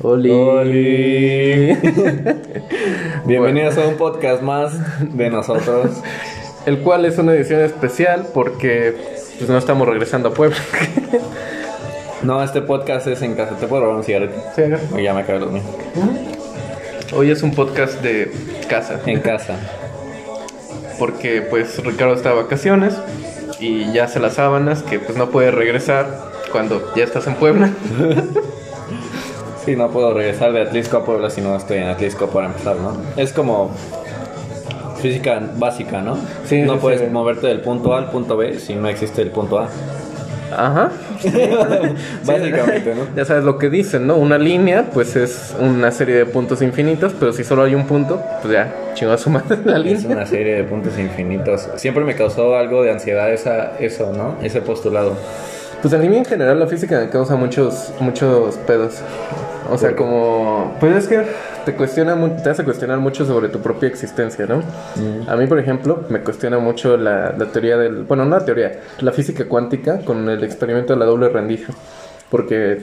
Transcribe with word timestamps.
Oli. 0.00 1.76
Bienvenidos 3.24 3.76
a 3.78 3.86
un 3.86 3.96
podcast 3.96 4.42
más 4.42 4.72
de 5.14 5.30
nosotros. 5.30 5.90
El 6.66 6.78
cual 6.78 7.04
es 7.04 7.18
una 7.18 7.34
edición 7.34 7.60
especial 7.60 8.26
porque 8.32 8.94
pues, 9.38 9.48
no 9.48 9.58
estamos 9.58 9.86
regresando 9.86 10.30
a 10.30 10.34
Puebla. 10.34 10.56
no, 12.22 12.42
este 12.42 12.62
podcast 12.62 13.06
es 13.06 13.22
en 13.22 13.34
casa. 13.34 13.56
¿Te 13.56 13.66
puedo 13.66 13.82
robar 13.82 13.96
un 13.98 14.04
cigarrito? 14.04 14.34
Sí, 14.56 14.62
O 14.94 14.98
ya 14.98 15.14
me 15.14 15.20
acabo 15.20 15.38
de 15.38 15.44
dormir. 15.44 15.62
Hoy 17.14 17.30
es 17.30 17.42
un 17.42 17.54
podcast 17.54 18.00
de 18.02 18.32
casa. 18.68 19.00
En 19.06 19.20
casa. 19.20 19.56
Porque 20.98 21.42
pues 21.42 21.84
Ricardo 21.84 22.14
está 22.14 22.30
de 22.30 22.36
vacaciones 22.36 22.94
y 23.60 23.92
ya 23.92 24.04
hace 24.04 24.18
las 24.20 24.34
sábanas 24.34 24.82
que 24.82 24.98
pues 24.98 25.16
no 25.16 25.30
puede 25.30 25.50
regresar 25.50 26.32
cuando 26.50 26.92
ya 26.96 27.04
estás 27.04 27.26
en 27.26 27.34
Puebla. 27.34 27.70
Sí, 29.64 29.76
no 29.76 29.90
puedo 29.90 30.12
regresar 30.12 30.52
de 30.52 30.62
Atlisco 30.62 30.96
a 30.96 31.04
Puebla 31.04 31.30
si 31.30 31.40
no 31.40 31.54
estoy 31.56 31.78
en 31.78 31.84
Atlisco 31.84 32.26
para 32.28 32.46
empezar, 32.46 32.76
¿no? 32.76 32.96
Es 33.16 33.32
como 33.32 33.70
física 35.00 35.40
básica, 35.56 36.00
¿no? 36.00 36.16
Sí, 36.44 36.62
no 36.62 36.78
puedes 36.78 37.10
moverte 37.10 37.46
del 37.46 37.60
punto 37.60 37.94
A 37.94 37.98
al 37.98 38.10
punto 38.10 38.36
B 38.36 38.58
si 38.58 38.74
no 38.74 38.88
existe 38.88 39.22
el 39.22 39.30
punto 39.30 39.58
A. 39.58 39.68
Ajá. 40.56 40.90
Básicamente, 42.24 42.94
¿no? 42.94 43.06
Ya 43.16 43.24
sabes 43.24 43.44
lo 43.44 43.58
que 43.58 43.70
dicen, 43.70 44.06
¿no? 44.06 44.16
Una 44.16 44.36
línea, 44.38 44.86
pues 44.92 45.16
es 45.16 45.54
una 45.58 45.90
serie 45.90 46.16
de 46.16 46.26
puntos 46.26 46.60
infinitos, 46.60 47.14
pero 47.18 47.32
si 47.32 47.44
solo 47.44 47.62
hay 47.62 47.74
un 47.74 47.86
punto, 47.86 48.22
pues 48.42 48.52
ya, 48.52 48.74
chingo 48.94 49.12
a 49.12 49.18
su 49.18 49.30
madre 49.30 49.58
la 49.64 49.78
línea. 49.78 49.98
Es 49.98 50.04
una 50.04 50.26
serie 50.26 50.56
de 50.56 50.64
puntos 50.64 50.98
infinitos. 50.98 51.68
Siempre 51.76 52.04
me 52.04 52.14
causó 52.14 52.56
algo 52.56 52.82
de 52.82 52.90
ansiedad 52.90 53.32
esa, 53.32 53.78
eso, 53.78 54.12
¿no? 54.12 54.36
Ese 54.42 54.60
postulado. 54.60 55.16
Pues 55.80 55.94
a 55.94 55.98
mí 55.98 56.16
en 56.16 56.24
general 56.24 56.60
la 56.60 56.66
física 56.66 57.00
me 57.00 57.08
causa 57.08 57.36
muchos, 57.36 57.92
muchos 58.00 58.56
pedos. 58.58 59.00
O 59.72 59.78
sea, 59.78 59.96
como. 59.96 60.76
Pues 60.80 60.96
es 60.96 61.08
que 61.08 61.24
te 61.64 61.74
cuestiona 61.74 62.14
te 62.42 62.50
hace 62.50 62.62
cuestionar 62.62 62.98
mucho 62.98 63.24
sobre 63.24 63.48
tu 63.48 63.60
propia 63.60 63.88
existencia, 63.88 64.46
¿no? 64.46 64.58
Mm. 64.58 65.28
A 65.28 65.36
mí, 65.36 65.46
por 65.46 65.58
ejemplo, 65.58 66.04
me 66.10 66.20
cuestiona 66.20 66.58
mucho 66.58 66.98
la, 66.98 67.34
teoría 67.52 67.78
del. 67.78 68.04
Bueno, 68.04 68.26
no 68.26 68.36
la 68.38 68.44
teoría, 68.44 68.80
la 69.00 69.12
física 69.12 69.46
cuántica 69.46 70.00
con 70.04 70.28
el 70.28 70.44
experimento 70.44 70.92
de 70.92 70.98
la 70.98 71.06
doble 71.06 71.30
rendija. 71.30 71.72
Porque. 72.30 72.80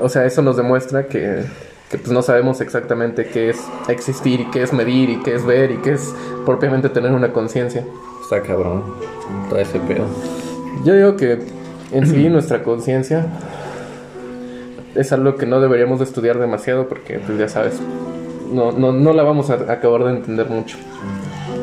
O 0.00 0.08
sea, 0.08 0.24
eso 0.24 0.42
nos 0.42 0.56
demuestra 0.56 1.06
que, 1.06 1.44
que 1.90 1.98
pues 1.98 2.10
no 2.10 2.22
sabemos 2.22 2.60
exactamente 2.60 3.26
qué 3.26 3.50
es 3.50 3.58
existir 3.88 4.40
y 4.40 4.50
qué 4.50 4.62
es 4.62 4.72
medir 4.72 5.10
y 5.10 5.20
qué 5.20 5.34
es 5.34 5.44
ver 5.44 5.70
y 5.70 5.76
qué 5.78 5.92
es 5.92 6.14
propiamente 6.46 6.88
tener 6.88 7.12
una 7.12 7.32
conciencia. 7.32 7.84
Está 8.22 8.42
cabrón. 8.42 8.84
Todo 9.48 9.58
ese 9.58 9.78
pedo. 9.80 10.06
Yo 10.84 10.94
digo 10.94 11.16
que 11.16 11.40
en 11.92 12.06
sí 12.06 12.28
nuestra 12.30 12.62
conciencia 12.62 13.26
es 14.94 15.12
algo 15.12 15.36
que 15.36 15.46
no 15.46 15.60
deberíamos 15.60 15.98
de 15.98 16.04
estudiar 16.04 16.38
demasiado 16.38 16.88
porque, 16.88 17.18
pues 17.18 17.38
ya 17.38 17.48
sabes, 17.48 17.80
no, 18.52 18.72
no, 18.72 18.92
no 18.92 19.12
la 19.12 19.22
vamos 19.22 19.50
a 19.50 19.54
acabar 19.72 20.04
de 20.04 20.10
entender 20.10 20.48
mucho. 20.48 20.76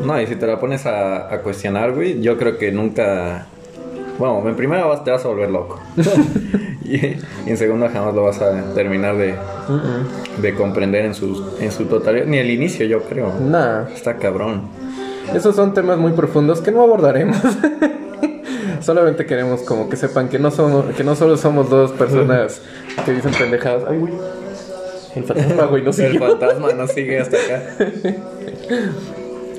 No, 0.05 0.21
y 0.21 0.27
si 0.27 0.35
te 0.35 0.47
la 0.47 0.59
pones 0.59 0.85
a, 0.85 1.27
cuestionar, 1.43 1.93
güey, 1.93 2.21
yo 2.21 2.37
creo 2.37 2.57
que 2.57 2.71
nunca... 2.71 3.45
Bueno, 4.17 4.47
en 4.47 4.55
primera 4.55 4.85
vas, 4.85 5.03
te 5.03 5.11
vas 5.11 5.23
a 5.25 5.27
volver 5.27 5.51
loco. 5.51 5.79
y, 6.83 7.17
en 7.45 7.57
segunda 7.57 7.89
jamás 7.89 8.15
lo 8.15 8.23
vas 8.23 8.41
a 8.41 8.73
terminar 8.73 9.15
de, 9.15 9.35
de 10.41 10.55
comprender 10.55 11.05
en 11.05 11.13
su, 11.13 11.55
en 11.59 11.71
su 11.71 11.85
totalidad. 11.85 12.25
Ni 12.25 12.37
el 12.37 12.49
inicio, 12.49 12.85
yo 12.87 13.03
creo. 13.03 13.31
Nada. 13.39 13.89
Está 13.93 14.15
cabrón. 14.15 14.61
Esos 15.35 15.55
son 15.55 15.73
temas 15.73 15.99
muy 15.99 16.13
profundos 16.13 16.61
que 16.61 16.71
no 16.71 16.81
abordaremos. 16.81 17.37
Solamente 18.81 19.25
queremos 19.25 19.61
como 19.61 19.89
que 19.89 19.97
sepan 19.97 20.29
que 20.29 20.39
no 20.39 20.49
somos, 20.51 20.85
que 20.95 21.03
no 21.03 21.15
solo 21.15 21.37
somos 21.37 21.69
dos 21.69 21.91
personas 21.91 22.61
que 23.05 23.13
dicen 23.13 23.31
pendejadas. 23.31 23.83
Ay, 23.87 23.97
güey. 23.97 24.13
El 25.15 25.23
fantasma, 25.23 25.65
güey, 25.65 25.83
no 25.83 25.93
sigue. 25.93 26.07
El 26.09 26.19
fantasma 26.19 26.73
no 26.73 26.87
sigue 26.87 27.19
hasta 27.19 27.37
acá. 27.37 27.63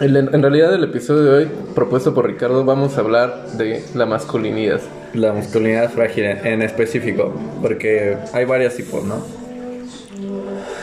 En, 0.00 0.42
realidad, 0.42 0.72
el 0.75 0.84
episodio 0.84 1.22
de 1.25 1.30
hoy, 1.39 1.50
propuesto 1.74 2.14
por 2.14 2.27
Ricardo, 2.27 2.64
vamos 2.64 2.96
a 2.96 3.01
hablar 3.01 3.46
de 3.55 3.83
la 3.95 4.07
masculinidad. 4.07 4.80
La 5.13 5.33
masculinidad 5.33 5.90
frágil 5.90 6.24
en, 6.24 6.63
específico, 6.63 7.35
porque 7.61 8.17
hay 8.33 8.45
varios 8.45 8.77
tipos, 8.77 9.02
¿no? 9.05 9.17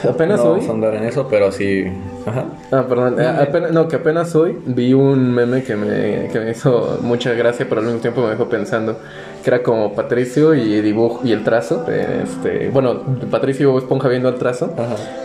Apenas 0.10 0.40
no 0.40 0.52
hoy. 0.52 0.60
Vamos 0.60 0.70
a 0.70 0.74
andar 0.74 0.96
en 0.96 1.06
eso, 1.06 1.28
pero 1.30 1.52
sí. 1.54 1.86
Ajá. 2.26 2.46
Ah, 2.72 2.86
perdón. 2.90 3.20
Eh, 3.20 3.26
apenas, 3.26 3.72
no, 3.72 3.88
que 3.88 3.96
apenas 3.96 4.36
hoy 4.36 4.58
vi 4.66 4.94
un 4.94 5.34
meme 5.34 5.64
que 5.64 5.78
me, 5.78 6.28
que 6.28 6.40
me 6.42 6.52
hizo 6.52 7.00
mucha 7.02 7.32
gracia, 7.34 7.66
pero 7.70 7.80
al 7.80 7.88
mismo 7.88 8.02
tiempo 8.02 8.22
me 8.22 8.32
dejó 8.32 8.50
pensando 8.50 9.00
que 9.46 9.52
era 9.52 9.62
como 9.62 9.94
Patricio 9.94 10.56
y 10.56 10.82
dibujo 10.82 11.22
y 11.24 11.32
el 11.32 11.44
trazo, 11.44 11.86
este, 11.88 12.70
bueno, 12.70 13.04
Patricio 13.30 13.76
y 13.76 13.78
Esponja 13.78 14.10
viendo 14.10 14.28
el 14.28 14.36
trazo 14.36 14.74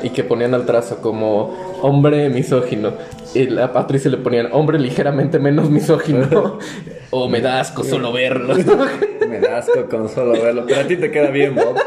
y 0.02 0.10
que 0.10 0.24
ponían 0.24 0.52
al 0.52 0.66
trazo 0.66 0.98
como 0.98 1.78
hombre 1.80 2.28
misógino 2.28 2.92
y 3.34 3.58
a 3.58 3.72
Patricio 3.72 4.10
le 4.10 4.18
ponían 4.18 4.50
hombre 4.52 4.78
ligeramente 4.78 5.38
menos 5.38 5.70
misógino 5.70 6.58
o 7.10 7.28
me 7.30 7.40
da 7.40 7.60
asco 7.60 7.82
solo 7.82 8.12
verlo. 8.12 8.54
me 9.26 9.40
da 9.40 9.56
asco 9.56 9.86
con 9.88 10.06
solo 10.10 10.32
verlo, 10.32 10.64
pero 10.66 10.82
a 10.82 10.84
ti 10.84 10.98
te 10.98 11.10
queda 11.10 11.30
bien, 11.30 11.54
Bob. 11.54 11.78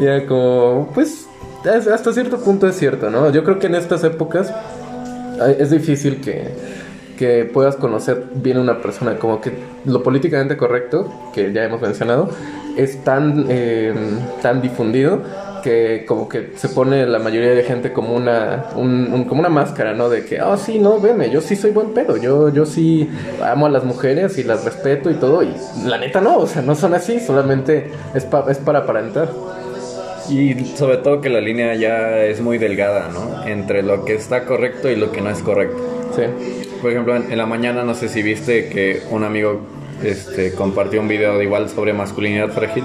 Ya 0.00 0.24
como, 0.24 0.90
pues 0.94 1.26
hasta 1.92 2.14
cierto 2.14 2.38
punto 2.38 2.66
es 2.66 2.76
cierto, 2.76 3.10
¿no? 3.10 3.30
Yo 3.30 3.44
creo 3.44 3.58
que 3.58 3.66
en 3.66 3.74
estas 3.74 4.04
épocas 4.04 4.54
es 5.58 5.70
difícil 5.70 6.22
que 6.22 6.48
que 7.16 7.44
puedas 7.44 7.76
conocer 7.76 8.24
bien 8.34 8.58
una 8.58 8.80
persona. 8.80 9.18
Como 9.18 9.40
que 9.40 9.52
lo 9.84 10.02
políticamente 10.02 10.56
correcto, 10.56 11.12
que 11.34 11.52
ya 11.52 11.64
hemos 11.64 11.80
mencionado, 11.80 12.30
es 12.76 13.02
tan, 13.02 13.46
eh, 13.48 13.94
tan 14.42 14.60
difundido 14.62 15.22
que 15.62 16.04
como 16.06 16.28
que 16.28 16.52
se 16.54 16.68
pone 16.68 17.04
la 17.06 17.18
mayoría 17.18 17.50
de 17.50 17.64
gente 17.64 17.92
como 17.92 18.14
una, 18.14 18.66
como 18.72 19.40
una 19.40 19.48
máscara, 19.48 19.94
¿no? 19.94 20.08
De 20.08 20.24
que, 20.24 20.40
oh, 20.40 20.56
sí, 20.56 20.78
no, 20.78 21.00
veme, 21.00 21.28
yo 21.28 21.40
sí 21.40 21.56
soy 21.56 21.72
buen 21.72 21.92
pedo, 21.92 22.16
yo, 22.16 22.50
yo 22.50 22.64
sí 22.66 23.10
amo 23.42 23.66
a 23.66 23.68
las 23.70 23.82
mujeres 23.82 24.38
y 24.38 24.44
las 24.44 24.64
respeto 24.64 25.10
y 25.10 25.14
todo. 25.14 25.42
Y 25.42 25.52
la 25.84 25.98
neta 25.98 26.20
no, 26.20 26.38
o 26.38 26.46
sea, 26.46 26.62
no 26.62 26.76
son 26.76 26.94
así, 26.94 27.18
solamente 27.18 27.90
es, 28.14 28.26
es 28.48 28.58
para 28.58 28.78
aparentar. 28.78 29.28
Y 30.28 30.54
sobre 30.76 30.98
todo 30.98 31.20
que 31.20 31.30
la 31.30 31.40
línea 31.40 31.74
ya 31.74 32.18
es 32.18 32.40
muy 32.40 32.58
delgada, 32.58 33.08
¿no? 33.08 33.44
Entre 33.46 33.82
lo 33.82 34.04
que 34.04 34.14
está 34.14 34.44
correcto 34.44 34.88
y 34.88 34.96
lo 34.96 35.10
que 35.10 35.20
no 35.20 35.30
es 35.30 35.40
correcto. 35.40 35.78
Sí. 36.14 36.65
Por 36.80 36.90
ejemplo, 36.90 37.16
en, 37.16 37.36
la 37.36 37.46
mañana 37.46 37.84
no 37.84 37.94
sé 37.94 38.08
si 38.08 38.22
viste 38.22 38.68
que 38.68 39.02
un 39.10 39.24
amigo 39.24 39.60
este, 40.02 40.52
compartió 40.52 41.00
un 41.00 41.08
video 41.08 41.38
de 41.38 41.44
igual 41.44 41.68
sobre 41.68 41.92
masculinidad 41.92 42.50
frágil, 42.50 42.84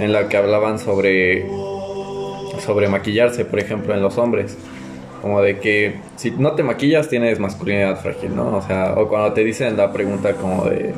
en 0.00 0.12
la 0.12 0.28
que 0.28 0.36
hablaban 0.36 0.78
sobre, 0.78 1.46
sobre 2.64 2.88
maquillarse, 2.88 3.44
por 3.44 3.58
ejemplo, 3.58 3.94
en 3.94 4.02
los 4.02 4.18
hombres. 4.18 4.56
Como 5.20 5.42
de 5.42 5.58
que 5.58 5.96
si 6.16 6.30
no 6.30 6.52
te 6.52 6.62
maquillas 6.62 7.10
tienes 7.10 7.38
masculinidad 7.38 8.00
frágil, 8.00 8.34
¿no? 8.34 8.56
O 8.56 8.62
sea, 8.62 8.94
o 8.96 9.06
cuando 9.06 9.34
te 9.34 9.44
dicen 9.44 9.76
la 9.76 9.92
pregunta 9.92 10.32
como 10.32 10.64
de, 10.64 10.94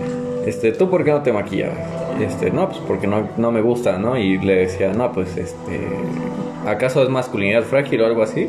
este, 0.47 0.71
¿tú 0.71 0.89
por 0.89 1.03
qué 1.03 1.11
no 1.11 1.23
te 1.23 1.33
maquillas? 1.33 1.73
Este, 2.21 2.53
no, 2.53 2.69
pues 2.69 2.81
porque 2.87 3.09
no, 3.09 3.31
no 3.37 3.51
me 3.51 3.61
gusta, 3.63 3.99
¿no? 3.99 4.17
Y 4.17 4.39
le 4.39 4.57
decía, 4.57 4.93
no, 4.93 5.11
pues 5.13 5.37
este, 5.37 5.81
¿acaso 6.67 7.03
es 7.03 7.09
masculinidad 7.09 7.63
frágil 7.65 8.01
o 8.03 8.07
algo 8.07 8.23
así? 8.23 8.49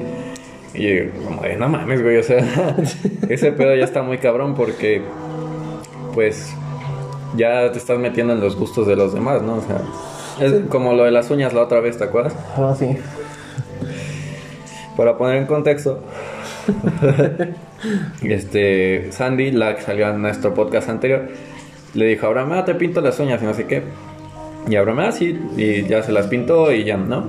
Y 0.74 1.08
como 1.08 1.42
de, 1.42 1.56
no 1.56 1.70
mames, 1.70 2.02
güey, 2.02 2.18
o 2.18 2.24
sea, 2.24 2.40
ese 3.30 3.52
pedo 3.52 3.76
ya 3.76 3.84
está 3.84 4.02
muy 4.02 4.18
cabrón 4.18 4.56
porque, 4.56 5.02
pues, 6.14 6.54
ya 7.36 7.72
te 7.72 7.78
estás 7.78 8.00
metiendo 8.00 8.34
en 8.34 8.40
los 8.40 8.56
gustos 8.56 8.88
de 8.88 8.96
los 8.96 9.14
demás, 9.14 9.42
¿no? 9.42 9.58
O 9.58 9.62
sea, 9.62 9.82
es 10.40 10.54
como 10.70 10.94
lo 10.94 11.04
de 11.04 11.12
las 11.12 11.30
uñas 11.30 11.54
la 11.54 11.62
otra 11.62 11.80
vez, 11.80 11.98
¿te 11.98 12.06
acuerdas? 12.06 12.36
Ah, 12.58 12.76
sí. 12.78 12.98
Para 14.98 15.18
poner 15.18 15.38
en 15.38 15.46
contexto, 15.46 16.04
este, 18.24 19.12
Sandy, 19.12 19.52
la 19.52 19.76
que 19.76 19.82
salió 19.82 20.10
en 20.10 20.22
nuestro 20.22 20.54
podcast 20.54 20.90
anterior, 20.90 21.30
le 21.94 22.06
dijo 22.06 22.26
a 22.26 22.30
Abraham, 22.30 22.54
ah, 22.54 22.66
te 22.66 22.74
pinto 22.76 23.02
las 23.02 23.20
uñas 23.20 23.42
y 23.42 23.46
no 23.46 23.54
sé 23.54 23.66
qué. 23.66 23.84
Y 24.68 24.76
Abraham, 24.76 25.00
ah, 25.00 25.12
sí, 25.12 25.40
y 25.56 25.84
ya 25.84 26.02
se 26.02 26.12
las 26.12 26.28
pintó 26.28 26.72
y 26.72 26.84
ya, 26.84 26.98
¿no? 26.98 27.28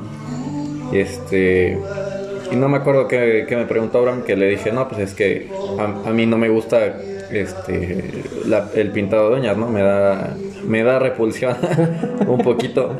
Y 0.92 0.98
este 0.98 1.78
y 2.50 2.56
no 2.56 2.68
me 2.68 2.78
acuerdo 2.78 3.08
que, 3.08 3.46
me 3.50 3.64
preguntó 3.64 3.98
Abraham 3.98 4.22
que 4.22 4.36
le 4.36 4.48
dije, 4.48 4.72
no, 4.72 4.88
pues 4.88 5.00
es 5.00 5.14
que 5.14 5.50
a, 5.78 6.10
mí 6.10 6.26
no 6.26 6.36
me 6.38 6.48
gusta 6.48 6.96
este 7.30 8.22
el 8.74 8.90
pintado 8.90 9.30
de 9.30 9.40
uñas, 9.40 9.56
¿no? 9.56 9.68
Me 9.68 9.82
da, 9.82 10.36
me 10.66 10.82
da 10.82 10.98
repulsión 10.98 11.56
un 12.26 12.38
poquito. 12.38 12.92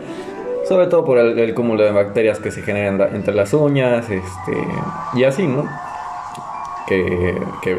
Sobre 0.67 0.87
todo 0.87 1.05
por 1.05 1.19
el, 1.19 1.55
cúmulo 1.55 1.85
de 1.85 1.91
bacterias 1.91 2.39
que 2.39 2.51
se 2.51 2.63
generan 2.63 3.15
entre 3.15 3.35
las 3.35 3.53
uñas, 3.53 4.09
este, 4.09 4.57
y 5.15 5.25
así, 5.25 5.47
¿no? 5.47 5.69
Que, 6.87 7.35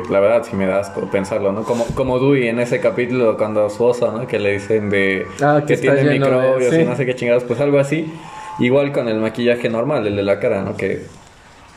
la 0.10 0.20
verdad 0.20 0.44
sí 0.44 0.56
me 0.56 0.68
das 0.68 0.90
por 0.92 1.10
pensarlo, 1.10 1.52
¿no? 1.52 1.64
Como, 1.64 1.86
como 1.96 2.20
Dewey 2.20 2.48
en 2.48 2.60
ese 2.60 2.80
capítulo 2.80 3.38
cuando 3.38 3.70
su 3.70 3.84
oso, 3.84 4.12
¿no? 4.12 4.28
Que 4.28 4.38
le 4.38 4.54
dicen 4.54 4.90
de 4.90 5.26
ah, 5.42 5.64
que, 5.66 5.78
tiene 5.78 6.04
microbios 6.04 6.74
y 6.74 6.84
no 6.84 6.96
sé 6.96 7.06
qué 7.06 7.16
chingados, 7.16 7.44
pues 7.44 7.60
algo 7.60 7.80
así. 7.80 8.12
Igual 8.60 8.92
con 8.92 9.08
el 9.08 9.20
maquillaje 9.20 9.68
normal, 9.70 10.08
el 10.08 10.16
de 10.16 10.24
la 10.24 10.40
cara, 10.40 10.62
¿no? 10.62 10.78
Que 10.78 11.04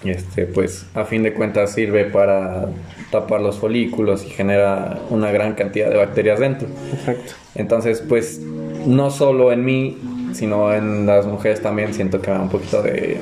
este, 0.04 0.46
pues 0.46 0.86
a 0.94 1.04
fin 1.04 1.22
de 1.22 1.32
cuentas 1.34 1.72
sirve 1.72 2.04
para 2.04 2.66
tapar 3.10 3.40
los 3.40 3.58
folículos 3.58 4.24
y 4.24 4.30
genera 4.30 4.98
una 5.10 5.30
gran 5.32 5.54
cantidad 5.54 5.90
de 5.90 5.96
bacterias 5.96 6.40
dentro. 6.40 6.68
Exacto. 6.92 7.32
Entonces, 7.54 8.02
pues 8.06 8.40
no 8.86 9.10
solo 9.10 9.52
en 9.52 9.64
mí 9.64 9.98
sino 10.32 10.72
en 10.72 11.06
las 11.06 11.26
mujeres 11.26 11.60
también 11.60 11.94
siento 11.94 12.20
que 12.20 12.30
me 12.30 12.36
da 12.36 12.42
un 12.42 12.50
poquito 12.50 12.82
de 12.82 13.18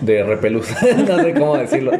de 0.00 0.22
repelús, 0.22 0.66
no 1.08 1.22
sé 1.22 1.32
cómo 1.32 1.56
decirlo. 1.56 1.92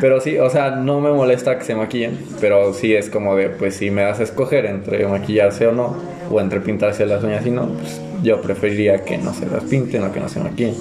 Pero 0.00 0.20
sí, 0.20 0.38
o 0.38 0.50
sea, 0.50 0.72
no 0.72 1.00
me 1.00 1.10
molesta 1.10 1.58
que 1.58 1.64
se 1.64 1.74
maquillen, 1.74 2.18
pero 2.40 2.74
sí 2.74 2.94
es 2.94 3.08
como 3.08 3.34
de, 3.34 3.48
pues 3.48 3.76
si 3.76 3.90
me 3.90 4.02
das 4.02 4.20
a 4.20 4.24
escoger 4.24 4.66
entre 4.66 5.06
maquillarse 5.06 5.66
o 5.66 5.72
no, 5.72 5.96
o 6.30 6.40
entre 6.40 6.60
pintarse 6.60 7.06
las 7.06 7.24
uñas 7.24 7.46
y 7.46 7.50
no, 7.50 7.68
pues 7.68 8.00
yo 8.22 8.42
preferiría 8.42 9.04
que 9.04 9.16
no 9.16 9.32
se 9.32 9.46
las 9.46 9.64
pinten 9.64 10.04
o 10.04 10.12
que 10.12 10.20
no 10.20 10.28
se 10.28 10.40
maquillen. 10.40 10.74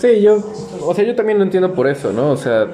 Sí, 0.00 0.20
yo, 0.20 0.44
o 0.88 0.94
sea, 0.94 1.04
yo 1.04 1.14
también 1.14 1.38
lo 1.38 1.44
entiendo 1.44 1.74
por 1.74 1.86
eso, 1.86 2.12
¿no? 2.12 2.30
O 2.30 2.36
sea, 2.36 2.66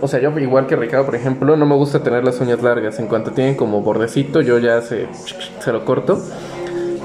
o 0.00 0.08
sea, 0.08 0.20
yo 0.20 0.36
igual 0.38 0.66
que 0.66 0.76
Ricardo, 0.76 1.06
por 1.06 1.14
ejemplo, 1.14 1.56
no 1.56 1.64
me 1.64 1.74
gusta 1.74 2.02
tener 2.02 2.24
las 2.24 2.40
uñas 2.40 2.62
largas. 2.62 2.98
En 2.98 3.06
cuanto 3.06 3.32
tienen 3.32 3.54
como 3.54 3.80
bordecito, 3.80 4.40
yo 4.40 4.58
ya 4.58 4.82
se, 4.82 5.08
se 5.60 5.72
lo 5.72 5.84
corto. 5.84 6.22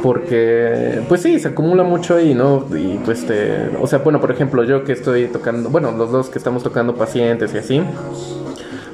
Porque, 0.02 1.02
pues 1.08 1.22
sí, 1.22 1.40
se 1.40 1.48
acumula 1.48 1.84
mucho 1.84 2.16
ahí, 2.16 2.34
¿no? 2.34 2.66
Y 2.76 2.98
pues, 3.06 3.26
te, 3.26 3.70
o 3.80 3.88
sea, 3.88 4.00
bueno, 4.00 4.20
por 4.20 4.32
ejemplo, 4.32 4.66
yo 4.66 4.84
que 4.84 4.92
estoy 4.92 5.28
tocando, 5.28 5.70
bueno, 5.70 5.94
los 5.94 6.12
dos 6.12 6.30
que 6.30 6.38
estamos 6.38 6.62
tocando 6.62 6.94
pacientes 6.96 7.54
y 7.54 7.58
así, 7.58 7.82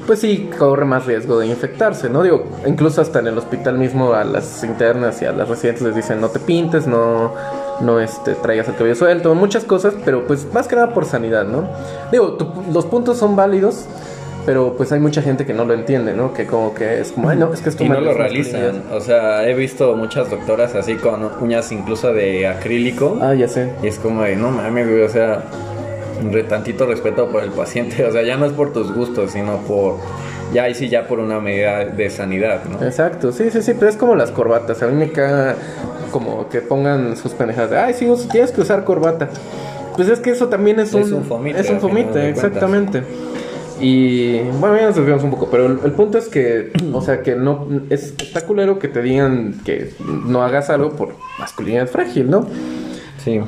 pues 0.05 0.19
sí, 0.19 0.51
corre 0.57 0.85
más 0.85 1.07
riesgo 1.07 1.39
de 1.39 1.47
infectarse, 1.47 2.09
¿no? 2.09 2.21
Digo, 2.21 2.45
incluso 2.67 3.01
hasta 3.01 3.19
en 3.19 3.27
el 3.27 3.37
hospital 3.39 3.79
mismo 3.79 4.13
a 4.13 4.23
las 4.23 4.63
internas 4.63 5.19
y 5.23 5.25
a 5.25 5.31
las 5.31 5.49
residentes 5.49 5.83
les 5.83 5.95
dicen 5.95 6.21
no 6.21 6.29
te 6.29 6.39
pintes, 6.39 6.85
no, 6.85 7.33
no 7.81 7.99
este, 7.99 8.35
traigas 8.35 8.67
el 8.67 8.75
cabello 8.75 8.95
suelto, 8.95 9.33
muchas 9.35 9.63
cosas, 9.63 9.93
pero 10.03 10.25
pues 10.27 10.51
más 10.53 10.67
que 10.67 10.75
nada 10.75 10.93
por 10.93 11.05
sanidad, 11.05 11.45
¿no? 11.45 11.67
Digo, 12.11 12.37
los 12.71 12.85
puntos 12.85 13.17
son 13.17 13.35
válidos, 13.35 13.85
pero 14.45 14.73
pues 14.75 14.91
hay 14.91 14.99
mucha 14.99 15.21
gente 15.21 15.45
que 15.45 15.53
no 15.53 15.65
lo 15.65 15.73
entiende, 15.73 16.13
¿no? 16.13 16.33
Que 16.33 16.45
como 16.45 16.73
que 16.73 17.01
es 17.01 17.11
como, 17.11 17.29
ay, 17.29 17.37
no, 17.37 17.53
es 17.53 17.61
que 17.61 17.69
esto 17.69 17.83
Y 17.83 17.89
no 17.89 18.01
lo 18.01 18.13
realizan. 18.13 18.83
O 18.91 18.99
sea, 18.99 19.47
he 19.47 19.53
visto 19.53 19.95
muchas 19.95 20.29
doctoras 20.29 20.75
así 20.75 20.95
con 20.95 21.29
uñas 21.41 21.71
incluso 21.71 22.13
de 22.13 22.47
acrílico. 22.47 23.19
Ah, 23.21 23.33
ya 23.33 23.47
sé. 23.47 23.69
Y 23.83 23.87
es 23.87 23.99
como 23.99 24.23
de, 24.23 24.35
no 24.35 24.51
mames, 24.51 24.87
güey, 24.87 25.03
o 25.03 25.09
sea, 25.09 25.43
re, 26.31 26.43
tantito 26.43 26.85
respeto 26.85 27.29
por 27.29 27.43
el 27.43 27.51
paciente. 27.51 28.05
O 28.09 28.11
sea, 28.11 28.23
ya 28.23 28.37
no 28.37 28.45
es 28.45 28.53
por 28.53 28.73
tus 28.73 28.93
gustos, 28.93 29.31
sino 29.31 29.57
por. 29.57 29.97
Ya 30.51 30.63
ahí 30.63 30.73
sí, 30.73 30.89
ya 30.89 31.07
por 31.07 31.19
una 31.19 31.39
medida 31.39 31.85
de 31.85 32.09
sanidad, 32.09 32.63
¿no? 32.65 32.83
Exacto, 32.83 33.31
sí, 33.31 33.51
sí, 33.51 33.61
sí, 33.61 33.73
pero 33.77 33.91
es 33.91 33.97
como 33.97 34.15
las 34.15 34.31
corbatas. 34.31 34.81
A 34.81 34.87
mí 34.87 34.95
me 34.95 35.11
caga 35.11 35.55
como 36.09 36.49
que 36.49 36.61
pongan 36.61 37.15
sus 37.17 37.33
pendejadas 37.33 37.69
de, 37.71 37.77
ay, 37.77 37.93
sí, 37.93 38.07
tienes 38.31 38.51
que 38.51 38.61
usar 38.61 38.83
corbata. 38.83 39.29
Pues 39.95 40.07
es 40.09 40.19
que 40.19 40.31
eso 40.31 40.47
también 40.47 40.79
es, 40.79 40.93
un, 40.93 41.01
es 41.01 41.11
un 41.11 41.23
fomite. 41.23 41.59
Es 41.59 41.69
un 41.69 41.79
fomite, 41.79 42.29
exactamente. 42.29 43.03
Y 43.81 44.39
bueno, 44.59 44.75
ya 44.75 44.87
nos 44.87 44.95
desviamos 44.95 45.23
un 45.23 45.31
poco, 45.31 45.49
pero 45.49 45.65
el, 45.65 45.91
punto 45.93 46.17
es 46.17 46.27
que, 46.27 46.71
o 46.93 47.01
sea, 47.01 47.21
que 47.21 47.35
no 47.35 47.67
es 47.89 48.13
está 48.21 48.41
culero 48.45 48.79
que 48.79 48.87
te 48.87 49.01
digan 49.01 49.61
que 49.63 49.93
no 50.25 50.43
hagas 50.43 50.69
algo 50.69 50.91
por 50.91 51.15
masculinidad 51.39 51.87
frágil, 51.87 52.29
¿no? 52.29 52.47
Sí. 53.23 53.39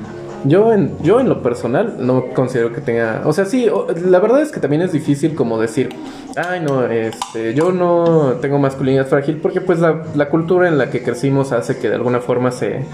Yo 0.43 0.73
en, 0.73 0.97
yo 1.03 1.19
en 1.19 1.29
lo 1.29 1.43
personal 1.43 1.97
no 1.99 2.29
considero 2.33 2.73
que 2.73 2.81
tenga, 2.81 3.21
o 3.25 3.33
sea, 3.33 3.45
sí, 3.45 3.67
la 4.03 4.19
verdad 4.19 4.41
es 4.41 4.51
que 4.51 4.59
también 4.59 4.81
es 4.81 4.91
difícil 4.91 5.35
como 5.35 5.59
decir, 5.59 5.89
ay 6.35 6.59
no, 6.61 6.85
este, 6.85 7.53
yo 7.53 7.71
no 7.71 8.37
tengo 8.41 8.57
masculinidad 8.59 9.07
frágil 9.07 9.37
porque 9.37 9.61
pues 9.61 9.79
la, 9.79 10.03
la 10.15 10.29
cultura 10.29 10.67
en 10.67 10.77
la 10.77 10.89
que 10.89 11.03
crecimos 11.03 11.51
hace 11.51 11.77
que 11.77 11.89
de 11.89 11.95
alguna 11.95 12.19
forma 12.19 12.51
se, 12.51 12.85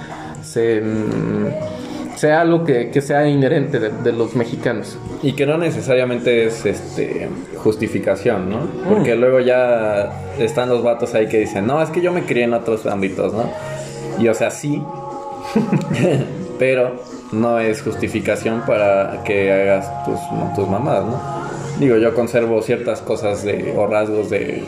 se 0.43 0.81
mm, 0.81 1.47
sea 2.17 2.41
algo 2.41 2.63
que, 2.63 3.01
sea 3.01 3.27
inherente 3.27 3.79
de, 3.79 4.11
los 4.11 4.35
mexicanos. 4.35 4.97
Y 5.21 5.33
que 5.33 5.45
no 5.45 5.57
necesariamente 5.57 6.45
es 6.45 6.65
este 6.65 7.29
justificación, 7.57 8.49
¿no? 8.49 8.59
Porque 8.89 9.15
mm. 9.15 9.19
luego 9.19 9.39
ya 9.39 10.11
están 10.39 10.69
los 10.69 10.83
vatos 10.83 11.13
ahí 11.13 11.27
que 11.27 11.39
dicen, 11.39 11.67
no, 11.67 11.81
es 11.81 11.89
que 11.89 12.01
yo 12.01 12.11
me 12.11 12.23
crié 12.23 12.45
en 12.45 12.53
otros 12.53 12.85
ámbitos, 12.87 13.33
¿no? 13.33 13.51
Y 14.19 14.27
o 14.29 14.33
sea, 14.33 14.49
sí, 14.49 14.81
pero 16.59 16.95
no 17.31 17.59
es 17.59 17.83
justificación 17.83 18.63
para 18.65 19.23
que 19.23 19.51
hagas 19.51 20.05
tus, 20.05 20.19
tus 20.55 20.67
mamás, 20.67 21.03
¿no? 21.03 21.46
Digo, 21.79 21.97
yo 21.97 22.13
conservo 22.13 22.61
ciertas 22.61 23.01
cosas 23.01 23.43
de, 23.43 23.73
o 23.77 23.87
rasgos 23.87 24.29
de 24.29 24.63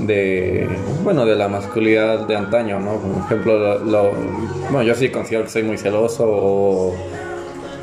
de 0.00 0.68
bueno 1.02 1.24
de 1.24 1.36
la 1.36 1.48
masculinidad 1.48 2.26
de 2.26 2.36
antaño 2.36 2.80
no 2.80 2.96
por 2.96 3.24
ejemplo 3.24 3.78
lo, 3.78 4.12
bueno 4.70 4.82
yo 4.82 4.94
sí 4.94 5.10
considero 5.10 5.44
que 5.44 5.50
soy 5.50 5.62
muy 5.62 5.78
celoso 5.78 6.24
o 6.26 6.94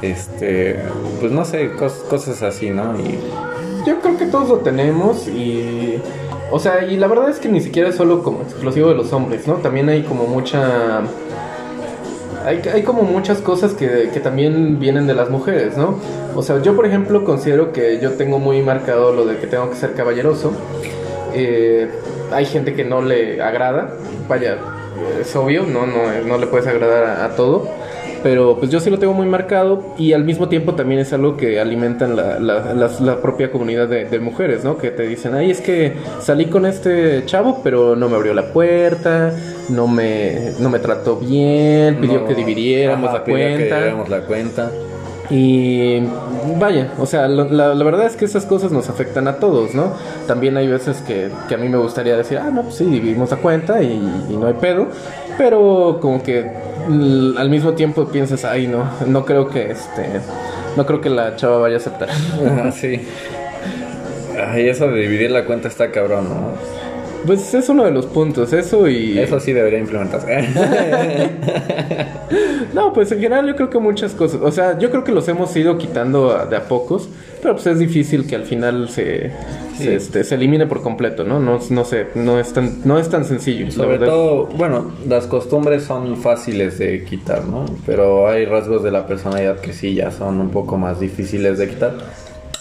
este 0.02 0.78
pues 1.20 1.32
no 1.32 1.46
sé 1.46 1.72
cosas 1.74 2.42
así 2.44 2.70
no 2.70 3.00
y 3.00 3.18
yo 3.88 4.00
creo 4.02 4.18
que 4.18 4.26
todos 4.26 4.50
lo 4.50 4.58
tenemos 4.58 5.28
y 5.28 6.00
o 6.52 6.60
sea 6.60 6.86
y 6.86 6.98
la 6.98 7.08
verdad 7.08 7.30
es 7.30 7.40
que 7.40 7.50
ni 7.50 7.62
siquiera 7.62 7.90
es 7.90 7.96
solo 7.96 8.24
como 8.24 8.42
exclusivo 8.42 8.90
de 8.90 8.96
los 8.96 9.14
hombres 9.14 9.48
no 9.48 9.56
también 9.56 9.90
hay 9.90 10.04
como 10.04 10.26
mucha 10.26 11.02
hay, 12.46 12.62
hay 12.74 12.84
como 12.84 13.04
muchas 13.04 13.40
cosas 13.40 13.74
que, 13.74 14.10
que 14.14 14.20
también 14.20 14.80
vienen 14.80 15.08
de 15.08 15.14
las 15.14 15.30
mujeres, 15.30 15.78
¿no? 15.78 16.00
O 16.36 16.42
sea, 16.42 16.62
yo 16.62 16.76
por 16.76 16.86
ejemplo 16.86 17.24
considero 17.24 17.72
que 17.72 18.00
yo 18.02 18.12
tengo 18.14 18.40
muy 18.40 18.62
marcado 18.62 19.14
lo 19.14 19.26
de 19.26 19.38
que 19.38 19.48
tengo 19.48 19.70
que 19.70 19.76
ser 19.76 19.94
caballeroso 19.94 20.54
eh, 21.34 21.90
hay 22.32 22.46
gente 22.46 22.74
que 22.74 22.84
no 22.84 23.02
le 23.02 23.42
agrada, 23.42 23.94
vaya, 24.28 24.58
es 25.20 25.36
obvio, 25.36 25.64
no, 25.64 25.86
no, 25.86 26.22
no 26.26 26.38
le 26.38 26.48
puedes 26.48 26.68
agradar 26.68 27.22
a, 27.22 27.36
todo, 27.36 27.68
pero 28.24 28.58
pues 28.58 28.72
yo 28.72 28.80
sí 28.80 28.90
lo 28.90 29.00
tengo 29.00 29.14
muy 29.14 29.28
marcado 29.28 29.84
y 29.98 30.14
al 30.14 30.24
mismo 30.24 30.48
tiempo 30.48 30.76
también 30.76 31.02
es 31.02 31.12
algo 31.12 31.36
que 31.36 31.60
alimentan 31.60 32.16
la, 32.16 32.40
la, 32.40 33.22
propia 33.22 33.52
comunidad 33.52 33.88
de, 33.88 34.20
mujeres, 34.20 34.64
¿no? 34.64 34.78
Que 34.78 34.92
te 34.92 35.04
dicen, 35.04 35.36
ay, 35.36 35.52
es 35.52 35.62
que 35.62 35.94
salí 36.22 36.46
con 36.46 36.66
este 36.66 37.26
chavo, 37.26 37.62
pero 37.64 37.96
no 37.96 38.08
me 38.08 38.16
abrió 38.16 38.34
la 38.34 38.54
puerta, 38.54 39.34
no 39.72 39.88
me, 39.88 40.54
no 40.60 40.70
me 40.70 40.80
trató 40.80 41.18
bien, 41.18 42.00
pidió 42.00 42.26
que 42.26 42.36
dividiéramos 42.36 43.14
la 43.14 43.24
cuenta. 43.24 43.80
la 44.08 44.22
cuenta. 44.22 44.72
Y 45.32 46.02
vaya, 46.60 46.92
o 47.00 47.06
sea, 47.06 47.30
la, 47.30 47.74
verdad 47.84 48.06
es 48.06 48.18
que 48.18 48.26
esas 48.26 48.46
cosas 48.46 48.74
nos 48.74 48.90
afectan 48.90 49.30
a 49.30 49.38
todos, 49.38 49.74
¿no? 49.74 49.94
También 50.28 50.58
hay 50.58 50.68
veces 50.68 50.98
que, 50.98 51.32
a 51.54 51.58
mí 51.58 51.70
me 51.70 51.78
gustaría 51.78 52.18
decir, 52.18 52.38
ah, 52.38 52.50
no, 52.52 52.64
pues 52.64 52.76
sí, 52.76 52.86
vivimos 52.86 53.32
a 53.32 53.38
cuenta 53.38 53.82
y, 53.82 53.98
no 54.30 54.48
hay 54.48 54.56
pedo, 54.56 54.88
pero 55.38 56.00
como 56.02 56.22
que 56.22 56.52
al 57.38 57.50
mismo 57.50 57.74
tiempo 57.74 58.08
piensas, 58.08 58.44
ay, 58.44 58.68
no, 58.68 58.84
no 59.08 59.24
creo 59.24 59.48
que 59.48 59.72
este, 59.72 60.20
no 60.76 60.86
creo 60.86 61.00
que 61.00 61.10
la 61.10 61.38
chava 61.38 61.60
vaya 61.60 61.76
a 61.76 61.80
aceptar. 61.80 62.10
sí. 62.74 63.08
Ay, 64.38 64.68
eso 64.68 64.90
de 64.90 65.00
dividir 65.00 65.32
la 65.32 65.46
cuenta 65.46 65.70
está 65.70 65.92
cabrón, 65.92 66.28
¿no? 66.28 66.81
Pues 67.26 67.54
es 67.54 67.70
uno 67.70 67.84
de 67.84 67.92
los 67.92 68.06
puntos, 68.08 68.52
eso 68.54 68.88
y... 68.88 69.18
Eso 69.20 69.40
sí 69.40 69.54
debería 69.54 69.80
implementarse. 69.80 70.48
no, 72.74 72.94
pues 72.94 73.12
en 73.12 73.20
general 73.20 73.48
yo 73.48 73.56
creo 73.56 73.70
que 73.70 73.80
muchas 73.80 74.14
cosas, 74.14 74.42
o 74.42 74.52
sea, 74.52 74.78
yo 74.80 74.90
creo 74.90 75.04
que 75.04 75.12
los 75.12 75.28
hemos 75.28 75.56
ido 75.56 75.78
quitando 75.78 76.46
de 76.50 76.56
a 76.56 76.68
pocos, 76.68 77.10
pero 77.42 77.56
pues 77.56 77.68
es 77.68 77.80
difícil 77.80 78.28
que 78.28 78.36
al 78.36 78.44
final 78.44 78.90
se, 78.90 79.32
se, 79.78 79.96
este, 79.96 80.24
se 80.24 80.36
elimine 80.36 80.68
por 80.68 80.82
completo, 80.82 81.24
¿no? 81.24 81.40
No, 81.40 81.60
no 81.70 81.86
sé, 81.86 82.08
no 82.16 82.40
es 82.40 82.54
tan, 82.54 82.82
no 82.86 83.00
es 83.00 83.10
tan 83.10 83.26
sencillo. 83.26 83.72
Sobre 83.72 83.98
todo, 84.00 84.46
bueno, 84.46 84.92
las 85.08 85.28
costumbres 85.28 85.84
son 85.84 86.18
fáciles 86.18 86.78
de 86.78 87.04
quitar, 87.04 87.46
¿no? 87.46 87.66
Pero 87.86 88.28
hay 88.28 88.46
rasgos 88.46 88.84
de 88.84 88.92
la 88.92 89.08
personalidad 89.08 89.60
que 89.60 89.74
sí 89.74 89.96
ya 89.96 90.12
son 90.12 90.40
un 90.40 90.50
poco 90.50 90.78
más 90.78 91.00
difíciles 91.00 91.58
de 91.58 91.70
quitar. 91.70 91.94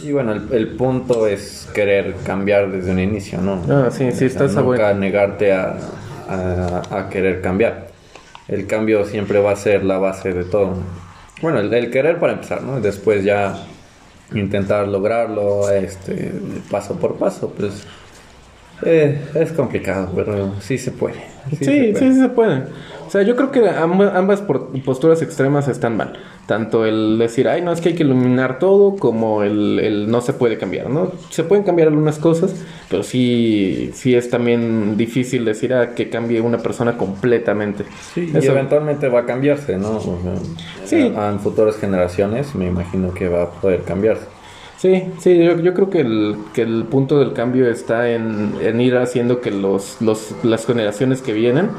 Y 0.02 0.12
bueno, 0.12 0.32
el, 0.32 0.68
punto 0.68 1.26
es 1.26 1.68
querer 1.74 2.14
cambiar 2.24 2.70
desde 2.70 2.90
un 2.90 2.98
inicio, 2.98 3.40
¿no? 3.40 3.62
Ah, 3.68 3.90
sí, 3.90 4.10
sí, 4.12 4.24
estás 4.26 4.54
Nunca 4.54 4.94
negarte 4.94 5.52
a, 5.52 5.76
a, 6.28 7.08
querer 7.10 7.40
cambiar. 7.40 7.88
El 8.48 8.66
cambio 8.66 9.04
siempre 9.04 9.40
va 9.40 9.52
a 9.52 9.56
ser 9.56 9.84
la 9.84 9.98
base 9.98 10.32
de 10.32 10.44
todo. 10.44 10.74
Bueno, 11.42 11.60
el, 11.60 11.90
querer 11.90 12.18
para 12.18 12.34
empezar, 12.34 12.62
¿no? 12.62 12.80
Después 12.80 13.24
ya 13.24 13.54
intentar 14.32 14.86
lograrlo 14.86 15.70
este, 15.70 16.32
paso 16.70 16.96
por 16.96 17.16
paso, 17.16 17.52
pues 17.56 17.86
eh, 18.82 19.20
es 19.34 19.52
complicado, 19.52 20.10
pero 20.14 20.54
sí 20.60 20.78
se 20.78 20.92
puede. 20.92 21.22
Sí, 21.58 21.64
sí, 21.64 21.94
sí, 21.94 22.14
se 22.14 22.28
puede. 22.28 22.64
O 23.10 23.12
sea, 23.12 23.22
yo 23.22 23.34
creo 23.34 23.50
que 23.50 23.68
ambas 23.68 24.40
posturas 24.84 25.20
extremas 25.20 25.66
están 25.66 25.96
mal. 25.96 26.12
Tanto 26.46 26.86
el 26.86 27.18
decir, 27.18 27.48
ay, 27.48 27.60
no, 27.60 27.72
es 27.72 27.80
que 27.80 27.88
hay 27.88 27.94
que 27.96 28.04
iluminar 28.04 28.60
todo, 28.60 28.94
como 28.94 29.42
el, 29.42 30.08
no 30.08 30.20
se 30.20 30.32
puede 30.32 30.58
cambiar, 30.58 30.88
¿no? 30.90 31.10
Se 31.28 31.42
pueden 31.42 31.64
cambiar 31.64 31.88
algunas 31.88 32.20
cosas, 32.20 32.54
pero 32.88 33.02
sí, 33.02 33.90
sí 33.94 34.14
es 34.14 34.30
también 34.30 34.96
difícil 34.96 35.44
decir 35.44 35.74
a 35.74 35.80
ah, 35.80 35.94
que 35.96 36.08
cambie 36.08 36.40
una 36.40 36.58
persona 36.58 36.96
completamente. 36.96 37.82
Sí, 38.14 38.30
y 38.32 38.46
eventualmente 38.46 39.08
va 39.08 39.22
a 39.22 39.26
cambiarse, 39.26 39.76
¿no? 39.76 39.98
sí. 40.84 41.12
En 41.12 41.40
futuras 41.40 41.78
generaciones 41.78 42.54
me 42.54 42.68
imagino 42.68 43.12
que 43.12 43.28
va 43.28 43.42
a 43.42 43.50
poder 43.50 43.82
cambiarse. 43.82 44.26
Sí, 44.78 45.02
sí, 45.18 45.36
yo, 45.36 45.74
creo 45.74 45.90
que 45.90 46.00
el, 46.02 46.36
que 46.54 46.62
el 46.62 46.84
punto 46.84 47.18
del 47.18 47.32
cambio 47.32 47.68
está 47.68 48.08
en, 48.08 48.80
ir 48.80 48.96
haciendo 48.98 49.40
que 49.40 49.50
los, 49.50 50.00
los, 50.00 50.32
las 50.44 50.64
generaciones 50.64 51.22
que 51.22 51.32
vienen 51.32 51.70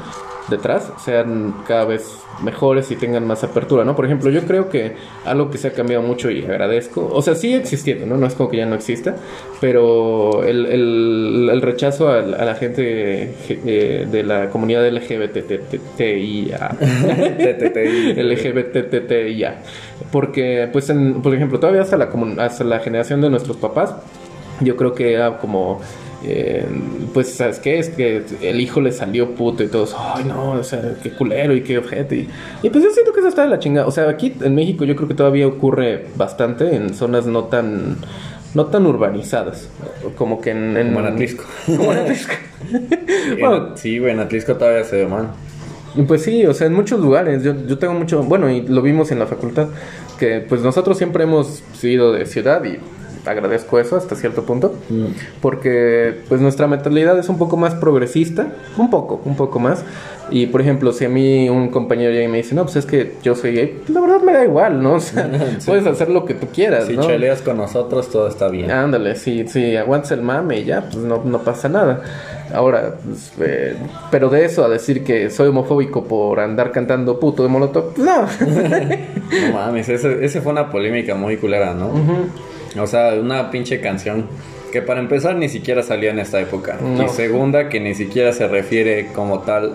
detrás 0.48 0.92
sean 1.04 1.54
cada 1.66 1.84
vez 1.84 2.18
mejores 2.42 2.90
y 2.90 2.96
tengan 2.96 3.26
más 3.26 3.44
apertura, 3.44 3.84
¿no? 3.84 3.94
Por 3.94 4.06
ejemplo, 4.06 4.30
yo 4.30 4.42
creo 4.42 4.68
que 4.68 4.96
algo 5.24 5.50
que 5.50 5.58
se 5.58 5.68
ha 5.68 5.72
cambiado 5.72 6.02
mucho 6.02 6.30
y 6.30 6.44
agradezco, 6.44 7.08
o 7.12 7.22
sea, 7.22 7.34
sigue 7.34 7.56
existiendo, 7.56 8.06
¿no? 8.06 8.16
No 8.16 8.26
es 8.26 8.34
como 8.34 8.50
que 8.50 8.56
ya 8.56 8.66
no 8.66 8.74
exista, 8.74 9.14
pero 9.60 10.42
el, 10.44 10.66
el, 10.66 11.48
el 11.52 11.62
rechazo 11.62 12.08
a, 12.08 12.18
a, 12.18 12.44
la 12.44 12.54
gente 12.54 13.34
eh, 13.48 14.06
de 14.10 14.22
la 14.24 14.50
comunidad 14.50 14.86
LGBTTIA, 14.90 16.76
LGBTTIA, 18.16 19.62
porque, 20.12 20.68
pues, 20.72 20.90
en, 20.90 21.22
por 21.22 21.34
ejemplo, 21.34 21.60
todavía 21.60 21.82
hasta 21.82 21.96
la, 21.96 22.10
hasta 22.38 22.64
la 22.64 22.80
generación 22.80 23.20
de 23.20 23.30
nuestros 23.30 23.56
papás, 23.56 23.94
yo 24.60 24.76
creo 24.76 24.94
que 24.94 25.12
era 25.12 25.38
como 25.38 25.80
eh, 26.24 26.66
pues, 27.12 27.34
¿sabes 27.34 27.58
qué? 27.58 27.78
Es 27.78 27.88
que 27.88 28.22
el 28.42 28.60
hijo 28.60 28.80
le 28.80 28.92
salió 28.92 29.34
puto 29.34 29.62
y 29.62 29.68
todos, 29.68 29.96
ay, 29.98 30.24
no, 30.24 30.52
o 30.52 30.64
sea, 30.64 30.94
qué 31.02 31.10
culero 31.10 31.54
y 31.54 31.62
qué 31.62 31.78
objeto. 31.78 32.14
Y, 32.14 32.28
pues 32.70 32.84
yo 32.84 32.90
siento 32.90 33.12
que 33.12 33.20
eso 33.20 33.28
está 33.28 33.42
de 33.42 33.48
la 33.48 33.58
chingada. 33.58 33.86
O 33.86 33.90
sea, 33.90 34.08
aquí 34.08 34.34
en 34.40 34.54
México 34.54 34.84
yo 34.84 34.94
creo 34.94 35.08
que 35.08 35.14
todavía 35.14 35.46
ocurre 35.46 36.06
bastante 36.16 36.76
en 36.76 36.94
zonas 36.94 37.26
no 37.26 37.44
tan 37.44 37.96
no 38.54 38.66
tan 38.66 38.86
urbanizadas, 38.86 39.70
como 40.16 40.42
que 40.42 40.50
en... 40.50 40.76
en 40.76 40.88
como 40.88 41.00
en 41.00 41.06
Atlisco. 41.06 41.44
Como 41.64 41.92
en 41.92 41.98
Atlisco. 42.00 42.34
bueno, 43.40 43.76
sí, 43.76 43.98
güey, 43.98 44.12
en 44.12 44.20
Atlisco 44.20 44.56
todavía 44.56 44.84
se 44.84 44.96
ve 44.96 45.06
mal. 45.06 45.30
Pues 46.06 46.22
sí, 46.22 46.44
o 46.44 46.52
sea, 46.52 46.66
en 46.66 46.74
muchos 46.74 47.00
lugares, 47.00 47.42
yo, 47.42 47.54
yo 47.66 47.78
tengo 47.78 47.94
mucho, 47.94 48.22
bueno, 48.22 48.50
y 48.50 48.62
lo 48.62 48.82
vimos 48.82 49.10
en 49.10 49.18
la 49.18 49.26
facultad, 49.26 49.68
que 50.18 50.40
pues 50.40 50.60
nosotros 50.60 50.98
siempre 50.98 51.24
hemos 51.24 51.62
sido 51.72 52.12
de 52.12 52.26
ciudad 52.26 52.62
y 52.64 52.78
agradezco 53.26 53.78
eso 53.78 53.96
hasta 53.96 54.16
cierto 54.16 54.44
punto, 54.44 54.74
mm. 54.88 55.04
porque 55.40 56.20
pues 56.28 56.40
nuestra 56.40 56.66
mentalidad 56.66 57.18
es 57.18 57.28
un 57.28 57.38
poco 57.38 57.56
más 57.56 57.74
progresista, 57.74 58.48
un 58.76 58.90
poco, 58.90 59.20
un 59.24 59.36
poco 59.36 59.58
más. 59.58 59.84
Y 60.30 60.46
por 60.46 60.62
ejemplo, 60.62 60.92
si 60.92 61.04
a 61.04 61.08
mí 61.08 61.50
un 61.50 61.68
compañero 61.68 62.10
llega 62.10 62.24
y 62.24 62.28
me 62.28 62.38
dice, 62.38 62.54
no, 62.54 62.62
pues 62.62 62.76
es 62.76 62.86
que 62.86 63.16
yo 63.22 63.34
soy 63.34 63.52
gay, 63.54 63.78
pues, 63.78 63.90
la 63.90 64.00
verdad 64.00 64.22
me 64.22 64.32
da 64.32 64.44
igual, 64.44 64.82
¿no? 64.82 64.94
O 65.02 65.04
sea, 65.04 65.28
puedes 65.66 65.86
hacer 65.86 66.08
lo 66.08 66.24
que 66.24 66.34
tú 66.34 66.46
quieras, 66.52 66.86
si 66.86 66.96
¿no? 66.96 67.02
cheleas 67.02 67.42
con 67.42 67.56
nosotros, 67.56 68.08
todo 68.10 68.28
está 68.28 68.48
bien. 68.48 68.70
Ándale, 68.70 69.16
si, 69.16 69.46
si 69.48 69.76
aguantas 69.76 70.12
el 70.12 70.22
mame 70.22 70.60
y 70.60 70.64
ya, 70.64 70.82
pues 70.82 70.96
no, 70.96 71.22
no 71.24 71.40
pasa 71.40 71.68
nada. 71.68 72.02
Ahora, 72.54 72.94
pues, 73.04 73.32
eh, 73.40 73.76
pero 74.10 74.28
de 74.28 74.44
eso 74.44 74.64
a 74.64 74.68
decir 74.68 75.04
que 75.04 75.28
soy 75.30 75.48
homofóbico 75.48 76.04
por 76.04 76.40
andar 76.40 76.70
cantando 76.70 77.18
puto 77.18 77.42
de 77.42 77.48
Molotov, 77.48 77.94
pues, 77.94 78.06
no. 78.06 78.22
no 79.48 79.54
mames, 79.54 79.88
ese, 79.88 80.40
fue 80.40 80.52
una 80.52 80.70
polémica 80.70 81.14
muy 81.14 81.36
culera, 81.36 81.74
¿no? 81.74 81.90
O 82.78 82.86
sea, 82.86 83.14
una 83.14 83.50
pinche 83.50 83.80
canción 83.80 84.26
que 84.72 84.82
para 84.82 85.00
empezar 85.00 85.36
ni 85.36 85.48
siquiera 85.48 85.82
salía 85.82 86.10
en 86.10 86.18
esta 86.18 86.40
época. 86.40 86.78
Y 87.04 87.08
segunda, 87.10 87.68
que 87.68 87.78
ni 87.78 87.94
siquiera 87.94 88.32
se 88.32 88.48
refiere 88.48 89.08
como 89.14 89.40
tal 89.40 89.74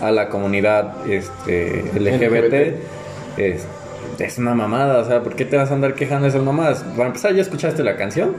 a 0.00 0.10
la 0.10 0.28
comunidad 0.28 1.08
este, 1.10 1.84
LGBT. 1.98 2.80
Es, 3.36 4.38
una 4.38 4.54
mamada, 4.54 5.00
o 5.00 5.04
sea, 5.04 5.22
¿por 5.22 5.34
qué 5.34 5.44
te 5.44 5.56
vas 5.56 5.70
a 5.70 5.74
andar 5.74 5.94
quejando 5.94 6.22
de 6.22 6.30
esas 6.30 6.42
mamadas? 6.42 6.84
Para 6.96 7.08
empezar, 7.08 7.34
¿ya 7.34 7.42
escuchaste 7.42 7.82
la 7.82 7.96
canción? 7.96 8.34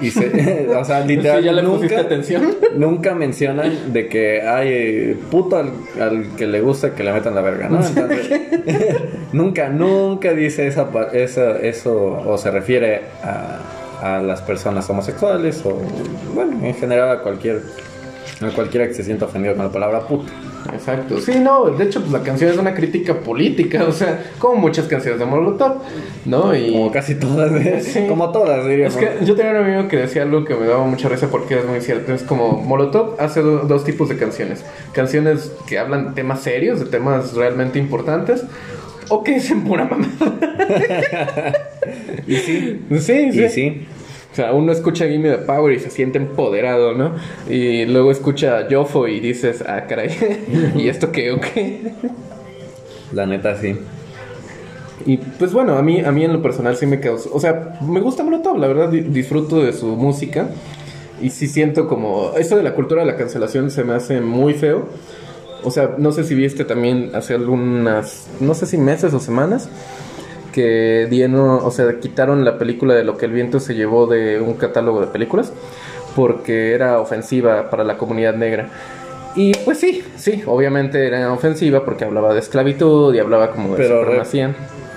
Y 0.00 0.10
se, 0.10 0.68
o 0.76 0.84
sea, 0.84 1.04
literal, 1.04 1.42
¿ya 1.42 1.52
le 1.52 1.62
nunca, 1.62 2.00
atención? 2.00 2.54
nunca 2.76 3.14
mencionan 3.14 3.92
de 3.92 4.08
que 4.08 4.42
hay 4.42 5.14
puto 5.30 5.56
al, 5.56 6.26
que 6.36 6.46
le 6.46 6.60
gusta 6.60 6.94
que 6.94 7.04
le 7.04 7.12
metan 7.12 7.34
la 7.34 7.40
verga, 7.40 7.68
¿no? 7.68 7.80
nunca, 9.32 9.68
nunca 9.68 10.32
dice 10.32 10.66
esa, 10.66 10.88
esa, 11.12 11.58
eso 11.58 12.22
o 12.26 12.38
se 12.38 12.50
refiere 12.50 13.02
a, 13.22 13.58
a 14.02 14.20
las 14.20 14.42
personas 14.42 14.88
homosexuales 14.90 15.62
o, 15.64 15.78
bueno, 16.34 16.64
en 16.66 16.74
general 16.74 17.10
a 17.10 17.22
cualquier, 17.22 17.62
a 18.40 18.50
cualquiera 18.50 18.88
que 18.88 18.94
se 18.94 19.04
sienta 19.04 19.26
ofendido 19.26 19.54
con 19.54 19.64
la 19.64 19.72
palabra 19.72 20.00
puto. 20.00 20.24
Exacto. 20.72 21.20
Sí, 21.20 21.38
no, 21.40 21.70
de 21.70 21.84
hecho, 21.84 22.00
pues 22.00 22.12
la 22.12 22.22
canción 22.22 22.50
es 22.50 22.56
una 22.56 22.74
crítica 22.74 23.14
política, 23.14 23.84
o 23.88 23.92
sea, 23.92 24.22
como 24.38 24.56
muchas 24.56 24.86
canciones 24.86 25.18
de 25.18 25.26
Molotov, 25.26 25.78
¿no? 26.24 26.54
Y... 26.54 26.72
Como 26.72 26.92
casi 26.92 27.16
todas, 27.16 27.52
¿eh? 27.52 28.06
como 28.08 28.30
todas, 28.30 28.66
diría. 28.66 28.88
Es 28.88 28.96
que 28.96 29.24
yo 29.24 29.34
tenía 29.34 29.52
un 29.52 29.58
amigo 29.58 29.88
que 29.88 29.96
decía 29.96 30.22
algo 30.22 30.44
que 30.44 30.54
me 30.54 30.66
daba 30.66 30.84
mucha 30.84 31.08
risa 31.08 31.28
porque 31.28 31.58
es 31.58 31.66
muy 31.66 31.80
cierto. 31.80 32.12
Es 32.12 32.22
como 32.22 32.52
Molotov 32.52 33.16
hace 33.18 33.40
dos 33.40 33.84
tipos 33.84 34.08
de 34.08 34.16
canciones: 34.16 34.64
canciones 34.92 35.52
que 35.66 35.78
hablan 35.78 36.08
de 36.08 36.12
temas 36.12 36.40
serios, 36.40 36.80
de 36.80 36.86
temas 36.86 37.34
realmente 37.34 37.78
importantes, 37.78 38.44
o 39.08 39.22
que 39.22 39.34
dicen 39.34 39.64
pura 39.64 39.84
mamada. 39.84 40.12
y 42.26 42.36
sí, 42.36 42.80
sí, 42.90 43.00
sí. 43.00 43.44
Y 43.44 43.48
sí. 43.48 43.86
O 44.32 44.34
sea, 44.34 44.54
uno 44.54 44.72
escucha 44.72 45.06
Gimme 45.06 45.30
the 45.30 45.38
Power 45.38 45.74
y 45.74 45.78
se 45.78 45.90
siente 45.90 46.16
empoderado, 46.16 46.94
¿no? 46.94 47.12
Y 47.50 47.84
luego 47.84 48.10
escucha 48.10 48.66
Yofo 48.66 49.06
y 49.06 49.20
dices, 49.20 49.62
ah, 49.66 49.84
caray, 49.86 50.72
¿y 50.76 50.88
esto 50.88 51.12
qué 51.12 51.32
o 51.32 51.40
qué? 51.40 51.92
La 53.12 53.26
neta, 53.26 53.60
sí. 53.60 53.76
Y 55.04 55.18
pues 55.18 55.52
bueno, 55.52 55.76
a 55.76 55.82
mí, 55.82 56.00
a 56.00 56.12
mí 56.12 56.24
en 56.24 56.32
lo 56.32 56.40
personal 56.40 56.76
sí 56.76 56.86
me 56.86 56.98
causó. 56.98 57.30
O 57.34 57.40
sea, 57.40 57.78
me 57.82 58.00
gusta 58.00 58.22
Molotov, 58.22 58.56
la 58.58 58.68
verdad 58.68 58.88
disfruto 58.88 59.62
de 59.62 59.74
su 59.74 59.96
música. 59.96 60.48
Y 61.20 61.30
sí 61.30 61.46
siento 61.46 61.86
como. 61.86 62.32
Esto 62.36 62.56
de 62.56 62.62
la 62.62 62.74
cultura 62.74 63.02
de 63.02 63.06
la 63.06 63.16
cancelación 63.16 63.70
se 63.70 63.84
me 63.84 63.92
hace 63.92 64.20
muy 64.20 64.54
feo. 64.54 64.88
O 65.62 65.70
sea, 65.70 65.94
no 65.98 66.10
sé 66.10 66.24
si 66.24 66.34
viste 66.34 66.64
también 66.64 67.10
hace 67.14 67.34
algunas. 67.34 68.28
No 68.40 68.54
sé 68.54 68.66
si 68.66 68.78
meses 68.78 69.12
o 69.12 69.20
semanas 69.20 69.68
que 70.52 71.08
dieron, 71.10 71.60
o 71.62 71.70
sea, 71.70 71.98
quitaron 71.98 72.44
la 72.44 72.58
película 72.58 72.94
de 72.94 73.04
lo 73.04 73.16
que 73.16 73.26
el 73.26 73.32
viento 73.32 73.58
se 73.58 73.74
llevó 73.74 74.06
de 74.06 74.40
un 74.40 74.54
catálogo 74.54 75.00
de 75.00 75.06
películas 75.08 75.52
porque 76.14 76.74
era 76.74 77.00
ofensiva 77.00 77.70
para 77.70 77.84
la 77.84 77.98
comunidad 77.98 78.34
negra. 78.34 78.68
Y 79.34 79.54
pues 79.64 79.78
sí, 79.78 80.04
sí, 80.16 80.42
obviamente 80.46 81.06
era 81.06 81.32
ofensiva 81.32 81.84
porque 81.84 82.04
hablaba 82.04 82.34
de 82.34 82.40
esclavitud 82.40 83.14
y 83.14 83.18
hablaba 83.18 83.50
como 83.50 83.74
de 83.74 83.76
Pero 83.76 84.04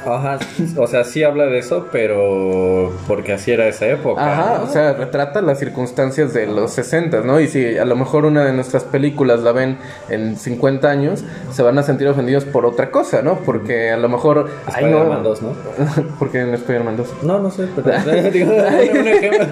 Ajá, 0.05 0.39
o 0.77 0.88
sea, 0.88 1.03
sí 1.03 1.24
habla 1.24 1.45
de 1.45 1.59
eso, 1.59 1.88
pero 1.91 2.93
porque 3.07 3.33
así 3.33 3.51
era 3.51 3.67
esa 3.67 3.88
época. 3.88 4.21
Ajá, 4.21 4.62
o 4.63 4.67
sea, 4.67 4.93
retrata 4.93 5.41
las 5.41 5.59
circunstancias 5.59 6.33
de 6.33 6.47
los 6.47 6.71
60, 6.71 7.21
¿no? 7.21 7.39
Y 7.39 7.47
si 7.47 7.77
a 7.77 7.85
lo 7.85 7.95
mejor 7.95 8.25
una 8.25 8.45
de 8.45 8.53
nuestras 8.53 8.83
películas 8.83 9.41
la 9.41 9.51
ven 9.51 9.77
en 10.09 10.38
50 10.38 10.89
años, 10.89 11.24
se 11.51 11.63
van 11.63 11.77
a 11.79 11.83
sentir 11.83 12.07
ofendidos 12.07 12.45
por 12.45 12.65
otra 12.65 12.91
cosa, 12.91 13.21
¿no? 13.21 13.39
Porque 13.39 13.91
a 13.91 13.97
lo 13.97 14.09
mejor... 14.09 14.50
Spider-Man 14.67 15.24
2, 15.24 15.41
¿no? 15.41 15.53
¿Por 16.19 16.31
qué 16.31 16.41
en 16.41 16.53
Spider-Man 16.53 16.97
2? 16.97 17.24
No, 17.24 17.39
no 17.39 17.50
sé, 17.50 17.67
pero... 17.75 17.88
un, 17.97 19.07
ejemplo, 19.07 19.47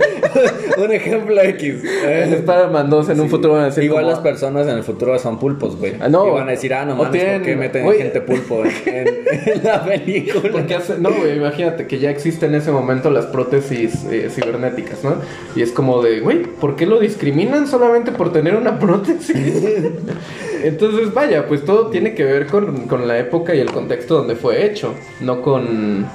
un 0.84 0.92
ejemplo 0.92 1.42
X. 1.42 1.84
En 2.06 2.34
Spider-Man 2.34 2.90
2 2.90 3.10
en 3.10 3.22
un 3.22 3.30
futuro 3.30 3.54
van 3.54 3.64
a 3.64 3.66
decir 3.66 3.84
Igual 3.84 4.08
las 4.08 4.20
personas 4.20 4.68
en 4.68 4.78
el 4.78 4.84
futuro 4.84 5.18
son 5.18 5.40
pulpos, 5.40 5.78
güey. 5.78 5.96
Ah, 6.00 6.10
no. 6.10 6.28
Y 6.28 6.32
van 6.32 6.48
a 6.48 6.52
decir, 6.52 6.74
ah, 6.74 6.86
no 6.86 6.96
mames, 6.96 7.24
¿por 7.24 7.42
qué 7.44 7.56
meten 7.56 7.92
gente 7.94 8.22
pulpo 8.22 8.64
en 8.86 9.64
la 9.64 9.84
película? 9.84 10.43
Porque 10.52 10.76
hace, 10.76 10.98
no, 10.98 11.12
güey, 11.12 11.38
imagínate 11.38 11.88
que 11.88 12.00
ya 12.00 12.10
existen 12.10 12.54
en 12.54 12.62
ese 12.62 12.72
momento 12.72 13.10
las 13.10 13.26
prótesis 13.28 14.04
eh, 14.06 14.30
cibernéticas, 14.30 15.04
¿no? 15.04 15.16
Y 15.56 15.62
es 15.62 15.72
como 15.72 16.02
de, 16.02 16.20
güey, 16.20 16.44
¿por 16.44 16.76
qué 16.76 16.86
lo 16.86 17.00
discriminan 17.00 17.68
solamente 17.68 18.12
por 18.12 18.32
tener 18.32 18.56
una 18.56 18.80
prótesis? 18.80 19.36
Entonces, 20.64 21.14
vaya, 21.14 21.48
pues 21.48 21.66
todo 21.66 21.88
tiene 21.88 22.14
que 22.14 22.24
ver 22.24 22.48
con, 22.48 22.88
con 22.88 23.08
la 23.08 23.18
época 23.20 23.54
y 23.54 23.60
el 23.60 23.72
contexto 23.72 24.16
donde 24.16 24.36
fue 24.36 24.66
hecho, 24.66 24.94
no 25.20 25.42
con 25.42 26.08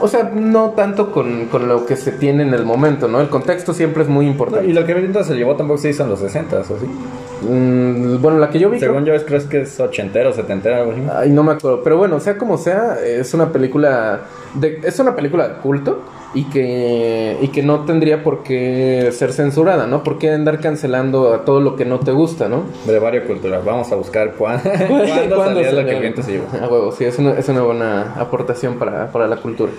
o 0.00 0.08
sea, 0.08 0.24
no 0.24 0.70
tanto 0.70 1.12
con, 1.12 1.46
con, 1.46 1.68
lo 1.68 1.86
que 1.86 1.96
se 1.96 2.12
tiene 2.12 2.42
en 2.42 2.52
el 2.52 2.64
momento, 2.64 3.06
¿no? 3.08 3.20
El 3.20 3.28
contexto 3.28 3.72
siempre 3.72 4.02
es 4.02 4.08
muy 4.08 4.26
importante. 4.26 4.68
y 4.68 4.72
lo 4.72 4.84
que 4.84 4.92
ahorita 4.92 5.22
se 5.22 5.34
llevó 5.34 5.54
tampoco 5.56 5.78
se 5.78 5.90
hizo 5.90 6.02
en 6.02 6.10
los 6.10 6.18
60, 6.18 6.58
¿o 6.58 6.64
sí? 6.64 6.86
Mm, 7.48 8.20
bueno, 8.20 8.38
la 8.38 8.50
que 8.50 8.58
yo 8.58 8.70
vi. 8.70 8.78
Según 8.78 9.04
yo, 9.04 9.14
creo 9.24 9.48
que 9.48 9.62
es 9.62 9.78
ochentero, 9.80 10.32
setentera, 10.32 10.78
algo 10.78 10.92
así. 10.92 11.02
Ay, 11.12 11.30
no 11.30 11.42
me 11.42 11.52
acuerdo. 11.52 11.82
Pero 11.82 11.98
bueno, 11.98 12.20
sea 12.20 12.38
como 12.38 12.58
sea, 12.58 12.98
es 13.04 13.34
una 13.34 13.52
película. 13.52 14.22
De, 14.54 14.80
es 14.82 14.98
una 14.98 15.14
película 15.14 15.48
de 15.48 15.54
culto 15.56 16.02
y 16.34 16.44
que, 16.44 17.38
y 17.40 17.48
que 17.48 17.62
no 17.62 17.84
tendría 17.84 18.22
por 18.22 18.42
qué 18.42 19.10
ser 19.12 19.32
censurada, 19.32 19.86
¿no? 19.86 20.02
¿Por 20.02 20.18
qué 20.18 20.30
andar 20.30 20.60
cancelando 20.60 21.32
a 21.32 21.44
todo 21.44 21.60
lo 21.60 21.76
que 21.76 21.84
no 21.84 22.00
te 22.00 22.10
gusta, 22.10 22.48
¿no? 22.48 22.64
Brevario 22.86 23.24
cultural, 23.24 23.62
vamos 23.64 23.90
a 23.92 23.94
buscar 23.94 24.32
cuándo, 24.38 24.68
¿Cuándo 24.88 25.62
salía 25.62 25.72
lo 25.72 25.84
que 25.84 25.94
el 25.94 26.00
viento 26.00 26.22
se 26.22 26.32
llevó. 26.32 26.46
A 26.60 26.68
huevo, 26.68 26.92
sí, 26.92 27.04
es 27.04 27.18
una, 27.18 27.38
es 27.38 27.48
una 27.48 27.62
buena 27.62 28.14
aportación 28.16 28.78
para, 28.78 29.10
para 29.12 29.28
la 29.28 29.36
cultura. 29.36 29.72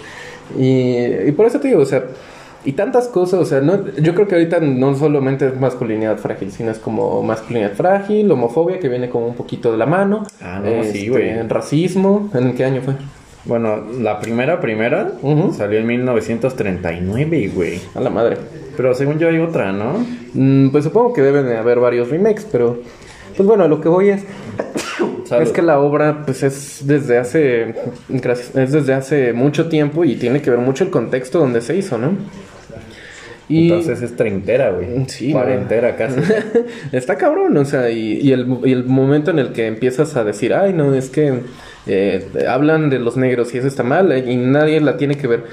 Y, 0.57 1.05
y 1.27 1.31
por 1.33 1.45
eso 1.45 1.59
te 1.59 1.67
digo, 1.67 1.81
o 1.81 1.85
sea, 1.85 2.03
y 2.65 2.71
tantas 2.73 3.07
cosas, 3.07 3.39
o 3.39 3.45
sea, 3.45 3.61
no, 3.61 3.87
yo 3.95 4.15
creo 4.15 4.27
que 4.27 4.35
ahorita 4.35 4.59
no 4.59 4.95
solamente 4.95 5.47
es 5.47 5.59
masculinidad 5.59 6.17
frágil, 6.17 6.51
sino 6.51 6.71
es 6.71 6.79
como 6.79 7.21
masculinidad 7.21 7.73
frágil, 7.73 8.31
homofobia 8.31 8.79
que 8.79 8.89
viene 8.89 9.09
como 9.09 9.27
un 9.27 9.35
poquito 9.35 9.71
de 9.71 9.77
la 9.77 9.85
mano, 9.85 10.25
ah, 10.41 10.59
no, 10.63 10.83
sí, 10.83 11.07
güey. 11.07 11.29
Este, 11.29 11.47
racismo, 11.47 12.29
¿en 12.33 12.53
qué 12.55 12.65
año 12.65 12.81
fue? 12.81 12.95
Bueno, 13.45 13.83
la 13.99 14.19
primera, 14.19 14.59
primera 14.59 15.11
salió 15.55 15.79
en 15.79 15.85
1939, 15.85 17.51
güey. 17.53 17.79
A 17.93 17.99
la 18.01 18.09
madre. 18.09 18.37
Pero 18.75 18.95
según 18.95 19.19
yo 19.19 19.29
hay 19.29 19.37
otra, 19.37 19.71
¿no? 19.71 20.03
Mm, 20.33 20.69
pues 20.69 20.83
supongo 20.83 21.13
que 21.13 21.21
deben 21.21 21.45
de 21.45 21.57
haber 21.57 21.79
varios 21.79 22.09
remakes, 22.09 22.47
pero... 22.51 22.79
Pues 23.37 23.47
bueno, 23.47 23.67
lo 23.67 23.81
que 23.81 23.89
voy 23.89 24.09
es... 24.09 24.23
Es 25.39 25.51
que 25.51 25.61
la 25.61 25.79
obra, 25.79 26.23
pues 26.25 26.41
es 26.41 26.87
desde 26.87 27.19
hace... 27.19 27.75
Es 28.55 28.71
desde 28.71 28.93
hace 28.93 29.33
mucho 29.33 29.69
tiempo 29.69 30.05
y 30.05 30.15
tiene 30.15 30.41
que 30.41 30.49
ver 30.49 30.59
mucho 30.59 30.83
el 30.83 30.89
contexto 30.89 31.37
donde 31.37 31.61
se 31.61 31.75
hizo, 31.75 31.99
¿no? 31.99 32.13
Y- 33.47 33.63
Entonces 33.69 34.01
es 34.01 34.15
treintera, 34.15 34.71
güey. 34.71 34.87
Sí, 35.07 35.31
Cuarentera 35.31 35.95
casi. 35.95 36.19
Está 36.91 37.15
cabrón, 37.15 37.55
o 37.57 37.65
sea, 37.65 37.89
y, 37.91 38.19
y 38.21 38.31
el, 38.31 38.47
y 38.63 38.71
el 38.71 38.85
momento 38.85 39.31
en 39.31 39.39
el 39.39 39.51
que 39.53 39.67
empiezas 39.67 40.15
a 40.15 40.23
decir, 40.23 40.53
ay, 40.53 40.73
no, 40.73 40.93
es 40.95 41.09
que 41.09 41.41
eh, 41.87 42.25
hablan 42.49 42.89
de 42.89 42.99
los 42.99 43.17
negros 43.17 43.53
y 43.53 43.59
eso 43.59 43.67
está 43.67 43.83
mal 43.83 44.11
eh, 44.11 44.23
y 44.31 44.35
nadie 44.37 44.79
la 44.81 44.97
tiene 44.97 45.15
que 45.17 45.27
ver. 45.27 45.43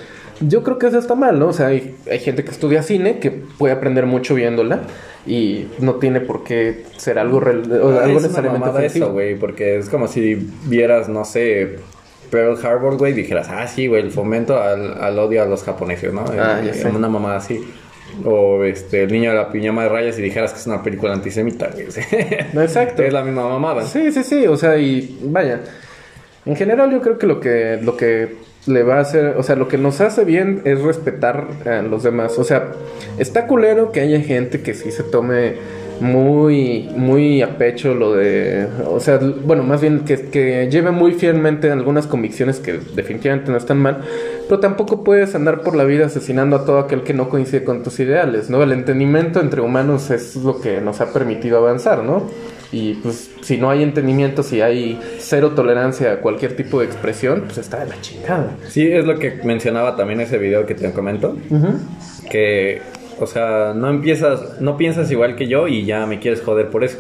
Yo 0.41 0.63
creo 0.65 0.79
que 0.79 0.87
eso 0.89 0.99
está 0.99 1.15
mal, 1.15 1.39
¿no? 1.39 1.49
O 1.49 1.53
sea, 1.53 1.67
hay, 1.69 1.95
hay 2.11 2.19
gente 2.19 2.43
que 2.45 2.51
estudia 2.51 2.83
cine 2.83 3.19
que 3.19 3.31
puede 3.31 3.75
aprender 3.75 4.07
mucho 4.07 4.35
viéndola 4.35 4.81
y 5.27 5.67
no 5.79 5.97
tiene 5.97 6.21
por 6.21 6.43
qué 6.43 6.85
ser 6.97 7.19
algo, 7.19 7.41
rel- 7.41 7.71
o 7.81 7.89
algo 7.89 8.01
Ah, 8.01 8.05
es 8.07 8.11
una 8.11 8.21
necesariamente 8.23 8.69
ofensivo. 8.71 9.05
eso, 9.07 9.13
güey, 9.13 9.37
porque 9.37 9.77
es 9.77 9.89
como 9.89 10.09
si 10.09 10.49
vieras, 10.67 11.09
no 11.09 11.25
sé, 11.25 11.77
Pearl 12.33 12.59
Harbor, 12.65 12.97
güey, 12.97 13.13
dijeras, 13.13 13.49
ah, 13.51 13.69
sí, 13.69 13.89
güey, 13.89 14.03
el 14.03 14.11
fomento 14.11 14.59
al, 14.59 14.99
al 14.99 15.19
odio 15.19 15.43
a 15.43 15.45
los 15.45 15.63
japoneses, 15.63 16.15
¿no? 16.15 16.25
Ah, 16.31 16.63
ya 16.65 16.73
Eh. 16.73 16.91
Una 16.93 17.11
mamada 17.11 17.37
así. 17.37 17.63
O 18.25 18.65
este, 18.65 19.03
el 19.03 19.13
niño 19.13 19.31
de 19.31 19.37
la 19.37 19.53
piñama 19.53 19.83
de 19.83 19.91
rayas 19.91 20.19
y 20.19 20.23
dijeras 20.23 20.55
que 20.55 20.59
es 20.59 20.67
una 20.67 20.83
película 20.83 21.13
antisemita, 21.13 21.69
güey. 21.69 21.87
Exacto. 22.65 23.03
es 23.03 23.13
la 23.13 23.23
misma 23.23 23.47
mamada. 23.47 23.85
Sí, 23.85 24.11
sí, 24.13 24.25
sí, 24.25 24.47
o 24.47 24.57
sea, 24.57 24.79
y 24.79 25.19
vaya, 25.25 25.61
en 26.47 26.57
general 26.57 26.91
yo 26.91 27.03
creo 27.03 27.19
que 27.19 27.27
lo 27.27 27.39
que 27.39 27.79
lo 27.83 27.99
que 27.99 28.35
le 28.67 28.83
va 28.83 28.97
a 28.97 29.01
hacer, 29.01 29.35
o 29.37 29.43
sea, 29.43 29.57
lo 29.57 29.69
que 29.69 29.77
nos 29.77 30.01
hace 30.01 30.25
bien 30.25 30.63
es 30.65 30.81
respetar 30.81 31.49
a 31.67 31.83
los 31.83 32.03
demás, 32.03 32.39
o 32.39 32.45
sea, 32.45 32.73
está 33.19 33.47
culero 33.47 33.93
que 33.93 34.01
haya 34.01 34.21
gente 34.21 34.63
que 34.63 34.73
sí 34.73 34.91
se 34.91 35.03
tome 35.03 35.57
muy 36.03 36.91
muy 36.97 37.43
a 37.43 37.57
pecho 37.57 37.95
lo 37.95 38.15
de, 38.15 38.67
o 38.87 39.01
sea, 39.01 39.19
bueno, 39.19 39.63
más 39.63 39.81
bien 39.81 40.01
que, 40.01 40.29
que 40.31 40.69
lleve 40.71 40.91
muy 40.91 41.13
fielmente 41.13 41.71
algunas 41.71 42.07
convicciones 42.07 42.59
que 42.59 42.81
definitivamente 42.95 43.51
no 43.51 43.57
están 43.57 43.79
mal, 43.79 44.03
pero 44.49 44.61
tampoco 44.61 45.05
puedes 45.05 45.35
andar 45.35 45.63
por 45.63 45.77
la 45.77 45.85
vida 45.85 46.07
asesinando 46.07 46.57
a 46.57 46.65
todo 46.65 46.79
aquel 46.79 47.03
que 47.03 47.15
no 47.15 47.29
coincide 47.29 47.65
con 47.65 47.83
tus 47.83 48.01
ideales, 48.01 48.51
¿no? 48.51 48.63
El 48.63 48.73
entendimiento 48.73 49.41
entre 49.41 49.61
humanos 49.61 50.11
es 50.11 50.37
lo 50.37 50.61
que 50.61 50.81
nos 50.81 51.01
ha 51.01 51.13
permitido 51.13 51.59
avanzar, 51.59 52.03
¿no? 52.03 52.29
Y 52.73 52.95
pues 52.95 53.31
si 53.43 53.59
no 53.59 53.71
hay 53.71 53.83
entendimiento, 53.83 54.43
si 54.43 54.63
hay 54.63 54.99
cero 55.19 55.53
tolerancia 55.55 56.13
a 56.13 56.17
cualquier 56.17 56.57
tipo 56.57 56.81
de 56.81 56.87
expresión, 56.87 57.43
pues 57.45 57.59
está 57.59 57.81
de 57.81 57.91
la 57.91 58.01
chingada. 58.01 58.57
Sí, 58.67 58.91
es 58.91 59.05
lo 59.05 59.19
que 59.19 59.41
mencionaba 59.45 59.95
también 59.95 60.21
ese 60.21 60.39
video 60.39 60.65
que 60.65 60.75
te 60.75 60.91
comento. 60.93 61.37
Que, 62.31 62.81
o 63.21 63.27
sea, 63.27 63.73
no 63.75 63.89
empiezas, 63.89 64.61
no 64.61 64.77
piensas 64.77 65.11
igual 65.11 65.37
que 65.37 65.47
yo 65.49 65.69
y 65.69 65.85
ya 65.85 66.07
me 66.07 66.19
quieres 66.19 66.43
joder 66.43 66.69
por 66.71 66.85
eso. 66.85 66.99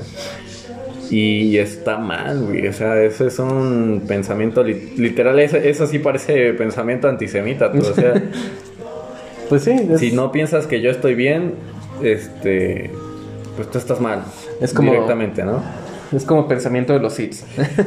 Y 1.11 1.59
está 1.59 1.99
mal, 1.99 2.43
güey. 2.47 2.67
O 2.69 2.73
sea, 2.73 3.03
eso 3.03 3.27
es 3.27 3.39
un 3.39 4.05
pensamiento 4.09 4.63
li- 4.65 4.95
literal. 4.97 5.39
Eso, 5.41 5.59
eso 5.59 5.87
sí 5.87 5.99
parece 5.99 6.55
pensamiento 6.55 7.09
antisemita. 7.09 7.71
tú, 7.71 7.79
O 7.81 7.83
sea, 7.95 8.15
Pues 9.49 9.65
sí, 9.65 9.73
es, 9.91 10.01
si 10.01 10.13
no 10.13 10.33
piensas 10.33 10.67
que 10.67 10.81
yo 10.81 10.91
estoy 10.91 11.15
bien, 11.15 11.55
este, 12.03 12.91
pues 13.57 13.71
tú 13.71 13.77
estás 13.79 14.01
mal. 14.01 14.23
Es 14.63 14.73
como- 14.73 14.91
Directamente, 14.93 15.45
¿no? 15.45 15.63
es 16.17 16.25
como 16.25 16.47
pensamiento 16.47 16.93
de 16.93 16.99
los 17.01 17.15
Sith. 17.15 17.37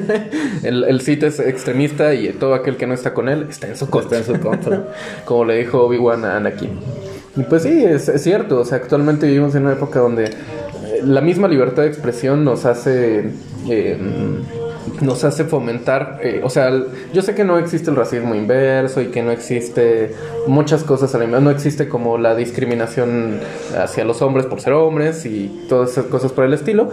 el, 0.64 0.84
el 0.84 1.02
Sith 1.02 1.24
es 1.24 1.40
extremista 1.40 2.14
y 2.16 2.30
todo 2.34 2.54
aquel 2.56 2.76
que 2.76 2.86
no 2.88 2.94
está 2.96 3.14
con 3.14 3.30
él 3.30 3.46
está 3.50 3.68
en 3.68 3.78
su 3.78 3.90
contra. 3.90 4.20
Está 4.20 4.32
en 4.34 4.38
su 4.38 4.44
contra. 4.44 4.84
como 5.26 5.46
le 5.46 5.58
dijo 5.58 5.82
Obi-Wan 5.84 6.26
a 6.26 6.38
Anakin. 6.38 6.72
Pues 7.50 7.64
sí, 7.64 7.84
es, 7.84 8.12
cierto, 8.22 8.60
o 8.60 8.66
sea, 8.66 8.78
actualmente 8.78 9.28
vivimos 9.28 9.54
en 9.56 9.64
una 9.64 9.74
época 9.74 10.00
donde 10.00 10.26
eh, 10.26 10.32
la 11.04 11.20
misma 11.22 11.48
libertad 11.48 11.84
de 11.84 11.90
expresión 11.90 12.44
nos 12.46 12.66
hace... 12.66 13.32
eh, 13.70 13.98
nos 15.02 15.24
hace 15.24 15.46
fomentar, 15.46 16.20
eh, 16.22 16.42
o 16.44 16.50
sea, 16.50 16.72
yo 17.14 17.22
sé 17.22 17.36
que 17.36 17.44
no 17.44 17.58
existe 17.58 17.90
el 17.90 17.96
racismo 17.96 18.36
inverso 18.36 19.02
y 19.02 19.08
que 19.08 19.24
no 19.24 19.32
existe 19.32 20.14
muchas 20.48 20.84
cosas, 20.84 21.14
no 21.28 21.50
existe 21.50 21.90
como 21.90 22.18
la 22.18 22.36
discriminación 22.36 23.40
hacia 23.78 24.06
los 24.06 24.22
hombres 24.22 24.46
por 24.46 24.62
ser 24.62 24.74
hombres 24.74 25.26
y 25.26 25.66
todas 25.68 25.92
esas 25.92 26.06
cosas 26.06 26.32
por 26.32 26.46
el 26.46 26.54
estilo, 26.54 26.92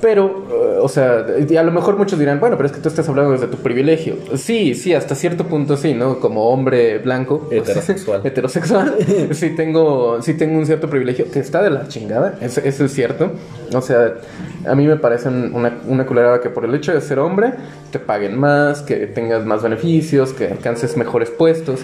pero, 0.00 0.44
eh, 0.50 0.78
o 0.80 0.88
sea, 0.88 1.26
y 1.48 1.56
a 1.56 1.62
lo 1.62 1.72
mejor 1.72 1.96
muchos 1.96 2.18
dirán, 2.18 2.38
bueno, 2.40 2.56
pero 2.56 2.66
es 2.66 2.72
que 2.72 2.80
tú 2.80 2.88
estás 2.88 3.08
hablando 3.08 3.32
desde 3.32 3.46
tu 3.46 3.56
privilegio. 3.56 4.16
Sí, 4.36 4.74
sí, 4.74 4.94
hasta 4.94 5.14
cierto 5.14 5.44
punto 5.44 5.76
sí, 5.76 5.94
¿no? 5.94 6.20
Como 6.20 6.50
hombre 6.50 6.98
blanco. 6.98 7.40
pues, 7.48 7.62
Heterosexual. 7.62 8.20
heterosexual. 8.24 8.96
sí 9.32 9.50
tengo, 9.56 10.20
sí 10.22 10.34
tengo 10.34 10.58
un 10.58 10.66
cierto 10.66 10.88
privilegio 10.90 11.30
que 11.30 11.40
está 11.40 11.62
de 11.62 11.70
la 11.70 11.88
chingada. 11.88 12.38
Eso, 12.40 12.60
eso 12.62 12.84
es 12.84 12.92
cierto. 12.92 13.32
O 13.72 13.80
sea, 13.80 14.14
a 14.66 14.74
mí 14.74 14.86
me 14.86 14.96
parece 14.96 15.28
una, 15.28 15.78
una 15.86 16.06
culerada 16.06 16.40
que 16.40 16.50
por 16.50 16.64
el 16.64 16.74
hecho 16.74 16.92
de 16.92 17.00
ser 17.00 17.18
hombre 17.18 17.54
te 17.90 17.98
paguen 17.98 18.38
más, 18.38 18.82
que 18.82 19.06
tengas 19.06 19.44
más 19.44 19.62
beneficios, 19.62 20.32
que 20.32 20.48
alcances 20.48 20.96
mejores 20.96 21.30
puestos. 21.30 21.80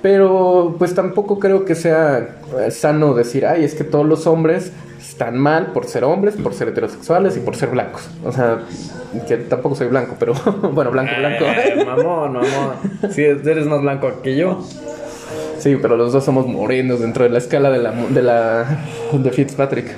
Pero 0.00 0.74
pues 0.78 0.94
tampoco 0.94 1.38
creo 1.38 1.64
que 1.64 1.74
sea 1.76 2.36
eh, 2.58 2.70
sano 2.70 3.14
decir, 3.14 3.46
ay, 3.46 3.64
es 3.64 3.74
que 3.74 3.84
todos 3.84 4.04
los 4.04 4.26
hombres 4.26 4.72
están 5.12 5.38
mal 5.38 5.72
por 5.72 5.86
ser 5.86 6.04
hombres, 6.04 6.36
por 6.36 6.54
ser 6.54 6.68
heterosexuales 6.68 7.36
y 7.36 7.40
por 7.40 7.54
ser 7.54 7.68
blancos. 7.70 8.08
O 8.24 8.32
sea, 8.32 8.62
que 9.28 9.36
tampoco 9.36 9.74
soy 9.74 9.88
blanco, 9.88 10.16
pero 10.18 10.34
bueno, 10.72 10.90
blanco, 10.90 11.12
blanco. 11.18 11.44
Eh, 11.44 11.84
mamón, 11.84 12.32
mamón. 12.32 13.10
Sí, 13.10 13.22
eres 13.22 13.66
más 13.66 13.82
blanco 13.82 14.22
que 14.22 14.36
yo. 14.36 14.64
Sí, 15.58 15.76
pero 15.80 15.96
los 15.96 16.12
dos 16.12 16.24
somos 16.24 16.46
morenos 16.46 17.00
dentro 17.00 17.24
de 17.24 17.30
la 17.30 17.38
escala 17.38 17.70
de 17.70 17.78
la 17.78 17.92
de 17.92 18.22
la 18.22 18.84
de 19.12 19.30
Fitzpatrick. 19.30 19.94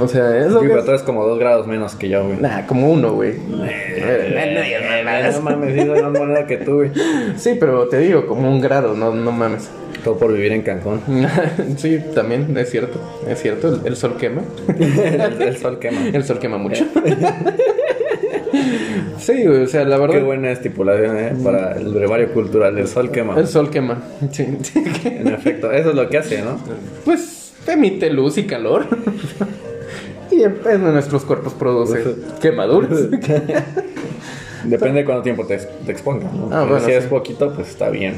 O 0.00 0.08
sea, 0.08 0.38
eso 0.38 0.62
es- 0.62 0.84
tú 0.84 0.90
eres 0.90 1.02
como 1.02 1.24
dos 1.24 1.38
grados 1.38 1.66
menos 1.66 1.94
que 1.94 2.08
yo, 2.08 2.24
güey. 2.24 2.38
Nah, 2.40 2.66
como 2.66 2.90
uno, 2.90 3.12
güey. 3.12 3.32
Eh, 3.64 5.32
No 5.34 5.42
mames, 5.42 5.74
soy 5.76 6.00
más 6.02 6.12
moneda 6.12 6.46
que 6.46 6.56
tú, 6.58 6.74
güey. 6.76 6.90
Sí, 7.36 7.56
pero 7.58 7.88
te 7.88 7.98
digo, 7.98 8.26
como 8.26 8.50
un 8.50 8.60
grado, 8.60 8.94
no, 8.94 9.14
no 9.14 9.32
mames. 9.32 9.68
Todo 10.04 10.18
por 10.18 10.32
vivir 10.32 10.52
en 10.52 10.62
Cancún. 10.62 11.00
sí, 11.78 11.98
también 12.14 12.56
es 12.56 12.70
cierto, 12.70 13.00
es 13.28 13.40
cierto, 13.42 13.68
el, 13.74 13.80
el 13.86 13.96
sol 13.96 14.16
quema. 14.18 14.42
el, 14.78 15.42
el 15.42 15.56
sol 15.56 15.78
quema. 15.80 16.06
El 16.12 16.22
sol 16.24 16.38
quema 16.38 16.58
mucho. 16.58 16.84
sí, 19.18 19.44
güey, 19.44 19.62
o 19.62 19.66
sea, 19.66 19.84
la 19.84 19.96
verdad. 19.98 20.16
Qué 20.16 20.22
buena 20.22 20.50
estipulación, 20.52 21.18
¿eh? 21.18 21.32
Para 21.42 21.72
el 21.72 21.88
brevario 21.92 22.32
cultural. 22.32 22.78
El 22.78 22.86
sol 22.86 23.10
quema. 23.10 23.36
El 23.38 23.46
sol 23.48 23.70
quema. 23.70 24.00
Sí. 24.30 24.46
En 25.04 25.28
efecto, 25.28 25.72
eso 25.72 25.90
es 25.90 25.94
lo 25.96 26.08
que 26.08 26.18
hace, 26.18 26.42
¿no? 26.42 26.58
pues 27.04 27.52
emite 27.66 28.10
luz 28.10 28.38
y 28.38 28.44
calor. 28.44 28.86
Y 30.30 30.42
en, 30.42 30.58
en 30.68 30.82
nuestros 30.92 31.24
cuerpos 31.24 31.54
produce 31.54 32.16
quemaduras. 32.40 33.10
Depende 34.64 35.00
de 35.00 35.04
cuánto 35.04 35.22
tiempo 35.22 35.46
te, 35.46 35.58
te 35.58 35.92
expongas, 35.92 36.32
¿no? 36.32 36.48
Ah, 36.52 36.64
bueno, 36.64 36.84
si 36.84 36.90
es 36.90 37.04
sí. 37.04 37.10
poquito, 37.10 37.52
pues 37.54 37.68
está 37.68 37.88
bien. 37.88 38.16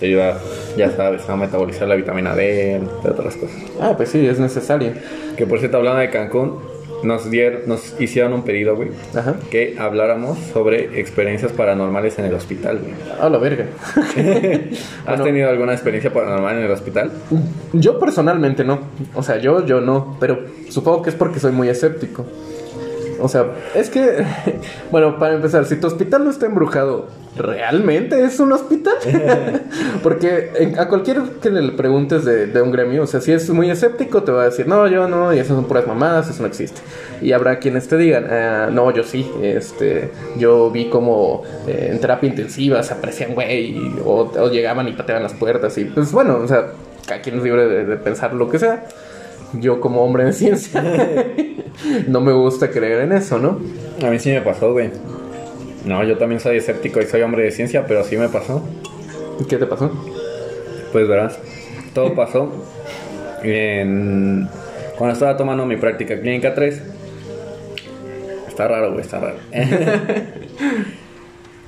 Te 0.00 0.06
ayuda, 0.06 0.40
ya 0.76 0.90
sabes, 0.90 1.28
a 1.28 1.36
metabolizar 1.36 1.86
la 1.86 1.94
vitamina 1.94 2.34
D, 2.34 2.74
entre 2.76 3.10
otras 3.12 3.36
cosas. 3.36 3.56
ah, 3.80 3.94
pues 3.96 4.08
sí, 4.08 4.26
es 4.26 4.40
necesario. 4.40 4.92
Que 5.36 5.46
por 5.46 5.60
cierto, 5.60 5.76
hablando 5.76 6.00
de 6.00 6.10
Cancún, 6.10 6.58
nos, 7.02 7.30
dieron, 7.30 7.62
nos 7.66 8.00
hicieron 8.00 8.32
un 8.32 8.42
pedido, 8.42 8.76
güey. 8.76 8.90
Ajá. 9.14 9.36
Que 9.50 9.76
habláramos 9.78 10.38
sobre 10.52 11.00
experiencias 11.00 11.52
paranormales 11.52 12.18
en 12.18 12.26
el 12.26 12.34
hospital, 12.34 12.78
güey. 12.80 12.94
A 13.20 13.28
la 13.28 13.38
verga. 13.38 13.66
¿Has 13.96 15.06
Bueno. 15.06 15.24
tenido 15.24 15.50
alguna 15.50 15.72
experiencia 15.72 16.12
paranormal 16.12 16.58
en 16.58 16.64
el 16.64 16.70
hospital? 16.70 17.10
Yo 17.72 17.98
personalmente 17.98 18.64
no. 18.64 18.80
O 19.14 19.22
sea, 19.22 19.38
yo, 19.38 19.64
yo 19.66 19.80
no. 19.80 20.16
Pero 20.20 20.38
supongo 20.68 21.02
que 21.02 21.10
es 21.10 21.16
porque 21.16 21.40
soy 21.40 21.52
muy 21.52 21.68
escéptico. 21.68 22.24
O 23.20 23.28
sea, 23.28 23.46
es 23.74 23.90
que, 23.90 24.24
bueno, 24.90 25.18
para 25.18 25.34
empezar, 25.34 25.64
si 25.66 25.76
tu 25.76 25.86
hospital 25.86 26.24
no 26.24 26.30
está 26.30 26.46
embrujado, 26.46 27.06
¿realmente 27.36 28.22
es 28.24 28.38
un 28.40 28.52
hospital? 28.52 28.94
Porque 30.02 30.50
en- 30.58 30.78
a 30.78 30.88
cualquier 30.88 31.22
que 31.42 31.50
le 31.50 31.72
preguntes 31.72 32.24
de, 32.24 32.46
de 32.46 32.62
un 32.62 32.70
gremio, 32.72 33.02
o 33.02 33.06
sea, 33.06 33.20
si 33.20 33.32
es 33.32 33.48
muy 33.50 33.70
escéptico, 33.70 34.22
te 34.22 34.32
va 34.32 34.42
a 34.42 34.44
decir, 34.46 34.66
no, 34.68 34.86
yo 34.88 35.08
no, 35.08 35.32
y 35.32 35.38
esas 35.38 35.54
son 35.56 35.64
puras 35.66 35.86
mamadas, 35.86 36.28
eso 36.30 36.42
no 36.42 36.48
existe. 36.48 36.80
Y 37.22 37.32
habrá 37.32 37.58
quienes 37.58 37.88
te 37.88 37.96
digan, 37.96 38.26
"Ah, 38.30 38.68
no, 38.72 38.90
yo 38.92 39.02
sí, 39.04 39.30
este, 39.42 40.10
yo 40.36 40.70
vi 40.70 40.88
como 40.90 41.42
eh, 41.66 41.88
en 41.92 42.00
terapia 42.00 42.28
intensiva 42.28 42.82
se 42.82 42.94
aparecían, 42.94 43.34
güey, 43.34 43.76
o, 44.04 44.30
o 44.36 44.50
llegaban 44.50 44.88
y 44.88 44.92
pateaban 44.92 45.22
las 45.22 45.34
puertas, 45.34 45.76
y 45.78 45.84
pues 45.86 46.12
bueno, 46.12 46.38
o 46.38 46.48
sea, 46.48 46.66
cada 47.06 47.20
quien 47.20 47.36
es 47.38 47.42
libre 47.44 47.66
de, 47.66 47.84
de 47.84 47.96
pensar 47.96 48.34
lo 48.34 48.48
que 48.48 48.58
sea. 48.58 48.84
Yo 49.60 49.80
como 49.80 50.02
hombre 50.04 50.24
de 50.24 50.32
ciencia 50.32 50.82
no 52.08 52.20
me 52.20 52.32
gusta 52.32 52.70
creer 52.70 53.02
en 53.02 53.12
eso, 53.12 53.38
¿no? 53.38 53.58
A 54.04 54.10
mí 54.10 54.18
sí 54.18 54.30
me 54.30 54.40
pasó, 54.40 54.72
güey. 54.72 54.90
No, 55.84 56.02
yo 56.04 56.16
también 56.16 56.40
soy 56.40 56.56
escéptico 56.56 57.00
y 57.00 57.06
soy 57.06 57.22
hombre 57.22 57.44
de 57.44 57.50
ciencia, 57.50 57.86
pero 57.86 58.04
sí 58.04 58.16
me 58.16 58.28
pasó. 58.28 58.62
¿Qué 59.48 59.56
te 59.56 59.66
pasó? 59.66 59.90
Pues 60.92 61.08
verás, 61.08 61.38
todo 61.92 62.14
pasó 62.14 62.52
en... 63.42 64.48
cuando 64.96 65.12
estaba 65.12 65.36
tomando 65.36 65.66
mi 65.66 65.76
práctica 65.76 66.18
clínica 66.18 66.54
3. 66.54 66.82
Está 68.48 68.68
raro, 68.68 68.92
güey, 68.92 69.00
está 69.00 69.20
raro. 69.20 69.36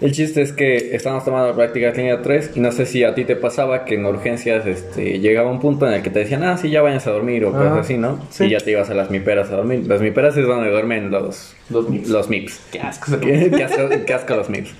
El 0.00 0.12
chiste 0.12 0.42
es 0.42 0.52
que 0.52 0.94
estábamos 0.94 1.24
tomando 1.24 1.48
la 1.48 1.54
práctica 1.54 1.92
clínica 1.92 2.20
3 2.20 2.52
y 2.54 2.60
no 2.60 2.70
sé 2.70 2.84
si 2.84 3.02
a 3.02 3.14
ti 3.14 3.24
te 3.24 3.34
pasaba 3.34 3.86
que 3.86 3.94
en 3.94 4.04
urgencias 4.04 4.66
este, 4.66 5.20
llegaba 5.20 5.50
un 5.50 5.58
punto 5.58 5.86
en 5.86 5.94
el 5.94 6.02
que 6.02 6.10
te 6.10 6.18
decían, 6.18 6.44
ah, 6.44 6.58
sí, 6.58 6.68
ya 6.68 6.82
vayas 6.82 7.06
a 7.06 7.12
dormir 7.12 7.46
o 7.46 7.52
cosas 7.52 7.72
Ajá. 7.72 7.80
así, 7.80 7.96
¿no? 7.96 8.18
Sí. 8.28 8.44
Y 8.44 8.50
ya 8.50 8.58
te 8.58 8.72
ibas 8.72 8.90
a 8.90 8.94
las 8.94 9.10
miperas 9.10 9.50
a 9.50 9.56
dormir. 9.56 9.86
Las 9.86 10.02
miperas 10.02 10.36
es 10.36 10.46
donde 10.46 10.70
duermen 10.70 11.10
los, 11.10 11.56
Los 11.70 11.88
MIPS. 11.88 12.08
Los 12.10 12.28
MIPS. 12.28 12.60
Qué 12.72 12.80
asco. 12.80 13.18
qué, 13.20 13.50
qué 13.50 13.64
asco, 13.64 13.88
qué 14.06 14.14
asco 14.14 14.36
los 14.36 14.50
MIPS. 14.50 14.74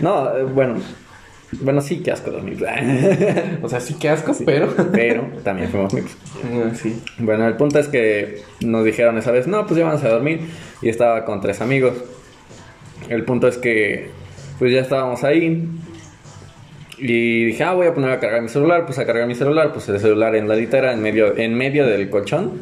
No, 0.00 0.36
eh, 0.36 0.44
bueno, 0.44 0.76
Bueno, 1.60 1.82
sí, 1.82 1.98
qué 2.02 2.12
asco 2.12 2.30
dormir. 2.30 2.64
O 3.62 3.68
sea, 3.68 3.78
sí 3.78 3.94
que 3.94 4.08
asco, 4.08 4.34
pero. 4.46 4.74
Pero 4.92 5.26
también 5.44 5.68
fuimos 5.68 5.92
mixtos. 5.92 6.16
Ah, 6.44 6.74
sí. 6.74 6.98
Bueno, 7.18 7.46
el 7.46 7.56
punto 7.56 7.78
es 7.78 7.88
que 7.88 8.40
nos 8.62 8.86
dijeron 8.86 9.18
esa 9.18 9.32
vez, 9.32 9.46
no, 9.46 9.66
pues 9.66 9.78
ya 9.78 9.84
vamos 9.84 10.02
a 10.02 10.08
dormir. 10.08 10.40
Y 10.80 10.88
estaba 10.88 11.26
con 11.26 11.42
tres 11.42 11.60
amigos. 11.60 11.92
El 13.10 13.24
punto 13.24 13.48
es 13.48 13.58
que, 13.58 14.10
pues 14.58 14.72
ya 14.72 14.80
estábamos 14.80 15.24
ahí. 15.24 15.68
Y 16.98 17.44
dije, 17.46 17.64
ah, 17.64 17.72
voy 17.72 17.86
a 17.88 17.94
poner 17.94 18.10
a 18.10 18.20
cargar 18.20 18.42
mi 18.42 18.48
celular. 18.48 18.86
Pues 18.86 18.98
a 18.98 19.06
cargar 19.06 19.26
mi 19.26 19.34
celular, 19.34 19.72
pues 19.72 19.88
el 19.88 19.98
celular 19.98 20.36
en 20.36 20.48
la 20.48 20.54
litera, 20.54 20.92
en 20.92 21.02
medio, 21.02 21.36
en 21.36 21.54
medio 21.54 21.86
del 21.86 22.08
colchón. 22.10 22.52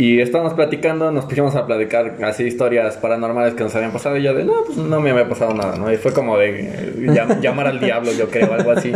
Y 0.00 0.20
estábamos 0.20 0.54
platicando, 0.54 1.10
nos 1.10 1.24
pusimos 1.24 1.56
a 1.56 1.66
platicar 1.66 2.18
así 2.22 2.44
historias 2.44 2.96
paranormales 2.98 3.54
que 3.54 3.64
nos 3.64 3.74
habían 3.74 3.90
pasado. 3.90 4.16
Y 4.16 4.22
yo 4.22 4.32
de, 4.32 4.44
no, 4.44 4.52
pues 4.64 4.78
no 4.78 5.00
me 5.00 5.10
había 5.10 5.28
pasado 5.28 5.52
nada, 5.54 5.76
¿no? 5.76 5.92
Y 5.92 5.96
fue 5.96 6.12
como 6.12 6.38
de 6.38 6.60
eh, 6.60 6.94
llam- 7.08 7.40
llamar 7.42 7.66
al 7.66 7.80
diablo, 7.80 8.12
yo 8.12 8.28
creo, 8.30 8.52
algo 8.54 8.70
así. 8.70 8.92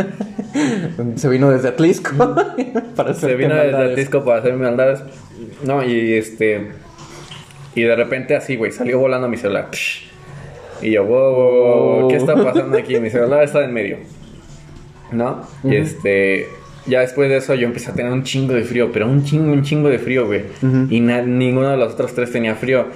Se 1.16 1.28
vino 1.28 1.50
desde 1.50 1.68
Atlisco 1.68 2.12
para 2.96 3.14
Se 3.14 3.34
vino 3.34 3.54
desde. 3.54 3.92
Atisco 3.92 4.24
para 4.24 4.38
hacer 4.38 4.54
maldades. 4.54 5.02
No, 5.64 5.82
y 5.82 6.12
este. 6.14 6.68
Y 7.74 7.82
de 7.82 7.96
repente 7.96 8.36
así, 8.36 8.54
güey, 8.56 8.70
salió 8.70 8.98
volando 9.00 9.28
mi 9.28 9.36
celular. 9.36 9.68
Psh. 9.72 10.11
Y 10.82 10.90
yo, 10.92 11.04
wow, 11.04 11.34
wow, 11.34 11.98
wow, 12.00 12.08
¿qué 12.08 12.16
está 12.16 12.34
pasando 12.34 12.76
aquí? 12.76 12.98
Mi 12.98 13.08
celular 13.10 13.42
está 13.44 13.64
en 13.64 13.72
medio. 13.72 13.98
¿No? 15.12 15.42
Y 15.64 15.76
este. 15.76 16.48
Ya 16.86 17.00
después 17.00 17.28
de 17.30 17.36
eso 17.36 17.54
yo 17.54 17.66
empecé 17.68 17.90
a 17.92 17.94
tener 17.94 18.10
un 18.10 18.24
chingo 18.24 18.54
de 18.54 18.62
frío, 18.64 18.90
pero 18.92 19.06
un 19.06 19.22
chingo, 19.24 19.52
un 19.52 19.62
chingo 19.62 19.88
de 19.88 19.98
frío, 20.00 20.26
güey. 20.26 20.40
Ujú. 20.62 20.86
Y 20.90 20.98
na- 21.00 21.22
ninguno 21.22 21.70
de 21.70 21.76
los 21.76 21.92
otros 21.94 22.12
tres 22.14 22.32
tenía 22.32 22.56
frío. 22.56 22.86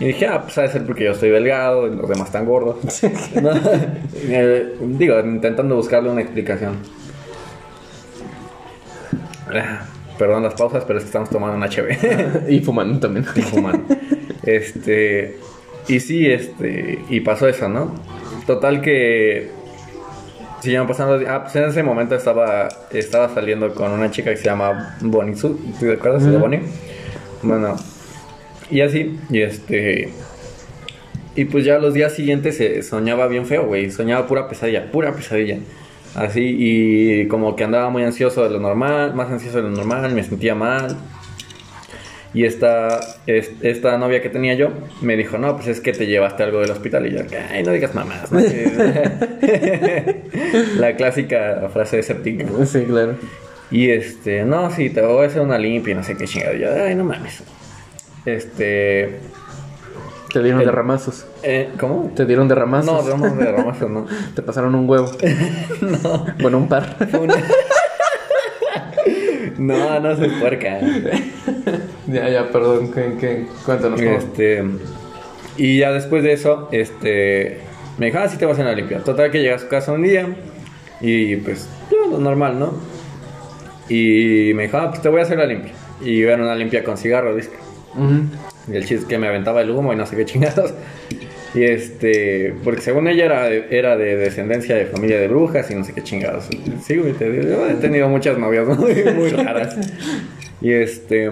Y 0.00 0.06
dije, 0.06 0.26
ah, 0.26 0.42
pues 0.42 0.58
ha 0.58 0.62
de 0.62 0.68
ser 0.68 0.84
porque 0.86 1.04
yo 1.04 1.12
estoy 1.12 1.30
delgado 1.30 1.86
y 1.86 1.94
los 1.94 2.08
demás 2.08 2.26
están 2.26 2.46
gordos. 2.46 2.76
¿No? 3.42 3.50
Eh, 4.14 4.74
digo, 4.80 5.20
intentando 5.20 5.76
buscarle 5.76 6.10
una 6.10 6.20
explicación. 6.20 6.76
Ah, 9.54 9.86
Perdón 10.18 10.42
las 10.42 10.54
pausas, 10.54 10.82
pero 10.84 10.98
es 10.98 11.04
que 11.04 11.08
estamos 11.08 11.30
tomando 11.30 11.56
un 11.56 11.62
HB 11.62 12.48
Y 12.50 12.58
fumando 12.60 12.98
también. 12.98 13.24
y 13.36 13.40
fumando. 13.42 13.84
Este. 14.42 15.36
Y 15.88 16.00
sí, 16.00 16.30
este. 16.30 17.00
Y 17.08 17.20
pasó 17.20 17.48
eso, 17.48 17.68
¿no? 17.68 17.94
Total 18.46 18.80
que. 18.80 19.50
Siguieron 20.60 20.86
pasando. 20.86 21.18
Ah, 21.28 21.42
pues 21.42 21.56
en 21.56 21.64
ese 21.64 21.82
momento 21.82 22.14
estaba. 22.14 22.68
Estaba 22.90 23.28
saliendo 23.32 23.74
con 23.74 23.90
una 23.92 24.10
chica 24.10 24.30
que 24.30 24.36
se 24.36 24.44
llama 24.44 24.96
Bonnie 25.00 25.34
Su. 25.34 25.58
¿Te 25.80 25.92
acuerdas 25.92 26.24
de. 26.24 26.36
Bonnie? 26.36 26.60
Bueno. 27.42 27.76
Y 28.70 28.82
así. 28.82 29.18
Y 29.30 29.40
este. 29.40 30.12
Y 31.34 31.44
pues 31.44 31.64
ya 31.64 31.78
los 31.78 31.94
días 31.94 32.14
siguientes 32.14 32.56
se 32.56 32.82
soñaba 32.82 33.28
bien 33.28 33.46
feo, 33.46 33.66
güey. 33.66 33.90
Soñaba 33.90 34.26
pura 34.26 34.48
pesadilla, 34.48 34.90
pura 34.90 35.14
pesadilla. 35.14 35.58
Así, 36.14 36.56
y 36.58 37.28
como 37.28 37.54
que 37.54 37.64
andaba 37.64 37.90
muy 37.90 38.02
ansioso 38.02 38.42
de 38.42 38.50
lo 38.50 38.58
normal, 38.58 39.14
más 39.14 39.30
ansioso 39.30 39.58
de 39.58 39.64
lo 39.64 39.70
normal, 39.70 40.12
me 40.12 40.24
sentía 40.24 40.54
mal. 40.54 40.96
Y 42.38 42.44
esta, 42.44 43.00
es- 43.26 43.50
esta 43.62 43.98
novia 43.98 44.22
que 44.22 44.28
tenía 44.28 44.54
yo 44.54 44.68
me 45.00 45.16
dijo, 45.16 45.38
no, 45.38 45.56
pues 45.56 45.66
es 45.66 45.80
que 45.80 45.92
te 45.92 46.06
llevaste 46.06 46.44
algo 46.44 46.60
del 46.60 46.70
hospital. 46.70 47.04
Y 47.08 47.14
yo, 47.16 47.22
ay, 47.50 47.64
no 47.64 47.72
digas 47.72 47.96
mamás. 47.96 48.30
¿no? 48.30 48.38
La 50.78 50.94
clásica 50.96 51.68
frase 51.72 51.96
de 51.96 52.00
escéptico. 52.00 52.64
Sí, 52.64 52.84
claro. 52.84 53.16
Y 53.72 53.90
este, 53.90 54.44
no, 54.44 54.70
sí, 54.70 54.88
te 54.90 55.02
voy 55.02 55.24
a 55.24 55.26
hacer 55.26 55.42
una 55.42 55.58
limpia 55.58 55.92
y 55.92 55.94
no 55.96 56.04
sé 56.04 56.16
qué 56.16 56.26
chingada. 56.26 56.54
Y 56.54 56.60
yo, 56.60 56.68
ay, 56.72 56.94
no 56.94 57.02
mames. 57.04 57.42
Este, 58.24 59.16
Te 60.32 60.40
dieron 60.42 60.60
El- 60.60 60.66
de 60.66 60.72
ramazos. 60.72 61.26
eh, 61.42 61.70
¿cómo? 61.78 62.12
Te 62.14 62.24
dieron 62.24 62.46
de 62.46 62.54
ramazos. 62.54 63.04
No, 63.04 63.16
no, 63.16 63.34
de 63.34 63.50
ramazo, 63.50 63.88
no. 63.88 64.06
Te 64.34 64.42
pasaron 64.42 64.74
un 64.76 64.88
huevo. 64.88 65.10
No. 65.80 66.26
Bueno, 66.40 66.58
un 66.58 66.68
par. 66.68 66.96
Una- 67.20 67.34
No, 69.58 70.00
no 70.00 70.16
soy 70.16 70.28
puerca. 70.40 70.80
ya, 72.06 72.28
ya, 72.28 72.48
perdón. 72.50 72.92
¿qué, 72.92 73.16
qué? 73.20 73.46
Cuéntanos. 73.66 74.00
cómo. 74.00 74.12
Este, 74.12 74.64
y 75.56 75.78
ya 75.78 75.92
después 75.92 76.22
de 76.22 76.32
eso, 76.32 76.68
este, 76.70 77.58
me 77.98 78.06
dijo, 78.06 78.18
ah, 78.18 78.28
sí 78.28 78.38
te 78.38 78.46
vas 78.46 78.52
a 78.52 78.62
hacer 78.62 78.66
una 78.66 78.76
limpia. 78.76 79.00
Total 79.00 79.30
que 79.30 79.40
llega 79.42 79.56
a 79.56 79.58
su 79.58 79.68
casa 79.68 79.92
un 79.92 80.02
día 80.02 80.26
y 81.00 81.36
pues, 81.36 81.68
lo 82.10 82.18
normal, 82.18 82.58
¿no? 82.58 82.74
Y 83.88 84.52
me 84.54 84.64
dijo, 84.64 84.78
ah, 84.78 84.90
pues 84.90 85.02
te 85.02 85.08
voy 85.08 85.20
a 85.20 85.24
hacer 85.24 85.38
la 85.38 85.46
limpia. 85.46 85.72
Y 86.00 86.22
era 86.22 86.36
una 86.36 86.54
limpia 86.54 86.84
con 86.84 86.96
cigarro, 86.96 87.34
dice. 87.34 87.50
Ujú. 87.94 88.22
Y 88.72 88.76
el 88.76 88.82
chiste 88.82 88.96
es 88.96 89.04
que 89.06 89.18
me 89.18 89.26
aventaba 89.26 89.60
el 89.62 89.70
humo 89.70 89.92
y 89.92 89.96
no 89.96 90.06
sé 90.06 90.16
qué 90.16 90.24
chingados. 90.24 90.72
Y 91.54 91.62
este, 91.64 92.54
porque 92.62 92.82
según 92.82 93.08
ella 93.08 93.24
era 93.24 93.48
era 93.48 93.96
de 93.96 94.16
descendencia 94.16 94.76
de 94.76 94.86
familia 94.86 95.18
de 95.18 95.28
brujas 95.28 95.70
y 95.70 95.74
no 95.74 95.84
sé 95.84 95.94
qué 95.94 96.02
chingados. 96.02 96.48
Sí, 96.84 96.96
güey, 96.96 97.12
te 97.12 97.30
digo, 97.30 97.66
he 97.66 97.74
tenido 97.74 98.08
muchas 98.08 98.38
novias 98.38 98.66
muy, 98.78 99.30
raras. 99.30 99.76
Y 100.60 100.72
este, 100.72 101.30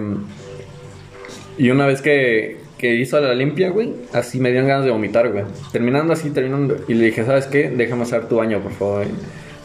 y 1.57 1.69
una 1.69 1.85
vez 1.85 2.01
que, 2.01 2.57
que 2.77 2.95
hizo 2.95 3.19
la 3.19 3.33
limpia, 3.35 3.69
güey, 3.69 3.93
así 4.13 4.39
me 4.39 4.49
dieron 4.49 4.67
ganas 4.67 4.85
de 4.85 4.91
vomitar, 4.91 5.31
güey. 5.31 5.43
Terminando 5.71 6.13
así, 6.13 6.31
terminando. 6.31 6.77
Y 6.87 6.95
le 6.95 7.05
dije, 7.05 7.23
¿sabes 7.23 7.45
qué? 7.45 7.69
Déjame 7.69 8.03
hacer 8.03 8.25
tu 8.27 8.37
baño, 8.37 8.59
por 8.61 8.71
favor. 8.73 9.05
güey, 9.05 9.09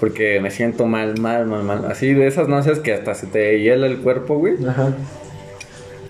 Porque 0.01 0.41
me 0.41 0.51
siento 0.51 0.87
mal, 0.87 1.19
mal, 1.19 1.47
mal, 1.47 1.63
mal. 1.63 1.85
Así 1.91 2.13
de 2.13 2.27
esas 2.27 2.49
náuseas 2.49 2.81
que 2.81 2.93
hasta 2.93 3.15
se 3.15 3.27
te 3.27 3.61
hiela 3.61 3.87
el 3.87 3.99
cuerpo, 3.99 4.37
güey. 4.37 4.55
Ajá. 4.67 4.95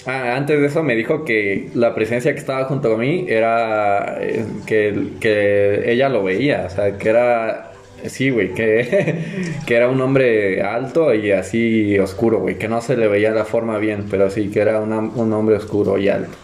Ah, 0.07 0.35
antes 0.37 0.61
de 0.61 0.67
eso 0.67 0.83
me 0.83 0.97
dijo 0.97 1.25
que 1.25 1.69
la 1.75 1.95
presencia 1.95 2.33
que 2.33 2.39
estaba 2.41 2.65
junto 2.65 2.93
a 2.95 2.99
mí 2.99 3.25
era 3.29 4.19
eh, 4.21 4.45
que, 4.67 5.11
que 5.21 5.93
ella 5.93 6.09
lo 6.09 6.25
veía, 6.25 6.65
o 6.67 6.71
sea, 6.71 6.99
que 6.99 7.09
era, 7.09 7.71
sí, 8.07 8.31
güey, 8.31 8.53
que, 8.53 9.19
que 9.67 9.75
era 9.77 9.89
un 9.89 10.01
hombre 10.01 10.61
alto 10.63 11.15
y 11.15 11.31
así 11.31 11.97
oscuro, 12.01 12.41
güey, 12.41 12.59
que 12.59 12.67
no 12.67 12.81
se 12.81 12.97
le 12.97 13.07
veía 13.07 13.31
la 13.31 13.45
forma 13.45 13.79
bien, 13.79 14.07
pero 14.11 14.29
sí, 14.29 14.49
que 14.51 14.61
era 14.61 14.81
una- 14.81 14.99
un 14.99 15.33
hombre 15.33 15.55
oscuro 15.57 15.97
y 15.99 16.09
alto. 16.09 16.37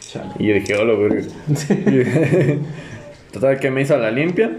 Chale. 0.00 0.30
Y 0.40 0.48
yo 0.48 0.54
dije, 0.54 0.74
hola, 0.74 0.94
güey. 0.94 1.26
Total, 3.32 3.60
que 3.60 3.70
me 3.70 3.82
hizo 3.82 3.96
la 3.98 4.10
limpia, 4.10 4.50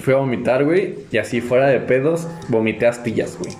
fui 0.00 0.14
a 0.14 0.16
vomitar, 0.16 0.64
güey, 0.64 0.94
y 1.10 1.18
así 1.18 1.40
fuera 1.42 1.66
de 1.66 1.80
pedos, 1.80 2.26
vomité 2.48 2.86
astillas, 2.86 3.36
güey. 3.38 3.52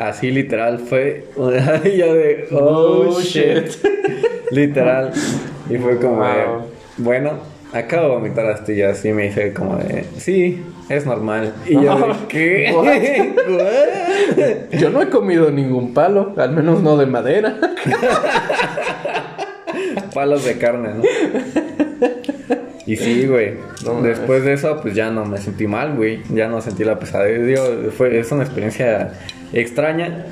Así 0.00 0.30
literal 0.30 0.78
fue. 0.78 1.26
yo 1.36 2.14
de. 2.14 2.48
Oh, 2.52 3.06
Oh, 3.10 3.20
shit. 3.20 3.68
shit. 3.68 3.84
literal. 4.50 5.12
Y 5.68 5.76
fue 5.76 5.98
como 5.98 6.24
de. 6.24 6.44
Bueno, 6.96 7.32
acabo 7.72 8.04
de 8.08 8.14
vomitar 8.14 8.46
astillas. 8.46 9.04
Y 9.04 9.12
me 9.12 9.24
dice 9.24 9.52
como 9.52 9.76
de. 9.76 10.06
Sí, 10.16 10.64
es 10.88 11.04
normal. 11.04 11.52
Y 11.66 11.74
yo 11.74 11.96
de. 11.98 12.14
¿Qué? 12.28 12.72
What? 14.72 14.78
Yo 14.80 14.88
no 14.88 15.02
he 15.02 15.10
comido 15.10 15.50
ningún 15.50 15.92
palo, 15.92 16.32
al 16.38 16.52
menos 16.52 16.82
no 16.82 16.96
de 16.96 17.04
madera. 17.04 17.58
Palos 20.14 20.44
de 20.46 20.56
carne, 20.56 20.94
¿no? 20.94 21.02
Y 22.90 22.96
sí, 22.96 23.24
güey. 23.24 23.52
No, 23.84 24.02
Después 24.02 24.42
de 24.42 24.54
eso, 24.54 24.80
pues 24.82 24.96
ya 24.96 25.12
no 25.12 25.24
me 25.24 25.38
sentí 25.38 25.68
mal, 25.68 25.94
güey. 25.94 26.24
Ya 26.28 26.48
no 26.48 26.60
sentí 26.60 26.82
la 26.82 26.98
pesadez. 26.98 27.46
Digo, 27.46 27.92
fue, 27.96 28.18
es 28.18 28.32
una 28.32 28.42
experiencia 28.42 29.12
extraña 29.52 30.26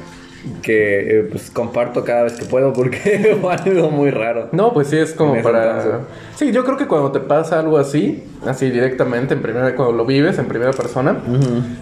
que 0.63 1.19
eh, 1.21 1.29
pues 1.31 1.51
comparto 1.51 2.05
cada 2.05 2.25
vez 2.25 2.35
que 2.35 2.45
puedo 2.45 2.73
porque 2.73 3.37
fue 3.41 3.55
algo 3.55 3.91
muy 3.91 4.11
raro. 4.11 4.49
No, 4.53 4.73
pues 4.73 4.89
sí, 4.89 4.97
es 4.97 5.13
como 5.13 5.41
para... 5.43 5.79
entonces. 5.79 6.01
Sí, 6.37 6.53
yo 6.53 6.65
creo 6.65 6.77
que 6.77 6.87
cuando 6.87 7.11
te 7.11 7.21
pasa 7.21 7.59
algo 7.59 7.79
así, 7.79 8.23
así 8.47 8.71
directamente, 8.71 9.35
en 9.35 9.43
primera, 9.43 9.75
cuando 9.75 9.95
lo 9.95 10.07
vives 10.07 10.39
en 10.39 10.47
primera 10.47 10.71
persona, 10.73 11.17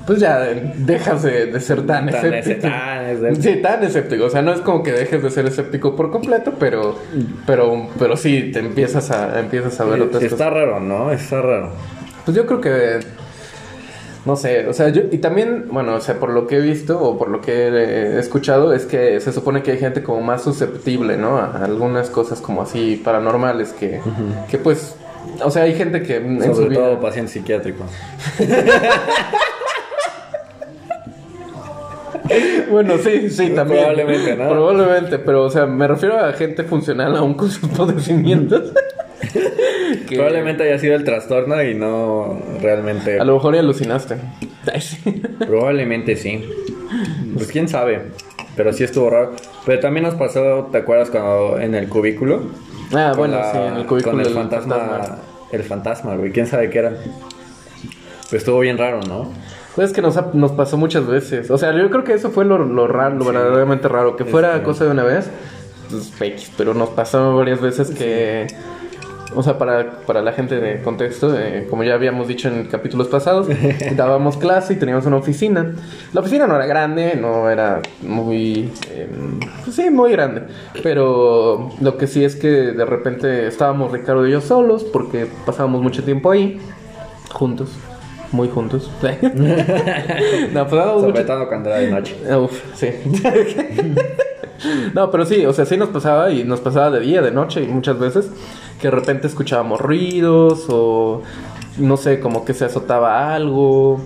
pues 0.07 0.19
ya 0.21 0.39
dejas 0.41 1.23
de, 1.23 1.47
de 1.47 1.61
ser 1.61 1.87
tan, 1.87 2.11
Tan 2.11 2.33
escéptico. 2.35 2.69
tan 2.69 3.05
escéptico. 3.11 3.43
Sí, 3.43 3.57
tan 3.63 3.85
escéptico. 3.85 4.25
O 4.25 4.31
sea, 4.31 4.43
no 4.43 4.53
es 4.53 4.61
como 4.61 4.83
que 4.83 4.93
dejes 4.93 5.23
de 5.23 5.31
ser 5.31 5.47
escéptico 5.47 5.95
por 5.95 6.11
completo, 6.11 6.55
pero, 6.59 6.97
pero, 7.47 7.89
pero 7.99 8.17
sí, 8.17 8.51
te 8.53 8.61
empiezas 8.61 9.11
a, 9.11 9.39
empiezas 9.39 9.79
a 9.81 9.85
ver 9.85 10.01
otras 10.01 10.23
cosas. 10.23 10.33
Está 10.33 10.49
raro, 10.51 10.81
¿no? 10.81 11.13
Está 11.13 11.43
raro. 11.43 11.73
Pues 12.25 12.37
yo 12.37 12.47
creo 12.47 12.61
que. 12.61 13.01
No 14.27 14.35
sé, 14.35 14.67
o 14.67 14.73
sea, 14.73 14.89
yo. 14.89 15.03
Y 15.13 15.19
también, 15.19 15.67
bueno, 15.71 15.95
o 15.95 16.01
sea, 16.01 16.19
por 16.19 16.31
lo 16.31 16.47
que 16.49 16.57
he 16.57 16.61
visto 16.61 17.01
o 17.01 17.17
por 17.17 17.29
lo 17.29 17.41
que 17.41 17.69
he 17.69 18.19
escuchado, 18.19 18.75
es 18.75 18.85
que 18.85 19.21
se 19.21 19.33
supone 19.33 19.63
que 19.63 19.71
hay 19.73 19.79
gente 19.79 20.03
como 20.03 20.21
más 20.21 20.43
susceptible, 20.43 21.17
¿no? 21.17 21.39
A 21.39 21.65
algunas 21.65 22.11
cosas 22.11 22.41
como 22.41 22.63
así 22.63 23.01
paranormales 23.03 23.73
que, 23.73 24.01
que 24.51 24.59
pues. 24.59 24.97
O 25.45 25.51
sea, 25.51 25.63
hay 25.63 25.75
gente 25.75 26.03
que 26.03 26.17
en 26.17 26.43
su 26.43 26.55
Sobre 26.55 26.69
vida. 26.71 26.81
todo 26.81 27.01
paciente 27.01 27.33
psiquiátrico. 27.33 27.85
Bueno, 32.71 32.95
sí, 32.99 33.31
sí, 33.31 33.51
también. 33.51 33.85
Probablemente, 33.85 34.37
¿no? 34.37 34.49
Probablemente, 34.49 35.19
pero, 35.19 35.45
o 35.45 35.51
sea, 35.51 35.67
me 35.67 35.87
refiero 35.87 36.19
a 36.19 36.33
gente 36.33 36.65
funcional 36.65 37.17
aún 37.17 37.35
con 37.35 37.51
sus 37.51 37.69
padecimientos. 37.71 38.73
Que 40.09 40.17
Probablemente 40.17 40.63
haya 40.65 40.79
sido 40.79 40.95
el 40.95 41.05
trastorno 41.05 41.63
y 41.63 41.75
no 41.75 42.41
realmente. 42.61 43.19
A 43.21 43.25
lo 43.25 43.35
mejor 43.35 43.55
ya 43.55 43.61
alucinaste. 43.61 44.17
Probablemente 45.47 46.17
sí. 46.17 46.45
Pues 47.35 47.49
quién 47.49 47.69
sabe. 47.69 48.03
Pero 48.57 48.73
sí 48.73 48.85
estuvo 48.85 49.11
raro. 49.11 49.33
Pero 49.65 49.81
también 49.81 50.05
nos 50.05 50.15
pasó, 50.15 50.69
¿te 50.73 50.79
acuerdas 50.79 51.11
cuando 51.11 51.59
en 51.61 51.75
el 51.75 51.89
cubículo? 51.89 52.43
Ah, 52.95 53.09
Con 53.11 53.19
bueno, 53.19 53.37
la- 53.39 53.53
sí, 53.53 53.59
en 53.59 53.75
el 53.77 53.87
cubículo 53.87 54.13
Con 54.17 54.21
el 54.27 54.33
fantasma, 54.33 54.77
fantasma. 54.77 55.19
el 55.53 55.63
fantasma, 55.63 56.17
güey. 56.17 56.33
¿Quién 56.33 56.47
sabe 56.47 56.71
qué 56.71 56.79
era? 56.79 56.91
Pues 58.31 58.35
estuvo 58.43 58.61
bien 58.61 58.79
raro, 58.79 59.01
¿no? 59.03 59.33
Pues 59.75 59.89
es 59.91 59.95
que 59.95 60.01
nos, 60.03 60.17
ha- 60.17 60.31
nos 60.33 60.53
pasó 60.53 60.77
muchas 60.77 61.07
veces. 61.07 61.51
O 61.51 61.59
sea, 61.59 61.73
yo 61.77 61.91
creo 61.91 62.05
que 62.05 62.15
eso 62.15 62.31
fue 62.31 62.45
lo, 62.45 62.59
lo 62.59 62.87
raro, 62.87 63.17
lo 63.17 63.25
verdaderamente 63.27 63.89
raro. 63.89 64.17
Que 64.17 64.25
fuera 64.25 64.53
Este- 64.55 64.63
cosa 64.65 64.85
de 64.85 64.91
una 64.91 65.03
vez, 65.05 65.29
pues 65.91 66.11
fake. 66.13 66.51
Pero 66.57 66.73
nos 66.75 66.91
pasó 66.91 67.37
varias 67.37 67.61
veces 67.61 67.91
que. 67.91 68.47
O 69.37 69.43
sea, 69.43 69.59
para, 69.59 69.99
para 70.07 70.23
la 70.23 70.33
gente 70.33 70.59
de 70.59 70.81
contexto, 70.81 71.39
eh, 71.39 71.67
como 71.69 71.85
ya 71.85 71.93
habíamos 71.93 72.27
dicho 72.27 72.49
en 72.49 72.69
capítulos 72.69 73.09
pasados, 73.09 73.47
dábamos 73.95 74.39
clase 74.39 74.73
y 74.73 74.77
teníamos 74.77 75.05
una 75.05 75.17
oficina. 75.17 75.75
La 76.15 76.23
oficina 76.23 76.47
no 76.47 76.57
era 76.57 76.65
grande, 76.65 77.17
no 77.17 77.51
era 77.51 77.83
muy... 78.01 78.73
eh, 78.91 79.09
pues 79.63 79.77
sí, 79.77 79.91
muy 79.91 80.13
grande. 80.13 80.45
Pero 80.83 81.71
lo 81.83 81.99
que 81.99 82.07
sí 82.07 82.25
es 82.25 82.35
que 82.35 82.49
de 82.49 82.85
repente 82.87 83.47
estábamos 83.47 83.93
Ricardo 83.93 84.27
y 84.27 84.33
yo 84.33 84.41
solos 84.41 84.85
porque 84.85 85.27
pasábamos 85.45 85.83
mucho 85.83 86.03
tiempo 86.03 86.31
ahí, 86.31 86.59
juntos, 87.31 87.77
muy 88.33 88.49
juntos. 88.49 88.91
no, 89.03 90.65
pasábamos 90.65 91.03
Sobre 91.03 91.13
mucho 91.13 91.27
todo 91.27 91.47
cuando 91.49 91.69
era 91.69 91.79
de 91.81 91.91
noche. 91.91 92.17
Uf, 92.35 92.59
sí. 92.75 92.89
no, 94.95 95.11
pero 95.11 95.27
sí, 95.27 95.45
o 95.45 95.53
sea, 95.53 95.67
sí 95.67 95.77
nos 95.77 95.91
pasaba 95.91 96.31
y 96.31 96.43
nos 96.43 96.61
pasaba 96.61 96.91
de 96.91 97.01
día, 97.01 97.21
de 97.21 97.33
noche 97.33 97.63
y 97.63 97.67
muchas 97.67 97.99
veces 97.99 98.31
que 98.81 98.89
de 98.89 98.91
repente 98.91 99.27
escuchábamos 99.27 99.81
ruidos 99.81 100.67
o 100.69 101.23
no 101.79 101.97
sé, 101.97 102.21
como 102.21 102.45
que 102.45 102.55
se 102.55 102.65
azotaba 102.65 103.35
algo. 103.35 104.01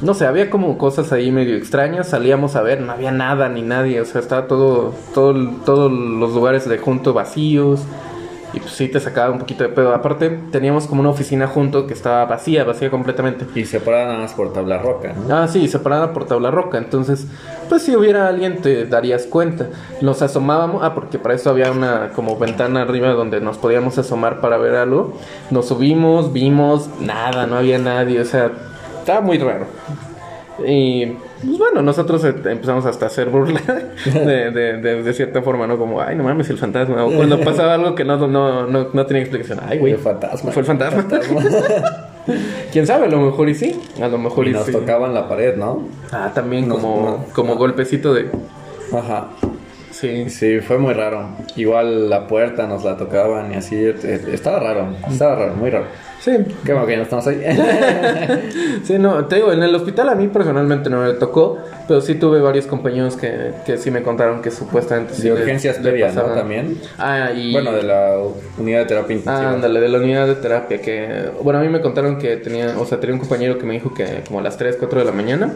No 0.00 0.14
sé, 0.14 0.26
había 0.26 0.50
como 0.50 0.78
cosas 0.78 1.12
ahí 1.12 1.30
medio 1.30 1.56
extrañas, 1.56 2.08
salíamos 2.08 2.56
a 2.56 2.62
ver, 2.62 2.80
no 2.80 2.92
había 2.92 3.12
nada 3.12 3.48
ni 3.48 3.62
nadie, 3.62 4.00
o 4.00 4.04
sea, 4.04 4.20
estaba 4.20 4.48
todo, 4.48 4.94
todo, 5.14 5.34
todos 5.64 5.92
los 5.92 6.34
lugares 6.34 6.68
de 6.68 6.78
junto 6.78 7.12
vacíos. 7.12 7.82
Y 8.52 8.60
pues 8.60 8.72
sí 8.72 8.88
te 8.88 9.00
sacaba 9.00 9.30
un 9.30 9.38
poquito 9.38 9.64
de 9.64 9.70
pedo. 9.70 9.94
Aparte, 9.94 10.30
teníamos 10.50 10.86
como 10.86 11.00
una 11.00 11.10
oficina 11.10 11.46
junto 11.46 11.86
que 11.86 11.94
estaba 11.94 12.24
vacía, 12.26 12.64
vacía 12.64 12.90
completamente. 12.90 13.46
Y 13.58 13.64
separada 13.64 14.06
nada 14.06 14.18
más 14.18 14.32
por 14.34 14.52
tabla 14.52 14.78
roca, 14.78 15.14
¿no? 15.14 15.34
Ah, 15.34 15.48
sí, 15.48 15.66
separada 15.68 16.12
por 16.12 16.26
tabla 16.26 16.50
roca. 16.50 16.78
Entonces, 16.78 17.26
pues 17.68 17.82
si 17.82 17.96
hubiera 17.96 18.28
alguien 18.28 18.60
te 18.60 18.84
darías 18.84 19.24
cuenta. 19.24 19.68
Nos 20.00 20.20
asomábamos, 20.20 20.82
ah, 20.82 20.94
porque 20.94 21.18
para 21.18 21.34
eso 21.34 21.50
había 21.50 21.70
una 21.70 22.10
como 22.10 22.38
ventana 22.38 22.82
arriba 22.82 23.10
donde 23.10 23.40
nos 23.40 23.56
podíamos 23.56 23.96
asomar 23.96 24.40
para 24.40 24.58
ver 24.58 24.74
algo. 24.74 25.18
Nos 25.50 25.68
subimos, 25.68 26.32
vimos, 26.32 26.90
nada, 27.00 27.46
no 27.46 27.56
había 27.56 27.78
nadie, 27.78 28.20
o 28.20 28.24
sea, 28.24 28.50
estaba 28.98 29.20
muy 29.22 29.38
raro. 29.38 29.66
Y 30.66 31.16
pues 31.44 31.58
bueno, 31.58 31.82
nosotros 31.82 32.24
eh, 32.24 32.34
empezamos 32.46 32.86
hasta 32.86 33.06
a 33.06 33.08
hacer 33.08 33.28
burla 33.28 33.60
de, 34.04 34.50
de, 34.50 34.76
de, 34.78 35.02
de 35.02 35.12
cierta 35.14 35.42
forma, 35.42 35.66
¿no? 35.66 35.76
Como, 35.78 36.00
ay, 36.00 36.14
no 36.16 36.24
mames, 36.24 36.48
el 36.50 36.58
fantasma. 36.58 37.04
O 37.04 37.10
cuando 37.12 37.40
pasaba 37.44 37.74
algo 37.74 37.94
que 37.94 38.04
no, 38.04 38.16
no, 38.26 38.66
no, 38.66 38.88
no 38.92 39.06
tenía 39.06 39.22
explicación. 39.22 39.60
Ay, 39.66 39.78
güey. 39.78 39.92
El 39.92 39.98
fantasma. 39.98 40.52
Fue 40.52 40.60
el 40.60 40.66
fantasma. 40.66 41.06
Quién 42.72 42.86
sabe, 42.86 43.06
a 43.06 43.08
lo 43.08 43.20
mejor 43.20 43.48
y 43.48 43.54
sí. 43.54 43.80
A 44.00 44.08
lo 44.08 44.18
mejor 44.18 44.46
Y 44.46 44.50
y, 44.50 44.52
nos 44.54 44.66
sí. 44.66 44.72
tocaban 44.72 45.12
la 45.12 45.28
pared, 45.28 45.56
¿no? 45.56 45.88
Ah, 46.12 46.30
también 46.34 46.68
Nos- 46.68 46.78
como, 46.78 47.02
no. 47.28 47.34
como 47.34 47.56
golpecito 47.56 48.14
de. 48.14 48.30
Ajá. 48.92 49.28
Sí. 49.90 50.30
Sí, 50.30 50.60
fue 50.60 50.78
muy 50.78 50.94
raro. 50.94 51.28
Igual 51.56 52.08
la 52.08 52.26
puerta 52.28 52.66
nos 52.66 52.84
la 52.84 52.96
tocaban 52.96 53.52
y 53.52 53.56
así. 53.56 53.76
eh, 53.76 54.24
Estaba 54.32 54.58
raro, 54.60 54.88
estaba 55.10 55.34
raro, 55.34 55.54
muy 55.54 55.70
raro. 55.70 55.86
Sí. 56.24 56.30
Qué 56.64 56.72
bueno 56.72 56.86
que 56.86 56.96
no 56.96 57.02
estamos 57.02 57.26
ahí. 57.26 57.42
Sí, 58.84 58.98
no, 58.98 59.26
te 59.26 59.36
digo, 59.36 59.52
en 59.52 59.62
el 59.62 59.74
hospital 59.74 60.08
a 60.08 60.14
mí 60.14 60.28
personalmente 60.28 60.90
no 60.90 61.02
me 61.02 61.12
tocó, 61.14 61.58
pero 61.86 62.00
sí 62.00 62.14
tuve 62.16 62.40
varios 62.40 62.66
compañeros 62.66 63.16
que, 63.16 63.52
que 63.64 63.76
sí 63.76 63.90
me 63.90 64.02
contaron 64.02 64.42
que 64.42 64.50
supuestamente 64.50 65.14
sí 65.14 65.22
de 65.22 65.32
urgencias 65.32 65.80
media, 65.80 66.10
¿no? 66.12 66.22
También. 66.22 66.78
Ah, 66.98 67.30
y. 67.32 67.52
Bueno, 67.52 67.72
de 67.72 67.82
la 67.82 68.18
unidad 68.58 68.80
de 68.80 68.86
terapia 68.86 69.16
intensiva. 69.16 69.50
Ah, 69.50 69.54
ándale, 69.54 69.80
de 69.80 69.88
la 69.88 69.98
unidad 69.98 70.26
de 70.26 70.34
terapia 70.36 70.80
que... 70.80 71.30
Bueno, 71.42 71.60
a 71.60 71.62
mí 71.62 71.68
me 71.68 71.80
contaron 71.80 72.18
que 72.18 72.36
tenía... 72.36 72.76
O 72.78 72.86
sea, 72.86 72.98
tenía 72.98 73.14
un 73.14 73.20
compañero 73.20 73.58
que 73.58 73.66
me 73.66 73.74
dijo 73.74 73.94
que 73.94 74.22
como 74.26 74.40
a 74.40 74.42
las 74.42 74.56
3, 74.56 74.76
4 74.78 75.00
de 75.00 75.04
la 75.04 75.12
mañana... 75.12 75.54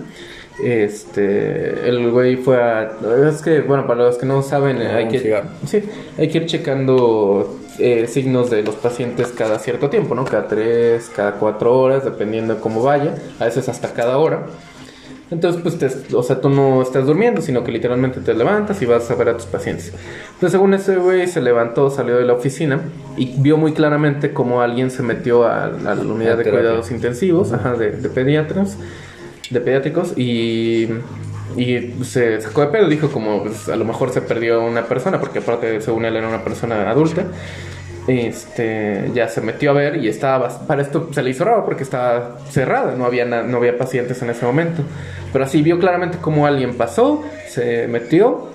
Este... 0.63 1.89
El 1.89 2.11
güey 2.11 2.37
fue 2.37 2.57
a... 2.63 2.91
Es 3.29 3.43
que, 3.43 3.61
bueno, 3.61 3.87
para 3.87 4.05
los 4.05 4.17
que 4.19 4.27
no 4.27 4.43
saben... 4.43 4.79
Hay 4.79 5.09
que... 5.09 5.43
Sí, 5.67 5.83
hay 6.19 6.29
que 6.29 6.39
ir 6.39 6.47
checando 6.47 7.57
eh, 7.79 8.07
signos 8.07 8.51
de 8.51 8.63
los 8.63 8.75
pacientes 8.77 9.29
cada 9.29 9.59
cierto 9.59 9.91
tiempo, 9.91 10.15
¿no? 10.15 10.25
Cada 10.25 10.49
3, 10.49 11.11
cada 11.15 11.33
4 11.33 11.79
horas, 11.79 12.05
dependiendo 12.05 12.55
de 12.55 12.61
cómo 12.61 12.83
vaya. 12.83 13.15
A 13.39 13.45
veces 13.45 13.69
hasta 13.69 13.93
cada 13.93 14.19
hora. 14.19 14.47
Entonces, 15.29 15.61
pues, 15.61 15.77
te- 15.77 16.15
o 16.15 16.23
sea, 16.23 16.41
tú 16.41 16.49
no 16.49 16.81
estás 16.83 17.05
durmiendo, 17.05 17.43
sino 17.43 17.65
que 17.65 17.73
literalmente 17.73 18.21
te 18.21 18.33
levantas 18.33 18.81
y 18.81 18.87
vas 18.87 19.11
a 19.11 19.15
ver 19.17 19.31
a 19.31 19.37
tus 19.37 19.47
pacientes. 19.47 19.93
Entonces, 20.35 20.53
según 20.53 20.73
ese 20.73 20.97
güey, 20.99 21.27
se 21.27 21.41
levantó, 21.43 21.91
salió 21.91 22.17
de 22.17 22.25
la 22.25 22.35
oficina 22.35 22.81
y 23.17 23.35
vio 23.39 23.57
muy 23.57 23.73
claramente 23.73 24.33
cómo 24.33 24.63
alguien 24.63 24.89
se 24.93 25.03
metió 25.03 25.43
a, 25.45 25.65
a 25.65 25.71
la 25.97 26.01
unidad 26.01 26.39
de 26.39 26.45
cuidados 26.45 26.93
intensivos, 26.93 27.53
ajá, 27.53 27.73
de, 27.75 27.91
de 27.91 28.09
pediatras, 28.09 28.77
de 29.51 29.61
pediátricos 29.61 30.13
y... 30.17 30.89
Y 31.57 32.05
se 32.05 32.39
sacó 32.43 32.61
de 32.63 32.67
pedo, 32.67 32.87
dijo 32.87 33.11
como 33.11 33.43
pues, 33.45 33.69
a 33.71 33.77
lo 33.77 33.85
mejor 33.87 34.11
se 34.13 34.21
perdió 34.21 34.63
una 34.63 34.85
persona, 34.85 35.19
porque 35.19 35.39
aparte 35.39 35.81
según 35.81 36.05
él 36.05 36.15
era 36.17 36.29
una 36.29 36.45
persona 36.45 36.91
adulta. 36.91 37.25
Este, 38.07 39.11
ya 39.15 39.29
se 39.29 39.41
metió 39.41 39.71
a 39.71 39.75
ver 39.75 39.97
y 39.97 40.09
estaba, 40.09 40.49
para 40.67 40.83
esto 40.83 41.09
se 41.13 41.23
le 41.23 41.31
hizo 41.31 41.45
raro 41.45 41.65
porque 41.65 41.83
estaba 41.83 42.39
cerrada, 42.51 42.95
no 42.95 43.05
había, 43.05 43.25
na- 43.25 43.43
no 43.43 43.57
había 43.57 43.77
pacientes 43.79 44.23
en 44.23 44.31
ese 44.31 44.45
momento. 44.45 44.83
Pero 45.33 45.45
así 45.45 45.63
vio 45.63 45.79
claramente 45.79 46.19
cómo 46.21 46.47
alguien 46.47 46.75
pasó, 46.75 47.25
se 47.49 47.89
metió 47.89 48.49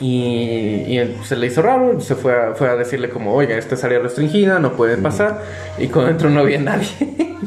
y, 0.00 0.98
y 0.98 1.16
se 1.24 1.36
le 1.36 1.46
hizo 1.46 1.62
raro, 1.62 2.00
se 2.00 2.14
fue 2.16 2.32
a, 2.34 2.54
fue 2.54 2.68
a 2.68 2.74
decirle 2.76 3.10
como, 3.10 3.32
oiga, 3.34 3.56
esta 3.56 3.74
es 3.76 3.84
área 3.84 4.00
restringida, 4.00 4.58
no 4.58 4.72
puede 4.72 4.96
pasar. 4.96 5.42
Y 5.78 5.88
cuando 5.88 6.08
dentro 6.08 6.30
no 6.30 6.40
había 6.40 6.58
nadie. 6.58 6.88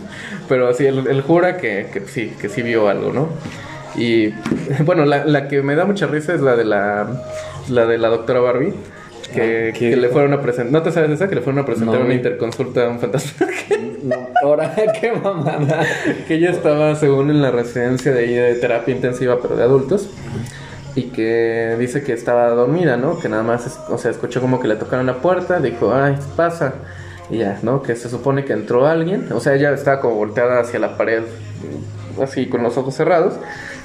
Pero 0.50 0.74
sí, 0.74 0.86
él, 0.86 1.06
él 1.10 1.22
jura 1.22 1.58
que, 1.58 1.88
que 1.92 2.02
sí, 2.02 2.34
que 2.40 2.50
sí 2.50 2.62
vio 2.62 2.88
algo, 2.88 3.12
¿no? 3.14 3.30
Y 3.96 4.30
bueno, 4.86 5.06
la, 5.06 5.26
la 5.26 5.48
que 5.48 5.62
me 5.62 5.76
da 5.76 5.86
mucha 5.86 6.08
risa 6.08 6.34
es 6.34 6.42
la 6.42 6.56
de 6.56 6.66
la, 6.66 7.08
la 7.70 7.86
de 7.86 7.98
la 7.98 8.10
doctora 8.10 8.40
Barbie. 8.40 8.74
Que, 9.34 9.70
Ah, 9.74 9.78
¿qué 9.78 9.90
que 9.92 9.96
le 9.96 10.10
fueron 10.10 10.34
a 10.34 10.42
presentar. 10.42 10.72
¿No 10.72 10.84
te 10.84 10.92
sabes 10.92 11.10
esa? 11.10 11.28
Que 11.28 11.36
le 11.36 11.42
fueron 11.42 11.64
a 11.64 11.66
presentar 11.66 12.00
No, 12.00 12.06
una 12.06 12.14
interconsulta 12.14 12.86
a 12.86 12.90
un 12.90 13.00
fantasma. 13.00 13.48
No, 14.04 14.18
ahora, 14.44 14.76
qué 15.00 15.14
mamada. 15.14 15.86
que 16.28 16.36
ella 16.36 16.50
estaba, 16.50 16.94
según 16.96 17.30
en 17.30 17.42
la 17.42 17.52
residencia 17.52 18.12
de 18.12 18.20
ahí 18.20 18.34
de 18.34 18.56
terapia 18.56 18.94
intensiva, 18.94 19.40
pero 19.42 19.56
de 19.56 19.64
adultos. 19.64 20.10
Y 20.94 21.04
que 21.04 21.78
dice 21.80 22.04
que 22.04 22.12
estaba 22.12 22.50
dormida, 22.50 22.98
¿no? 22.98 23.18
Que 23.18 23.30
nada 23.30 23.44
más, 23.44 23.80
o 23.90 23.98
sea, 23.98 24.12
escuchó 24.12 24.42
como 24.42 24.60
que 24.60 24.68
le 24.68 24.76
tocaron 24.76 25.06
la 25.06 25.16
puerta, 25.16 25.62
dijo, 25.62 25.94
ay, 25.94 26.18
pasa. 26.36 26.74
Y 27.30 27.38
ya, 27.38 27.60
¿no? 27.64 27.82
Que 27.82 27.96
se 27.96 28.10
supone 28.10 28.46
que 28.46 28.54
entró 28.54 28.86
alguien, 28.86 29.32
o 29.32 29.40
sea, 29.40 29.56
ella 29.56 29.74
estaba 29.74 30.02
como 30.02 30.16
volteada 30.16 30.60
hacia 30.60 30.80
la 30.80 30.98
pared, 30.98 31.24
así 32.22 32.48
con 32.48 32.64
los 32.64 32.78
ojos 32.78 32.94
cerrados. 32.96 33.36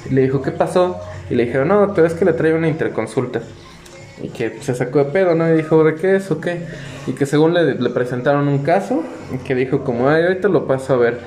Y 0.09 0.13
le 0.13 0.21
dijo, 0.21 0.41
¿qué 0.41 0.51
pasó? 0.51 0.97
Y 1.29 1.35
le 1.35 1.45
dijeron, 1.45 1.67
no, 1.69 1.93
es 2.05 2.13
que 2.13 2.25
le 2.25 2.33
trae 2.33 2.53
una 2.53 2.67
interconsulta. 2.67 3.41
Y 4.21 4.29
que 4.29 4.57
se 4.61 4.75
sacó 4.75 4.99
de 4.99 5.05
pedo, 5.05 5.35
¿no? 5.35 5.49
Y 5.49 5.57
dijo, 5.57 5.83
¿de 5.83 5.95
qué 5.95 6.17
es 6.17 6.29
o 6.29 6.41
qué? 6.41 6.65
Y 7.07 7.13
que 7.13 7.25
según 7.25 7.53
le, 7.53 7.89
presentaron 7.89 8.47
un 8.47 8.59
caso, 8.59 9.03
y 9.33 9.37
que 9.37 9.55
dijo 9.55 9.83
como, 9.83 10.09
ay, 10.09 10.23
ahorita 10.23 10.49
lo 10.49 10.67
paso 10.67 10.93
a 10.93 10.97
ver. 10.97 11.19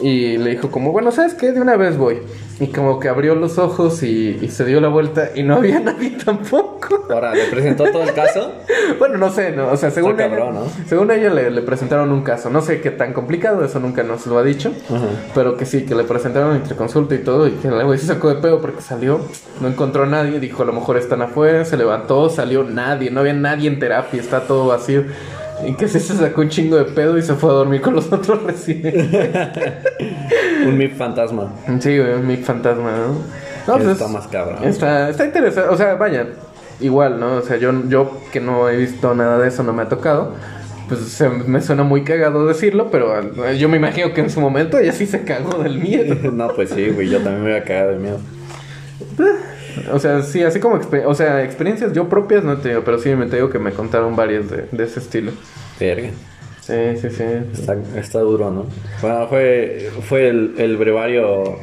Y 0.00 0.38
le 0.38 0.50
dijo 0.50 0.70
como, 0.70 0.92
bueno, 0.92 1.12
¿sabes 1.12 1.34
qué? 1.34 1.52
De 1.52 1.60
una 1.60 1.76
vez 1.76 1.96
voy. 1.96 2.22
Y 2.58 2.68
como 2.68 2.98
que 2.98 3.08
abrió 3.08 3.34
los 3.34 3.58
ojos 3.58 4.02
y 4.02 4.48
se 4.48 4.64
dio 4.64 4.80
la 4.80 4.88
vuelta 4.88 5.30
y 5.34 5.42
no 5.42 5.56
había 5.56 5.80
nadie 5.80 6.16
tampoco. 6.24 6.81
Ahora, 7.10 7.34
¿le 7.34 7.44
presentó 7.46 7.84
todo 7.90 8.02
el 8.02 8.12
caso? 8.14 8.52
Bueno, 8.98 9.18
no 9.18 9.30
sé, 9.30 9.52
no, 9.52 9.68
o 9.70 9.76
sea, 9.76 9.90
según 9.90 10.12
Está 10.12 10.26
ella, 10.26 10.36
cabrón, 10.36 10.54
¿no? 10.54 10.62
según 10.88 11.10
ella 11.10 11.30
le, 11.30 11.50
le 11.50 11.62
presentaron 11.62 12.10
un 12.12 12.22
caso. 12.22 12.50
No 12.50 12.60
sé 12.62 12.80
qué 12.80 12.90
tan 12.90 13.12
complicado, 13.12 13.64
eso 13.64 13.80
nunca 13.80 14.02
nos 14.02 14.26
lo 14.26 14.38
ha 14.38 14.42
dicho. 14.42 14.72
Ajá. 14.88 15.04
Pero 15.34 15.56
que 15.56 15.66
sí, 15.66 15.84
que 15.84 15.94
le 15.94 16.04
presentaron 16.04 16.56
entre 16.56 16.76
consulta 16.76 17.14
y 17.14 17.18
todo. 17.18 17.46
Y 17.48 17.52
que 17.52 17.68
el 17.68 17.84
güey 17.84 17.98
se 17.98 18.06
sacó 18.06 18.28
de 18.28 18.36
pedo 18.36 18.60
porque 18.60 18.80
salió, 18.82 19.20
no 19.60 19.68
encontró 19.68 20.04
a 20.04 20.06
nadie. 20.06 20.40
Dijo, 20.40 20.62
a 20.62 20.66
lo 20.66 20.72
mejor 20.72 20.96
están 20.96 21.22
afuera. 21.22 21.64
Se 21.64 21.76
levantó, 21.76 22.28
salió 22.30 22.64
nadie. 22.64 23.10
No 23.10 23.20
había 23.20 23.34
nadie 23.34 23.68
en 23.68 23.78
terapia, 23.78 24.20
está 24.20 24.40
todo 24.40 24.68
vacío. 24.68 25.04
Y 25.66 25.74
que 25.74 25.86
sí 25.86 26.00
se 26.00 26.16
sacó 26.16 26.40
un 26.40 26.48
chingo 26.48 26.76
de 26.76 26.84
pedo 26.86 27.16
y 27.18 27.22
se 27.22 27.34
fue 27.34 27.50
a 27.50 27.52
dormir 27.52 27.80
con 27.82 27.94
los 27.94 28.06
otros 28.12 28.42
residentes. 28.42 29.30
Un 30.66 30.76
MIP 30.76 30.96
fantasma. 30.96 31.52
sí, 31.80 31.98
güey, 31.98 32.14
un 32.14 32.26
Mick 32.26 32.42
fantasma, 32.42 32.90
¿no? 32.92 33.08
No, 33.66 33.74
pues 33.78 33.90
Está 33.90 34.06
es- 34.06 34.10
más 34.10 34.26
cabrón. 34.26 34.58
Está, 34.64 35.08
está 35.10 35.24
interesante, 35.24 35.68
o 35.72 35.76
sea, 35.76 35.94
vaya, 35.94 36.26
igual, 36.80 37.18
¿no? 37.20 37.36
O 37.36 37.42
sea, 37.42 37.56
yo, 37.56 37.72
yo 37.88 38.20
que 38.32 38.40
no 38.40 38.68
he 38.68 38.76
visto 38.76 39.14
nada 39.14 39.38
de 39.38 39.48
eso, 39.48 39.62
no 39.62 39.72
me 39.72 39.82
ha 39.82 39.88
tocado. 39.88 40.34
Pues 40.88 41.00
se- 41.00 41.28
me 41.28 41.60
suena 41.60 41.84
muy 41.84 42.02
cagado 42.04 42.46
decirlo, 42.46 42.90
pero 42.90 43.14
yo 43.54 43.68
me 43.68 43.76
imagino 43.76 44.12
que 44.12 44.20
en 44.20 44.30
su 44.30 44.40
momento 44.40 44.78
ella 44.78 44.92
sí 44.92 45.06
se 45.06 45.22
cagó 45.24 45.62
del 45.62 45.78
miedo. 45.78 46.16
No, 46.32 46.48
pues 46.48 46.70
sí, 46.70 46.88
güey, 46.90 47.08
yo 47.08 47.18
también 47.18 47.44
me 47.44 47.50
voy 47.52 47.60
a 47.60 47.64
cagar 47.64 47.90
de 47.92 47.96
miedo. 47.98 48.18
O 49.92 49.98
sea, 49.98 50.22
sí, 50.22 50.42
así 50.42 50.60
como 50.60 50.78
o 51.06 51.14
sea, 51.14 51.42
experiencias 51.44 51.92
yo 51.92 52.08
propias 52.08 52.44
no 52.44 52.52
he 52.52 52.56
tenido, 52.56 52.84
pero 52.84 52.98
sí 52.98 53.14
me 53.14 53.26
te 53.26 53.36
digo 53.36 53.48
que 53.50 53.58
me 53.58 53.72
contaron 53.72 54.14
varias 54.16 54.50
de, 54.50 54.66
de 54.70 54.84
ese 54.84 55.00
estilo. 55.00 55.32
Verga. 55.80 56.10
Sí, 56.60 56.74
sí, 57.00 57.10
sí. 57.10 57.24
Está, 57.52 57.76
está 57.96 58.20
duro, 58.20 58.50
¿no? 58.50 58.66
Bueno, 59.00 59.26
fue, 59.28 59.90
fue 60.08 60.28
el, 60.28 60.54
el 60.58 60.76
brevario 60.76 61.56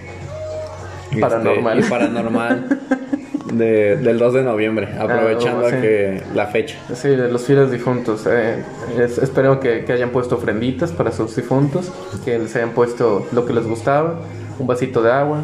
este, 1.09 1.21
Paranormal. 1.21 1.79
y 1.79 1.83
paranormal 1.83 2.79
de- 3.53 3.97
del 3.97 4.17
2 4.19 4.33
de 4.33 4.43
noviembre, 4.43 4.89
aprovechando 4.99 5.65
oh, 5.65 5.69
sí. 5.69 5.75
que 5.81 6.21
la 6.35 6.47
fecha. 6.47 6.77
Sí, 6.93 7.09
de 7.09 7.29
los 7.31 7.43
fieles 7.45 7.71
difuntos. 7.71 8.25
eh, 8.27 8.63
es- 8.99 9.17
espero 9.17 9.59
que, 9.59 9.85
que 9.85 9.93
hayan 9.93 10.09
puesto 10.11 10.35
ofrenditas 10.35 10.91
para 10.91 11.11
sus 11.11 11.35
difuntos, 11.35 11.91
que 12.25 12.37
les 12.39 12.55
hayan 12.55 12.71
puesto 12.71 13.27
lo 13.31 13.45
que 13.45 13.53
les 13.53 13.65
gustaba, 13.65 14.19
un 14.59 14.67
vasito 14.67 15.01
de 15.01 15.11
agua 15.11 15.39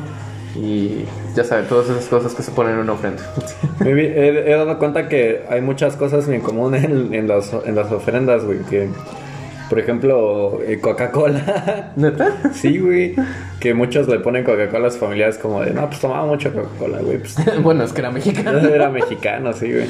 y 0.55 1.05
ya 1.35 1.43
saben, 1.43 1.65
todas 1.67 1.89
esas 1.89 2.05
cosas 2.05 2.33
que 2.33 2.41
se 2.43 2.51
ponen 2.51 2.73
en 2.75 2.79
una 2.79 2.93
ofrenda. 2.93 3.21
He, 3.85 4.51
he 4.51 4.51
dado 4.55 4.77
cuenta 4.79 5.09
que 5.09 5.41
hay 5.49 5.61
muchas 5.61 5.97
cosas 5.97 6.27
en 6.29 6.41
común 6.41 6.75
en, 6.75 7.13
en 7.13 7.27
en 7.29 7.75
las 7.75 7.91
ofrendas, 7.91 8.45
güey. 8.45 8.59
Que, 8.69 8.87
por 9.69 9.79
ejemplo, 9.79 10.59
eh, 10.65 10.79
Coca-Cola. 10.79 11.91
¿Neta? 11.95 12.37
sí, 12.53 12.77
güey. 12.79 13.15
Que 13.59 13.73
muchos 13.73 14.07
le 14.07 14.19
ponen 14.19 14.43
Coca-Cola 14.43 14.87
a 14.87 14.91
sus 14.91 14.99
familiares 14.99 15.37
como 15.37 15.61
de, 15.61 15.71
no, 15.71 15.87
pues 15.87 15.99
tomaba 15.99 16.25
mucho 16.25 16.53
Coca-Cola, 16.53 16.99
güey. 17.01 17.17
Pues 17.19 17.35
bueno, 17.63 17.83
es 17.83 17.93
que 17.93 18.01
era 18.01 18.11
mexicano. 18.11 18.59
era 18.59 18.89
mexicano, 18.89 19.53
sí, 19.53 19.71
güey. 19.71 19.87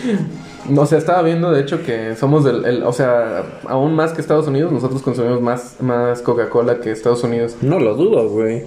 O 0.77 0.85
sea, 0.85 0.97
estaba 0.97 1.21
viendo 1.21 1.51
de 1.51 1.61
hecho 1.61 1.83
que 1.83 2.15
somos 2.15 2.43
del, 2.43 2.65
el- 2.65 2.83
o 2.83 2.93
sea, 2.93 3.43
aún 3.67 3.93
más 3.95 4.13
que 4.13 4.21
Estados 4.21 4.47
Unidos, 4.47 4.71
nosotros 4.71 5.01
consumimos 5.01 5.41
más, 5.41 5.75
más 5.81 6.21
Coca-Cola 6.21 6.79
que 6.79 6.91
Estados 6.91 7.23
Unidos. 7.23 7.57
No 7.61 7.79
lo 7.79 7.95
dudo, 7.95 8.29
güey. 8.29 8.63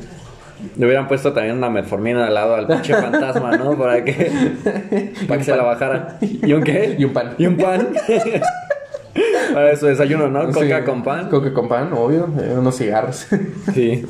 Le 0.76 0.86
hubieran 0.86 1.06
puesto 1.06 1.32
también 1.32 1.56
una 1.56 1.70
metformina 1.70 2.26
al 2.26 2.34
lado 2.34 2.56
al 2.56 2.66
pinche 2.66 2.92
fantasma, 2.92 3.56
¿no? 3.56 3.78
Para 3.78 4.02
que, 4.04 4.30
para 5.28 5.38
que 5.38 5.44
se 5.44 5.56
la 5.56 5.62
bajara. 5.62 6.18
¿Y 6.20 6.52
un 6.52 6.62
qué? 6.64 6.96
Y 6.98 7.04
un 7.04 7.12
pan. 7.12 7.34
Y 7.38 7.46
un 7.46 7.56
pan. 7.56 7.88
Para 9.52 9.76
su 9.76 9.86
desayuno, 9.86 10.28
¿no? 10.28 10.46
Coca 10.52 10.78
Sí, 10.78 10.84
con 10.84 11.02
pan. 11.02 11.28
Coca 11.28 11.52
con 11.52 11.68
pan, 11.68 11.92
obvio, 11.92 12.28
eh, 12.40 12.54
unos 12.56 12.76
cigarros. 12.76 13.26
Sí. 13.74 14.04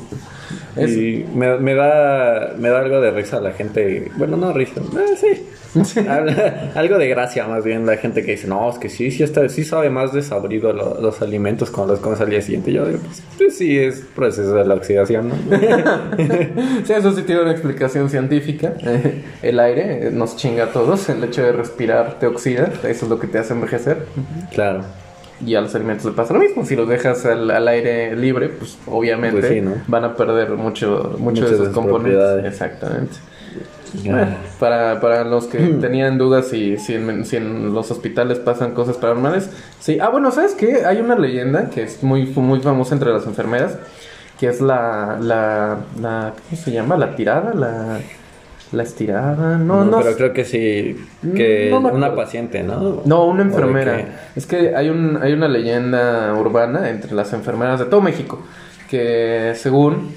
Es- 0.75 0.91
Y 0.95 1.25
me, 1.35 1.57
me 1.57 1.73
da 1.75 2.53
me 2.57 2.69
da 2.69 2.79
algo 2.79 3.01
de 3.01 3.11
risa 3.11 3.39
la 3.41 3.51
gente. 3.51 4.11
Bueno, 4.17 4.37
no 4.37 4.53
risa. 4.53 4.81
eh, 4.81 5.43
sí. 5.83 5.99
Al- 6.07 6.71
algo 6.75 6.97
de 6.97 7.07
gracia 7.09 7.45
más 7.47 7.63
bien 7.63 7.85
la 7.85 7.97
gente 7.97 8.23
que 8.23 8.31
dice, 8.31 8.47
no, 8.47 8.67
es 8.71 8.79
que 8.79 8.89
sí, 8.89 9.11
sí, 9.11 9.21
está, 9.23 9.47
sí 9.49 9.63
sabe 9.63 9.89
más 9.91 10.13
desabrido 10.13 10.73
lo- 10.73 10.99
los 10.99 11.21
alimentos 11.21 11.69
cuando 11.69 11.93
los 11.93 12.01
comes 12.01 12.19
al 12.21 12.29
día 12.29 12.41
siguiente. 12.41 12.71
Yo 12.71 12.85
digo, 12.87 12.99
pues, 13.05 13.21
pues 13.37 13.57
sí, 13.57 13.77
es 13.77 14.03
proceso 14.15 14.55
de 14.55 14.65
la 14.65 14.73
oxidación, 14.75 15.29
¿no? 15.29 15.35
sí, 16.85 16.93
eso 16.93 17.11
sí 17.13 17.21
tiene 17.23 17.41
una 17.41 17.51
explicación 17.51 18.09
científica. 18.09 18.73
Eh, 18.83 19.23
el 19.43 19.59
aire 19.59 20.09
nos 20.11 20.35
chinga 20.37 20.65
a 20.65 20.71
todos, 20.71 21.07
el 21.09 21.23
hecho 21.23 21.43
de 21.43 21.51
respirar 21.51 22.17
te 22.19 22.25
oxida, 22.27 22.71
eso 22.83 23.05
es 23.05 23.09
lo 23.09 23.19
que 23.19 23.27
te 23.27 23.37
hace 23.39 23.53
envejecer. 23.53 24.05
claro. 24.53 24.83
Y 25.45 25.55
a 25.55 25.61
los 25.61 25.73
alimentos 25.75 26.05
le 26.05 26.11
pasa 26.11 26.33
lo 26.33 26.39
mismo. 26.39 26.65
Si 26.65 26.75
los 26.75 26.87
dejas 26.87 27.25
al, 27.25 27.49
al 27.49 27.67
aire 27.67 28.15
libre, 28.15 28.49
pues 28.49 28.77
obviamente 28.87 29.39
Pues 29.39 29.51
sí, 29.53 29.61
¿no? 29.61 29.73
van 29.87 30.03
a 30.03 30.15
perder 30.15 30.51
mucho, 30.51 31.15
mucho 31.17 31.41
Muchas 31.41 31.51
de 31.51 31.57
sus 31.57 31.69
componentes. 31.69 32.45
Exactamente. 32.45 33.15
Bueno, 34.05 34.35
para, 34.59 34.99
para 35.01 35.23
los 35.23 35.45
que 35.47 35.57
tenían 35.81 36.17
dudas 36.17 36.47
si, 36.47 36.77
si, 36.77 36.93
en, 36.93 37.25
si 37.25 37.37
en 37.37 37.73
los 37.73 37.89
hospitales 37.89 38.39
pasan 38.39 38.73
cosas 38.73 38.97
paranormales, 38.97 39.49
sí. 39.79 39.97
Ah, 39.99 40.09
bueno, 40.09 40.31
¿sabes 40.31 40.53
qué? 40.55 40.85
Hay 40.85 40.99
una 40.99 41.15
leyenda 41.17 41.69
que 41.69 41.83
es 41.83 42.03
muy, 42.03 42.25
muy 42.27 42.59
famosa 42.61 42.93
entre 42.93 43.11
las 43.11 43.25
enfermeras, 43.25 43.77
que 44.39 44.47
es 44.47 44.61
la, 44.61 45.17
la, 45.21 45.79
la 45.99 46.33
¿cómo 46.49 46.61
se 46.61 46.71
llama? 46.71 46.97
La 46.97 47.15
tirada, 47.15 47.53
la, 47.53 47.99
la 48.71 48.83
estirada, 48.83 49.57
no, 49.57 49.83
no, 49.83 49.99
pero 49.99 50.15
creo 50.15 50.33
que 50.33 50.45
sí, 50.45 50.95
que 51.35 51.69
No 51.71 51.81
me 51.81 51.91
una 51.91 52.15
paciente, 52.15 52.61
¿no? 52.61 53.01
no, 53.03 53.25
una 53.25 53.43
¿O 53.43 53.45
de 53.45 53.49
enfermera. 53.49 54.29
Es 54.35 54.45
que 54.45 54.75
hay, 54.75 54.89
un, 54.89 55.17
hay 55.21 55.33
una 55.33 55.47
leyenda 55.47 56.33
urbana 56.35 56.89
entre 56.89 57.13
las 57.13 57.33
enfermeras 57.33 57.79
de 57.79 57.85
todo 57.85 58.01
México 58.01 58.43
que 58.89 59.53
según, 59.55 60.13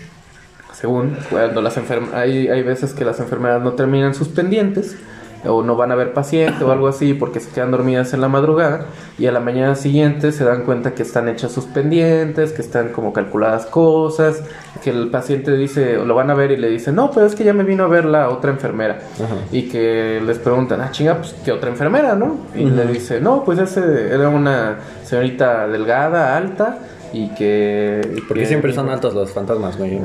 según 0.73 1.17
cuando 1.31 1.61
las 1.61 1.77
enfermeras, 1.77 2.15
hay, 2.15 2.49
hay 2.49 2.62
veces 2.62 2.95
que 2.95 3.05
las 3.05 3.21
enfermeras 3.21 3.62
no 3.62 3.73
terminan 3.73 4.15
sus 4.15 4.29
pendientes 4.29 4.97
o 5.45 5.63
no 5.63 5.77
van 5.77 5.93
a 5.93 5.95
ver 5.95 6.13
paciente 6.13 6.65
o 6.65 6.73
algo 6.73 6.89
así 6.89 7.15
porque 7.15 7.41
se 7.41 7.51
quedan 7.51 7.71
dormidas 7.71 8.13
en 8.15 8.21
la 8.21 8.29
madrugada 8.29 8.87
y 9.19 9.27
a 9.27 9.33
la 9.33 9.41
mañana 9.41 9.75
siguiente 9.75 10.33
se 10.33 10.45
dan 10.45 10.65
cuenta 10.65 10.95
que 10.95 11.03
están 11.03 11.29
hechas 11.29 11.53
sus 11.53 11.65
pendientes, 11.65 12.53
que 12.53 12.63
están 12.63 12.91
como 12.91 13.13
calculadas 13.13 13.67
cosas, 13.67 14.43
que 14.83 14.91
el 14.91 15.11
paciente 15.11 15.57
dice, 15.57 15.99
o 15.99 16.05
lo 16.05 16.15
van 16.15 16.31
a 16.31 16.35
ver 16.35 16.53
y 16.53 16.57
le 16.57 16.69
dice, 16.69 16.93
no, 16.93 17.11
pero 17.11 17.27
es 17.27 17.35
que 17.35 17.45
ya 17.45 17.53
me 17.53 17.65
vino 17.65 17.85
a 17.85 17.89
ver 17.89 18.05
la 18.05 18.31
otra 18.31 18.51
enfermera. 18.51 19.01
Ajá. 19.15 19.37
Y 19.51 19.69
que 19.69 20.21
les 20.25 20.39
preguntan, 20.39 20.81
ah, 20.81 20.91
chinga, 20.91 21.17
pues, 21.17 21.35
¿qué 21.45 21.53
otra 21.53 21.71
enfermera, 21.71 22.15
no? 22.15 22.37
Y 22.55 22.65
le 22.65 22.87
dice, 22.87 23.21
no, 23.21 23.45
pues 23.45 23.59
ese 23.59 24.13
era 24.13 24.29
una 24.29 24.79
señorita 25.05 25.69
delgada, 25.69 26.37
alta, 26.37 26.79
y 27.12 27.29
que... 27.35 28.01
Porque 28.29 28.42
que- 28.42 28.46
siempre 28.48 28.72
son 28.75 28.88
altos 28.88 29.14
los 29.14 29.33
fantasmas, 29.33 29.77
güey. 29.79 29.98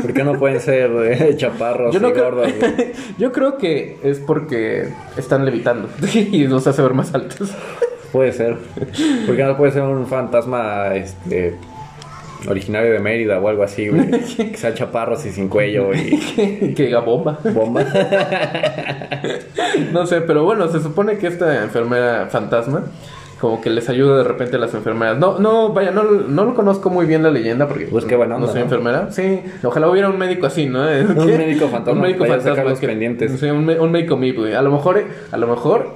¿Por 0.00 0.12
qué 0.12 0.24
no 0.24 0.38
pueden 0.38 0.60
ser 0.60 0.90
eh, 1.04 1.34
chaparros 1.36 1.94
Yo 1.94 2.00
no 2.00 2.08
y 2.08 2.12
creo, 2.12 2.24
gordos, 2.24 2.52
güey? 2.58 2.92
yo 3.18 3.32
creo 3.32 3.58
que 3.58 3.98
es 4.02 4.18
porque 4.18 4.88
están 5.16 5.44
levitando 5.44 5.88
y 6.12 6.46
los 6.46 6.66
hace 6.66 6.82
ver 6.82 6.94
más 6.94 7.14
altos. 7.14 7.50
Puede 8.12 8.32
ser. 8.32 8.56
¿Por 9.26 9.36
qué 9.36 9.44
no 9.44 9.56
puede 9.56 9.72
ser 9.72 9.82
un 9.82 10.06
fantasma 10.06 10.94
este 10.94 11.54
originario 12.46 12.92
de 12.92 12.98
Mérida 12.98 13.38
o 13.38 13.48
algo 13.48 13.62
así, 13.62 13.88
güey? 13.88 14.10
Que 14.10 14.56
sea 14.56 14.74
chaparros 14.74 15.24
y 15.24 15.30
sin 15.30 15.48
cuello 15.48 15.94
y 15.94 16.74
que 16.74 16.82
diga 16.86 17.00
bomba. 17.00 17.38
bomba. 17.54 17.84
No 19.92 20.06
sé, 20.06 20.20
pero 20.22 20.44
bueno, 20.44 20.68
se 20.68 20.80
supone 20.82 21.16
que 21.18 21.28
esta 21.28 21.62
enfermera 21.62 22.26
fantasma 22.30 22.84
como 23.42 23.60
que 23.60 23.70
les 23.70 23.88
ayuda 23.88 24.18
de 24.18 24.22
repente 24.22 24.54
a 24.54 24.60
las 24.60 24.72
enfermeras. 24.72 25.18
No, 25.18 25.40
no, 25.40 25.70
vaya, 25.72 25.90
no, 25.90 26.04
no 26.04 26.44
lo 26.44 26.54
conozco 26.54 26.90
muy 26.90 27.06
bien 27.06 27.24
la 27.24 27.30
leyenda 27.30 27.66
porque 27.66 27.86
Pues 27.86 28.04
qué 28.04 28.14
buena 28.14 28.34
no 28.36 28.42
onda, 28.42 28.52
soy 28.52 28.60
¿no? 28.60 28.64
enfermera. 28.66 29.10
Sí, 29.10 29.42
ojalá 29.64 29.88
hubiera 29.90 30.08
un 30.08 30.16
médico 30.16 30.46
así, 30.46 30.66
¿no? 30.66 30.82
Un 30.82 31.26
¿Qué? 31.26 31.36
médico 31.38 31.66
fantasma 31.66 31.92
Un 31.94 32.00
médico 32.02 32.24
fantasma 32.24 32.62
los 32.62 32.78
que- 32.78 32.86
pendientes. 32.86 33.32
Sí, 33.40 33.46
un, 33.46 33.68
un 33.68 33.90
médico 33.90 34.16
MIP, 34.16 34.38
güey. 34.38 34.54
A 34.54 34.62
lo 34.62 34.70
mejor, 34.70 35.02
a 35.32 35.36
lo 35.36 35.46
mejor 35.48 35.88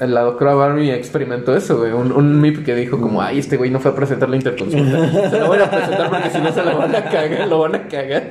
eh, 0.00 0.06
la 0.06 0.20
doctora 0.20 0.54
Barbie 0.54 0.92
experimentó 0.92 1.56
eso, 1.56 1.78
güey. 1.78 1.90
Un, 1.90 2.12
un 2.12 2.40
MIP 2.40 2.64
que 2.64 2.76
dijo 2.76 3.00
como, 3.00 3.20
ay, 3.20 3.40
este 3.40 3.56
güey 3.56 3.70
no 3.70 3.80
fue 3.80 3.90
a 3.90 3.94
presentar 3.96 4.28
la 4.30 4.36
interconsulta. 4.36 5.30
Se 5.30 5.40
lo 5.40 5.48
voy 5.48 5.58
a 5.58 5.68
presentar 5.68 6.08
porque 6.10 6.30
si 6.30 6.38
no 6.38 6.52
se 6.52 6.62
lo 6.62 6.78
van 6.78 6.94
a 6.94 7.04
cagar, 7.10 7.48
lo 7.48 7.58
van 7.58 7.74
a 7.74 7.88
cagar. 7.88 8.22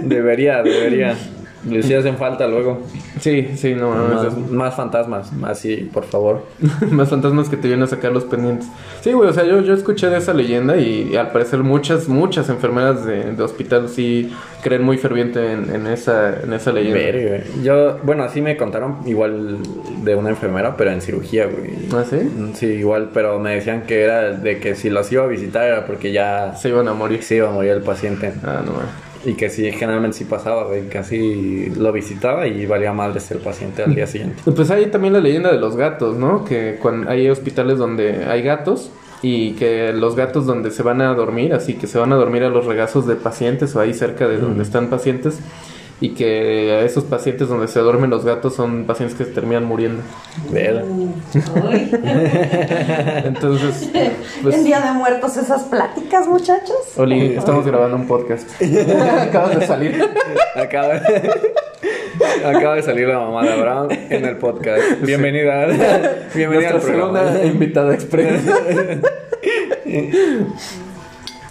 Debería, 0.00 0.62
debería. 0.62 1.14
Les 1.68 1.86
sí 1.86 1.94
hacen 1.94 2.16
falta 2.16 2.46
luego. 2.48 2.82
Sí, 3.20 3.50
sí, 3.56 3.74
no, 3.74 3.94
no, 3.94 4.14
Más, 4.14 4.38
más 4.50 4.74
fantasmas. 4.74 5.30
Así, 5.44 5.88
por 5.92 6.04
favor. 6.04 6.44
Más 6.90 7.08
fantasmas 7.08 7.48
que 7.48 7.56
te 7.56 7.68
vienen 7.68 7.84
a 7.84 7.86
sacar 7.86 8.12
los 8.12 8.24
pendientes. 8.24 8.66
Sí, 9.00 9.12
güey, 9.12 9.28
o 9.28 9.32
sea, 9.32 9.44
yo, 9.44 9.60
yo 9.60 9.74
escuché 9.74 10.08
de 10.08 10.18
esa 10.18 10.34
leyenda 10.34 10.76
y, 10.76 11.16
al 11.16 11.30
parecer 11.30 11.60
muchas, 11.60 12.08
muchas 12.08 12.48
enfermeras 12.48 13.04
de, 13.04 13.32
de 13.32 13.42
hospital 13.42 13.88
sí 13.88 14.32
creen 14.62 14.82
muy 14.82 14.98
ferviente 14.98 15.52
en, 15.52 15.74
en 15.74 15.86
esa, 15.86 16.40
en 16.42 16.52
esa 16.52 16.72
leyenda. 16.72 16.98
Verga. 16.98 17.44
Yo, 17.62 17.98
bueno, 18.02 18.24
así 18.24 18.40
me 18.40 18.56
contaron 18.56 18.98
igual 19.06 19.58
de 20.04 20.14
una 20.16 20.30
enfermera, 20.30 20.76
pero 20.76 20.90
en 20.90 21.00
cirugía, 21.00 21.46
güey. 21.46 21.70
¿Ah, 21.94 22.04
sí? 22.08 22.18
Sí, 22.54 22.66
igual, 22.66 23.10
pero 23.14 23.38
me 23.38 23.54
decían 23.54 23.82
que 23.82 24.02
era 24.02 24.32
de 24.32 24.58
que 24.58 24.74
si 24.74 24.90
los 24.90 25.10
iba 25.12 25.24
a 25.24 25.26
visitar 25.26 25.64
era 25.64 25.86
porque 25.86 26.12
ya 26.12 26.54
Se 26.56 26.68
iban 26.68 26.88
a 26.88 26.94
morir. 26.94 27.22
se 27.22 27.36
iba 27.36 27.48
a 27.48 27.52
morir 27.52 27.72
el 27.72 27.82
paciente. 27.82 28.32
Ah, 28.44 28.62
no, 28.64 28.72
güey. 28.72 28.86
Y 29.24 29.34
que 29.34 29.50
sí, 29.50 29.70
generalmente 29.72 30.18
sí 30.18 30.24
pasaba, 30.24 30.66
así 30.98 31.66
lo 31.76 31.92
visitaba 31.92 32.46
y 32.46 32.66
valía 32.66 32.92
madres 32.92 33.30
el 33.30 33.38
paciente 33.38 33.82
al 33.84 33.94
día 33.94 34.06
siguiente. 34.06 34.42
Pues 34.54 34.70
hay 34.70 34.86
también 34.86 35.12
la 35.12 35.20
leyenda 35.20 35.52
de 35.52 35.58
los 35.58 35.76
gatos, 35.76 36.16
¿no? 36.16 36.44
Que 36.44 36.78
cuando 36.80 37.10
hay 37.10 37.28
hospitales 37.28 37.78
donde 37.78 38.24
hay 38.24 38.42
gatos 38.42 38.90
y 39.22 39.52
que 39.52 39.92
los 39.92 40.16
gatos 40.16 40.46
donde 40.46 40.70
se 40.70 40.82
van 40.82 41.00
a 41.00 41.14
dormir, 41.14 41.54
así 41.54 41.74
que 41.74 41.86
se 41.86 41.98
van 41.98 42.12
a 42.12 42.16
dormir 42.16 42.42
a 42.42 42.48
los 42.48 42.66
regazos 42.66 43.06
de 43.06 43.14
pacientes 43.14 43.74
o 43.76 43.80
ahí 43.80 43.94
cerca 43.94 44.26
de 44.26 44.38
donde 44.38 44.62
están 44.64 44.88
pacientes 44.88 45.38
y 46.02 46.10
que 46.10 46.72
a 46.72 46.80
esos 46.80 47.04
pacientes 47.04 47.48
donde 47.48 47.68
se 47.68 47.78
duermen 47.78 48.10
los 48.10 48.24
gatos 48.24 48.56
son 48.56 48.86
pacientes 48.86 49.16
que 49.16 49.24
se 49.24 49.30
terminan 49.30 49.64
muriendo. 49.64 50.02
Uy. 50.50 51.10
Entonces, 53.24 53.88
pues, 54.42 54.56
en 54.56 54.64
Día 54.64 54.80
de 54.80 54.92
Muertos 54.94 55.36
esas 55.36 55.62
pláticas, 55.62 56.26
muchachos. 56.26 56.76
Oli, 56.96 57.36
estamos 57.36 57.64
grabando 57.64 57.94
un 57.96 58.08
podcast. 58.08 58.48
Acabas 59.20 59.60
de 59.60 59.64
salir. 59.64 60.04
Acaba, 60.56 60.94
acaba 62.46 62.74
de 62.74 62.82
salir 62.82 63.06
la 63.06 63.20
mamá 63.20 63.44
de 63.44 63.52
Abraham 63.52 63.88
en 63.90 64.24
el 64.24 64.38
podcast. 64.38 64.82
Bienvenida. 65.02 65.68
Bienvenida 66.34 66.72
Nuestra 66.72 66.74
al 66.74 66.80
programa. 66.80 67.32
segunda 67.32 67.46
invitada 67.46 67.94
express. 67.94 68.42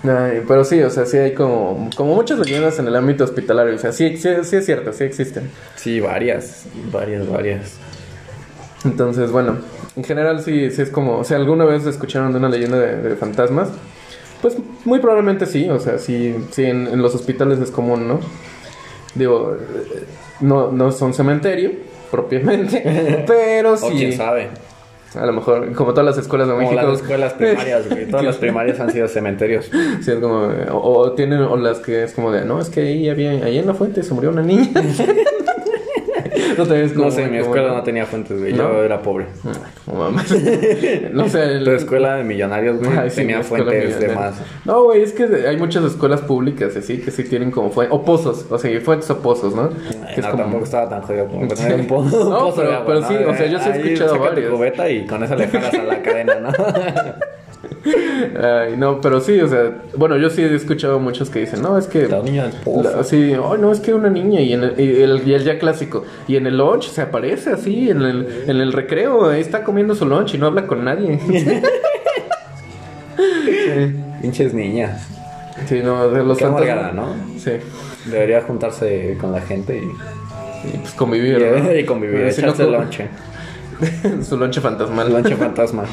Ay, 0.03 0.41
pero 0.47 0.63
sí, 0.63 0.81
o 0.81 0.89
sea, 0.89 1.05
sí 1.05 1.17
hay 1.17 1.33
como, 1.33 1.89
como 1.95 2.15
muchas 2.15 2.39
leyendas 2.39 2.79
en 2.79 2.87
el 2.87 2.95
ámbito 2.95 3.23
hospitalario. 3.23 3.75
O 3.75 3.77
sea, 3.77 3.91
sí, 3.91 4.17
sí, 4.17 4.29
sí 4.43 4.55
es 4.55 4.65
cierto, 4.65 4.91
sí 4.93 5.03
existen. 5.03 5.51
Sí, 5.75 5.99
varias, 5.99 6.65
varias, 6.91 7.29
varias. 7.29 7.75
Entonces, 8.83 9.31
bueno, 9.31 9.59
en 9.95 10.03
general 10.03 10.41
sí, 10.43 10.71
sí 10.71 10.81
es 10.81 10.89
como, 10.89 11.23
si 11.23 11.35
alguna 11.35 11.65
vez 11.65 11.85
escucharon 11.85 12.31
de 12.31 12.39
una 12.39 12.49
leyenda 12.49 12.79
de, 12.79 12.97
de 12.97 13.15
fantasmas, 13.15 13.69
pues 14.41 14.55
muy 14.85 14.99
probablemente 14.99 15.45
sí, 15.45 15.69
o 15.69 15.79
sea, 15.79 15.99
sí, 15.99 16.35
sí 16.51 16.63
en, 16.63 16.87
en 16.87 16.99
los 17.01 17.13
hospitales 17.13 17.59
es 17.59 17.69
común, 17.69 18.07
¿no? 18.07 18.19
Digo, 19.13 19.55
eh, 19.55 20.05
no, 20.39 20.71
no 20.71 20.91
son 20.91 21.13
cementerio 21.13 21.73
propiamente, 22.11 23.23
pero 23.27 23.73
O 23.73 23.77
sí. 23.77 23.89
quién 23.91 24.13
sabe. 24.13 24.49
A 25.15 25.25
lo 25.25 25.33
mejor, 25.33 25.73
como 25.73 25.91
todas 25.93 26.05
las 26.05 26.17
escuelas 26.17 26.47
de 26.47 26.53
Como 26.53 26.69
México. 26.71 26.87
las 26.89 27.01
escuelas 27.01 27.33
primarias, 27.33 27.89
güey. 27.89 28.07
Todas 28.09 28.25
las 28.25 28.37
primarias 28.37 28.79
han 28.79 28.91
sido 28.91 29.07
cementerios. 29.07 29.69
Sí, 30.01 30.11
es 30.11 30.19
como, 30.19 30.47
o, 30.71 30.97
o 30.99 31.11
tienen, 31.13 31.41
o 31.41 31.57
las 31.57 31.79
que 31.79 32.03
es 32.03 32.13
como 32.13 32.31
de, 32.31 32.45
no, 32.45 32.59
es 32.61 32.69
que 32.69 32.81
ahí 32.81 33.09
había, 33.09 33.31
ahí 33.31 33.57
en 33.57 33.67
la 33.67 33.73
fuente 33.73 34.03
se 34.03 34.13
murió 34.13 34.29
una 34.29 34.41
niña. 34.41 34.69
No, 36.57 36.65
te 36.65 36.73
ves 36.73 36.93
como- 36.93 37.05
No 37.05 37.11
sé, 37.11 37.27
mi 37.27 37.37
escuela 37.37 37.69
no 37.73 37.83
tenía 37.83 38.05
fuentes, 38.05 38.39
güey. 38.39 38.53
¿No? 38.53 38.71
Yo 38.73 38.83
era 38.83 39.01
pobre. 39.01 39.27
Ay, 39.45 39.51
como 39.85 39.97
mames. 40.11 40.31
No 41.13 41.27
sé. 41.29 41.43
el- 41.43 41.63
Tu 41.63 41.71
escuela 41.71 42.15
de 42.17 42.23
millonarios, 42.23 42.79
güey, 42.79 42.97
Ay, 42.97 43.09
sí, 43.09 43.17
tenía 43.17 43.43
fuentes 43.43 43.99
de 43.99 44.07
más. 44.15 44.35
No, 44.65 44.83
güey, 44.83 45.01
es 45.03 45.13
que 45.13 45.23
hay 45.47 45.57
muchas 45.57 45.83
escuelas 45.85 46.21
públicas 46.21 46.75
así 46.75 46.99
que 46.99 47.11
sí 47.11 47.23
tienen 47.23 47.51
como 47.51 47.69
fuentes. 47.71 47.95
O 47.95 48.03
pozos, 48.03 48.45
o 48.49 48.57
sea, 48.57 48.81
fuentes 48.81 49.09
o 49.09 49.17
pozos, 49.19 49.55
¿no? 49.55 49.69
Ay, 50.07 50.15
Que 50.15 50.21
es 50.21 50.25
no, 50.25 50.31
como- 50.31 50.43
tampoco 50.43 50.63
estaba 50.65 50.89
tan 50.89 51.01
jodido 51.01 51.27
como 51.27 51.47
tener 51.47 51.79
un 51.79 51.87
po- 51.87 51.99
un 51.99 52.11
No, 52.11 52.39
pozo 52.39 52.61
pero- 52.61 52.83
pero 52.85 53.01
sí, 53.07 53.15
o 53.15 53.33
sea, 53.35 53.45
yo 53.47 53.59
sí 53.59 53.69
he 53.69 53.77
escuchado 53.93 54.15
tu 54.15 54.21
varios. 54.21 54.53
cubeta 54.53 54.89
y 54.89 55.05
con 55.05 55.23
eso 55.23 55.35
le 55.35 55.47
jalas 55.47 55.73
a 55.73 55.83
la 55.83 56.01
cadena, 56.01 56.35
¿no? 56.39 56.51
Ay, 57.83 58.75
no, 58.77 59.01
pero 59.01 59.19
sí, 59.21 59.39
o 59.39 59.47
sea, 59.47 59.81
bueno, 59.97 60.15
yo 60.17 60.29
sí 60.29 60.41
he 60.43 60.53
escuchado 60.53 60.99
muchos 60.99 61.29
que 61.31 61.39
dicen, 61.39 61.61
no, 61.63 61.77
es 61.77 61.87
que. 61.87 62.07
La 62.07 62.21
niña 62.21 62.43
del 62.43 62.53
pozo. 62.61 62.83
la- 62.97 63.03
sí, 63.03 63.33
ay, 63.33 63.59
no, 63.59 63.71
es 63.71 63.79
que 63.79 63.93
una 63.93 64.09
niña 64.09 64.39
y, 64.41 64.53
en 64.53 64.63
el, 64.63 64.79
y 64.79 65.01
el, 65.01 65.27
y 65.27 65.33
el 65.33 65.43
ya 65.43 65.57
clásico. 65.57 66.03
Y 66.27 66.35
en 66.35 66.45
el 66.47 66.57
lunch 66.57 66.89
se 66.89 67.01
aparece 67.01 67.51
así, 67.51 67.89
en 67.89 68.01
el, 68.03 68.43
en 68.47 68.57
el 68.61 68.71
recreo, 68.73 69.29
ahí 69.29 69.41
está 69.41 69.63
comiendo 69.63 69.95
su 69.95 70.05
lunch 70.05 70.35
y 70.35 70.37
no 70.37 70.45
habla 70.47 70.67
con 70.67 70.83
nadie. 70.85 71.19
sí, 73.17 73.95
Pinches 74.21 74.53
niñas. 74.53 75.07
sí, 75.67 75.81
no, 75.83 76.09
de 76.09 76.23
los 76.23 76.37
Qué 76.37 76.45
fantasmas- 76.45 76.49
amargada, 76.71 76.91
¿no? 76.91 77.15
Sí, 77.37 77.51
Debería 78.05 78.41
juntarse 78.41 79.17
con 79.19 79.31
la 79.31 79.41
gente 79.41 79.77
y, 79.77 80.67
y 80.69 80.77
pues 80.77 80.93
convivir. 80.93 81.39
¿no? 81.39 81.73
y 81.75 81.85
convivir, 81.85 82.21
no, 82.21 82.27
echarse 82.27 82.63
co- 82.65 82.69
lonche. 82.71 83.07
su 84.23 84.37
lonche 84.37 84.61
fantasmal. 84.61 85.11
Lonche 85.11 85.35
fantasma. 85.35 85.83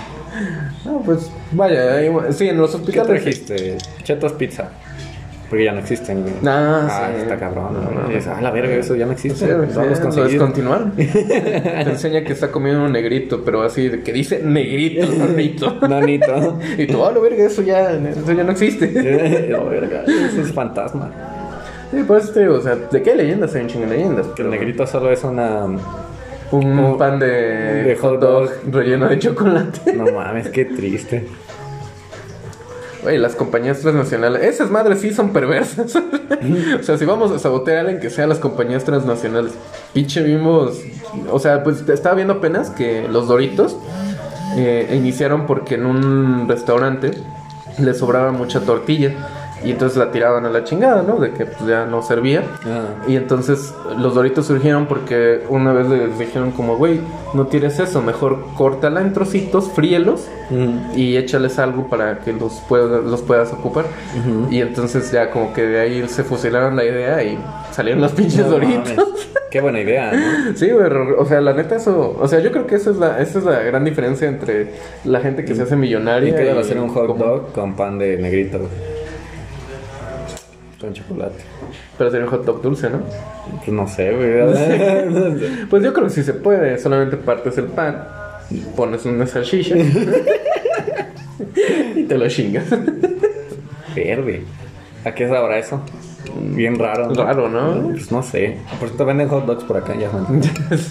No, 0.84 1.00
pues 1.04 1.30
vaya, 1.52 2.00
sí, 2.32 2.48
en 2.48 2.58
los 2.58 2.70
¿Qué 2.70 2.76
hospitales. 2.76 3.22
trajiste? 3.22 3.78
Chetos 4.04 4.32
pizza. 4.32 4.70
Porque 5.48 5.64
ya 5.64 5.72
no 5.72 5.78
existen. 5.80 6.24
Ah, 6.44 7.08
sí. 7.14 7.22
está 7.22 7.38
cabrón. 7.38 7.72
No, 7.72 7.90
ah, 8.32 8.40
la 8.42 8.50
verga, 8.50 8.74
eso 8.74 8.94
ya 8.94 9.06
no 9.06 9.12
existe. 9.12 9.46
Sí, 9.46 9.50
Vamos 9.50 9.76
a 9.78 9.84
lo 9.84 10.00
conseguir. 10.02 10.30
descontinuaron. 10.32 10.92
Te 10.96 11.80
enseña 11.90 12.22
que 12.22 12.34
está 12.34 12.52
comiendo 12.52 12.84
un 12.84 12.92
negrito, 12.92 13.42
pero 13.42 13.62
así 13.62 13.88
que 14.04 14.12
dice 14.12 14.42
negrito, 14.44 15.06
negrito. 15.06 15.78
Nanito. 15.88 16.58
Y 16.76 16.86
tú, 16.86 17.02
ah, 17.02 17.12
lo 17.12 17.22
verga, 17.22 17.46
eso 17.46 17.62
ya, 17.62 17.92
eso 17.92 18.32
ya 18.32 18.44
no 18.44 18.52
existe. 18.52 18.92
La 19.48 19.60
verga, 19.60 20.04
eso 20.04 20.42
es 20.42 20.52
fantasma. 20.52 21.10
Sí, 21.92 22.02
por 22.06 22.18
eso 22.18 22.30
te 22.32 22.40
digo, 22.40 22.56
o 22.56 22.60
sea, 22.60 22.76
¿de 22.76 23.02
qué 23.02 23.16
leyendas 23.16 23.54
hay 23.54 23.62
un 23.62 23.68
chingo 23.68 23.86
de 23.86 23.96
leyendas? 23.96 24.26
Que 24.36 24.42
el 24.42 24.50
negrito 24.50 24.86
solo 24.86 25.10
es 25.10 25.24
una. 25.24 25.66
Un 26.50 26.96
pan 26.96 27.18
de, 27.18 27.26
de 27.26 27.96
hot 27.96 28.20
dog. 28.20 28.50
relleno 28.70 29.08
de 29.08 29.18
chocolate. 29.18 29.92
No 29.92 30.10
mames, 30.12 30.48
qué 30.48 30.64
triste. 30.64 31.26
Oye, 33.06 33.18
las 33.18 33.36
compañías 33.36 33.80
transnacionales, 33.80 34.42
esas 34.42 34.70
madres 34.70 35.00
sí 35.00 35.12
son 35.12 35.32
perversas. 35.32 35.94
o 36.80 36.82
sea, 36.82 36.98
si 36.98 37.04
vamos 37.04 37.30
a 37.30 37.38
sabotear 37.38 37.78
a 37.78 37.80
alguien 37.80 38.00
que 38.00 38.10
sea 38.10 38.26
las 38.26 38.38
compañías 38.38 38.84
transnacionales. 38.84 39.52
Pinche 39.92 40.22
vimos, 40.22 40.80
o 41.30 41.38
sea, 41.38 41.62
pues 41.62 41.88
estaba 41.88 42.16
viendo 42.16 42.34
apenas 42.34 42.70
que 42.70 43.06
los 43.08 43.28
Doritos 43.28 43.76
eh, 44.56 44.92
iniciaron 44.96 45.46
porque 45.46 45.76
en 45.76 45.86
un 45.86 46.48
restaurante 46.48 47.12
les 47.78 47.98
sobraba 47.98 48.32
mucha 48.32 48.60
tortilla 48.60 49.14
y 49.64 49.70
entonces 49.72 49.98
la 49.98 50.10
tiraban 50.10 50.46
a 50.46 50.50
la 50.50 50.64
chingada, 50.64 51.02
¿no? 51.02 51.16
De 51.18 51.30
que 51.32 51.46
pues, 51.46 51.66
ya 51.68 51.84
no 51.86 52.02
servía. 52.02 52.42
Ah. 52.64 53.04
Y 53.08 53.16
entonces 53.16 53.74
los 53.98 54.14
Doritos 54.14 54.46
surgieron 54.46 54.86
porque 54.86 55.42
una 55.48 55.72
vez 55.72 55.88
les 55.88 56.18
dijeron 56.18 56.50
como, 56.52 56.76
güey, 56.76 57.00
no 57.34 57.46
tires 57.46 57.78
eso, 57.80 58.00
mejor 58.02 58.38
córtala 58.56 59.00
en 59.00 59.12
trocitos, 59.12 59.70
fríelos 59.72 60.26
Mm. 60.50 60.96
y 60.98 61.16
échales 61.18 61.58
algo 61.58 61.88
para 61.90 62.20
que 62.20 62.32
los, 62.32 62.54
pueda- 62.68 63.00
los 63.00 63.20
puedas 63.20 63.52
ocupar. 63.52 63.84
Y 64.50 64.60
entonces 64.62 65.10
ya 65.12 65.30
como 65.30 65.52
que 65.52 65.62
de 65.66 65.78
ahí 65.80 66.08
se 66.08 66.24
fusilaron 66.24 66.74
la 66.74 66.84
idea 66.84 67.22
y 67.22 67.38
salieron 67.70 68.00
los 68.00 68.12
pinches 68.12 68.46
No 68.46 68.52
Doritos. 68.52 68.96
mames. 68.96 69.28
Qué 69.50 69.60
buena 69.62 69.80
idea, 69.80 70.12
¿no? 70.12 70.56
Sí, 70.56 70.70
güey, 70.70 70.86
o 71.18 71.24
sea, 71.26 71.40
la 71.40 71.52
neta 71.54 71.76
eso, 71.76 72.16
o 72.20 72.28
sea, 72.28 72.40
yo 72.40 72.50
creo 72.52 72.66
que 72.66 72.74
esa 72.76 72.90
es 72.90 72.96
la, 72.96 73.18
esa 73.20 73.38
es 73.38 73.44
la 73.46 73.60
gran 73.60 73.82
diferencia 73.84 74.28
entre 74.28 74.72
la 75.04 75.20
gente 75.20 75.44
que 75.44 75.54
se 75.54 75.62
hace 75.62 75.74
millonaria 75.74 76.30
Y 76.30 76.34
que 76.34 76.44
y 76.46 76.48
hacer 76.58 76.78
un 76.78 76.88
hot 76.90 77.06
como- 77.06 77.24
dog 77.24 77.52
con 77.52 77.74
pan 77.74 77.98
de 77.98 78.16
negrito. 78.18 78.60
Con 80.80 80.92
chocolate. 80.92 81.42
Pero 81.96 82.10
sería 82.10 82.26
un 82.26 82.30
hot 82.30 82.44
dog 82.44 82.62
dulce, 82.62 82.88
¿no? 82.88 83.00
Pues 83.56 83.68
no 83.68 83.88
sé, 83.88 84.12
güey. 84.12 84.30
Pues 85.70 85.82
yo 85.82 85.92
creo 85.92 86.06
que 86.06 86.12
sí 86.12 86.22
se 86.22 86.34
puede, 86.34 86.78
solamente 86.78 87.16
partes 87.16 87.58
el 87.58 87.64
pan, 87.66 88.06
pones 88.76 89.04
una 89.04 89.26
salchicha 89.26 89.74
y 91.96 92.04
te 92.04 92.16
lo 92.16 92.28
chingas. 92.28 92.66
Verde. 93.94 94.44
¿A 95.04 95.14
qué 95.14 95.28
sabrá 95.28 95.58
eso? 95.58 95.82
Bien 96.54 96.78
raro. 96.78 97.12
Raro, 97.12 97.48
¿no? 97.48 97.90
Pues 97.90 98.12
no 98.12 98.22
sé. 98.22 98.58
Por 98.78 98.88
cierto, 98.88 99.04
venden 99.04 99.28
hot 99.28 99.46
dogs 99.46 99.64
por 99.64 99.78
acá, 99.78 99.96
ya 99.98 100.10
saben. 100.10 100.40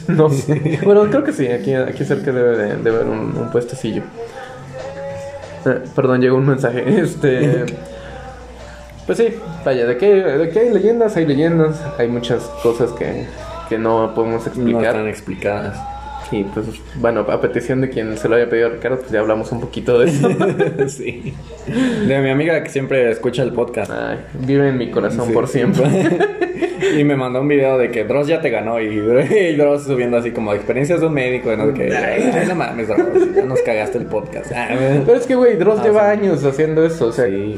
no 0.09 0.29
sé. 0.29 0.79
Bueno, 0.83 1.05
creo 1.09 1.23
que 1.23 1.31
sí, 1.31 1.47
aquí, 1.47 1.73
aquí 1.73 2.03
cerca 2.03 2.33
debe 2.33 2.57
de, 2.57 2.75
de 2.77 2.89
haber 2.89 3.05
un, 3.05 3.37
un 3.37 3.49
puestecillo. 3.51 4.01
Eh, 5.65 5.79
perdón, 5.95 6.19
llegó 6.21 6.35
un 6.37 6.47
mensaje. 6.47 6.83
Este. 6.99 7.65
Pues 9.07 9.17
sí, 9.17 9.29
vaya, 9.65 9.85
de 9.87 9.97
qué, 9.97 10.13
de 10.15 10.49
qué 10.49 10.59
hay 10.59 10.69
leyendas, 10.69 11.15
hay 11.17 11.25
leyendas, 11.25 11.81
hay 11.97 12.07
muchas 12.09 12.43
cosas 12.61 12.91
que, 12.91 13.25
que 13.69 13.77
no 13.79 14.13
podemos 14.13 14.41
No 14.45 14.47
explicar. 14.51 14.85
están 14.85 15.07
explicadas. 15.07 15.79
Y 16.29 16.43
pues, 16.43 16.65
bueno, 16.95 17.21
a 17.21 17.39
petición 17.39 17.79
de 17.79 17.89
quien 17.89 18.17
se 18.17 18.27
lo 18.27 18.35
haya 18.35 18.49
pedido 18.49 18.67
a 18.67 18.71
Ricardo, 18.71 18.97
pues 18.99 19.09
ya 19.11 19.21
hablamos 19.21 19.49
un 19.53 19.61
poquito 19.61 19.97
de 19.97 20.09
eso. 20.09 20.29
sí. 20.89 21.33
De 22.05 22.19
mi 22.19 22.29
amiga 22.29 22.61
que 22.61 22.69
siempre 22.69 23.09
escucha 23.09 23.43
el 23.43 23.53
podcast. 23.53 23.89
Ay, 23.91 24.17
vive 24.41 24.67
en 24.67 24.77
mi 24.77 24.91
corazón 24.91 25.27
Sí. 25.27 25.33
por 25.33 25.47
siempre. 25.47 25.85
y 26.99 27.05
me 27.05 27.15
mandó 27.15 27.39
un 27.39 27.47
video 27.47 27.77
de 27.77 27.91
que 27.91 28.03
Dross 28.03 28.27
ya 28.27 28.41
te 28.41 28.49
ganó 28.49 28.77
y, 28.81 28.87
y 28.87 29.55
Dross 29.55 29.83
subiendo 29.85 30.17
así 30.17 30.31
como 30.31 30.53
experiencias 30.53 30.99
de 30.99 31.07
un 31.07 31.13
médico, 31.13 31.55
no 31.55 31.67
sé 31.67 31.73
qué. 31.75 31.95
Ay, 31.95 32.45
no 32.45 32.55
mames, 32.55 32.89
Dross, 32.89 33.33
ya 33.33 33.45
nos 33.45 33.61
cagaste 33.61 33.97
el 33.99 34.07
podcast. 34.07 34.51
Pero 34.51 35.15
es 35.17 35.25
que, 35.25 35.35
güey, 35.35 35.55
Dross 35.55 35.79
Ah, 35.79 35.83
lleva 35.85 36.01
sí. 36.13 36.19
años 36.19 36.43
haciendo 36.43 36.85
eso, 36.85 37.07
o 37.07 37.11
sea, 37.13 37.27
Sí. 37.27 37.55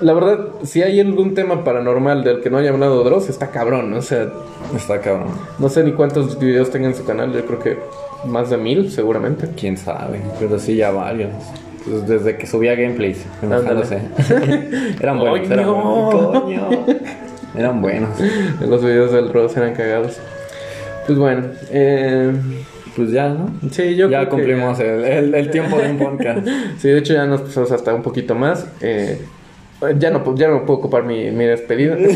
La 0.00 0.12
verdad, 0.12 0.46
si 0.64 0.82
hay 0.82 1.00
algún 1.00 1.34
tema 1.34 1.64
paranormal 1.64 2.22
del 2.24 2.40
que 2.40 2.50
no 2.50 2.58
haya 2.58 2.70
hablado 2.70 3.02
Dross, 3.04 3.28
está 3.28 3.50
cabrón, 3.50 3.92
o 3.94 4.02
sea, 4.02 4.28
Está 4.74 5.00
cabrón. 5.00 5.28
no 5.58 5.68
sé 5.68 5.84
ni 5.84 5.92
cuántos 5.92 6.38
videos 6.38 6.70
tenga 6.70 6.88
en 6.88 6.94
su 6.94 7.04
canal, 7.04 7.32
yo 7.32 7.44
creo 7.46 7.58
que 7.60 7.78
más 8.26 8.50
de 8.50 8.56
mil, 8.56 8.90
seguramente. 8.90 9.48
Quién 9.58 9.76
sabe, 9.76 10.20
pero 10.40 10.58
sí 10.58 10.76
ya 10.76 10.90
varios. 10.90 11.30
Pues 11.88 12.06
desde 12.08 12.36
que 12.36 12.46
subía 12.46 12.74
gameplays, 12.74 13.24
enojándose. 13.42 14.00
eran 15.00 15.18
buenos, 15.20 15.50
eran 15.50 15.66
buenos. 15.66 16.40
Coño. 16.42 16.68
Eran 17.56 17.80
buenos. 17.80 18.10
Los 18.68 18.82
videos 18.82 19.12
del 19.12 19.28
Dross 19.28 19.56
eran 19.56 19.72
cagados. 19.74 20.18
Pues 21.06 21.16
bueno, 21.18 21.44
eh, 21.70 22.32
Pues 22.96 23.12
ya, 23.12 23.28
¿no? 23.28 23.50
sí, 23.70 23.94
yo 23.94 24.08
ya 24.10 24.18
creo 24.18 24.30
que 24.30 24.36
cumplimos 24.36 24.80
el, 24.80 25.04
el- 25.04 25.34
el 25.34 25.50
tiempo 25.50 25.78
de 25.78 25.90
un 25.90 25.98
podcast. 25.98 26.46
Sí, 26.78 26.88
de 26.88 26.98
hecho 26.98 27.14
ya 27.14 27.24
nos 27.26 27.42
pasamos 27.42 27.70
hasta 27.70 27.94
un 27.94 28.02
poquito 28.02 28.34
más. 28.34 28.66
Eh, 28.80 29.20
ya 29.98 30.10
no, 30.10 30.34
ya 30.34 30.48
no 30.48 30.64
puedo 30.64 30.78
ocupar 30.78 31.04
mi, 31.04 31.30
mi 31.30 31.44
despedida. 31.44 31.96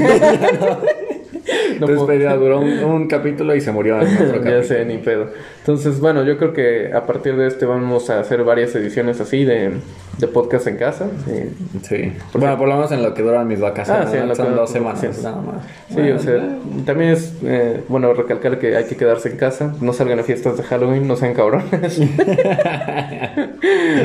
No 1.80 1.86
Despedida 1.86 2.36
duró 2.36 2.60
un, 2.60 2.84
un 2.84 3.08
capítulo 3.08 3.54
y 3.54 3.60
se 3.60 3.72
murió 3.72 4.00
en 4.00 4.44
ya 4.44 4.62
sé, 4.62 4.84
ni 4.84 4.98
pedo. 4.98 5.28
Entonces, 5.58 6.00
bueno, 6.00 6.24
yo 6.24 6.36
creo 6.38 6.52
que 6.52 6.92
a 6.92 7.06
partir 7.06 7.36
de 7.36 7.46
este 7.46 7.64
vamos 7.66 8.10
a 8.10 8.20
hacer 8.20 8.44
varias 8.44 8.74
ediciones 8.74 9.20
así 9.20 9.44
de, 9.44 9.72
de 10.18 10.28
podcast 10.28 10.66
en 10.66 10.76
casa. 10.76 11.08
Sí, 11.24 11.50
Sí. 11.82 12.12
Bueno, 12.34 12.58
por 12.58 12.68
lo 12.68 12.74
menos 12.74 12.92
en 12.92 13.02
lo 13.02 13.14
que 13.14 13.22
duran 13.22 13.48
mis 13.48 13.60
vacaciones. 13.60 14.06
Ah, 14.06 14.10
sí, 14.10 14.16
en 14.18 14.28
lo 14.28 14.34
Son 14.34 14.54
dos 14.54 14.70
semanas 14.70 15.02
nada 15.22 15.40
más. 15.40 15.64
Sí, 15.88 15.94
Bueno, 15.94 16.16
o 16.16 16.18
sea, 16.18 16.58
también 16.84 17.10
es 17.12 17.34
eh, 17.44 17.80
bueno 17.88 18.12
recalcar 18.12 18.58
que 18.58 18.76
hay 18.76 18.84
que 18.84 18.96
quedarse 18.96 19.30
en 19.30 19.36
casa, 19.36 19.74
no 19.80 19.92
salgan 19.92 20.18
a 20.18 20.22
fiestas 20.22 20.56
de 20.56 20.62
Halloween, 20.62 21.06
no 21.06 21.16
sean 21.16 21.34
cabrones. 21.34 22.00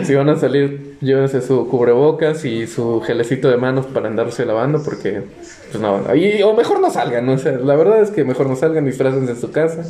si 0.04 0.16
van 0.16 0.30
a 0.30 0.36
salir, 0.36 0.95
llévense 1.02 1.42
su 1.42 1.68
cubrebocas 1.68 2.46
y 2.46 2.68
su 2.68 3.02
gelecito 3.02 3.50
de 3.50 3.58
manos 3.58 3.86
para 3.86 4.08
andarse 4.08 4.46
lavando, 4.46 4.82
porque, 4.84 5.24
pues 5.72 5.82
no, 5.82 6.16
y- 6.16 6.42
o 6.44 6.54
mejor 6.54 6.80
no 6.80 6.90
salgan, 6.90 7.26
¿no? 7.26 7.34
O 7.34 7.38
sea, 7.38 7.54
la 7.54 7.76
verdad 7.76 8.02
es 8.02 8.12
que 8.12 8.24
mejor 8.24 8.48
no 8.48 8.56
salgan, 8.56 8.86
disfrácense 8.86 9.32
en 9.32 9.40
su 9.40 9.52
casa 9.52 9.84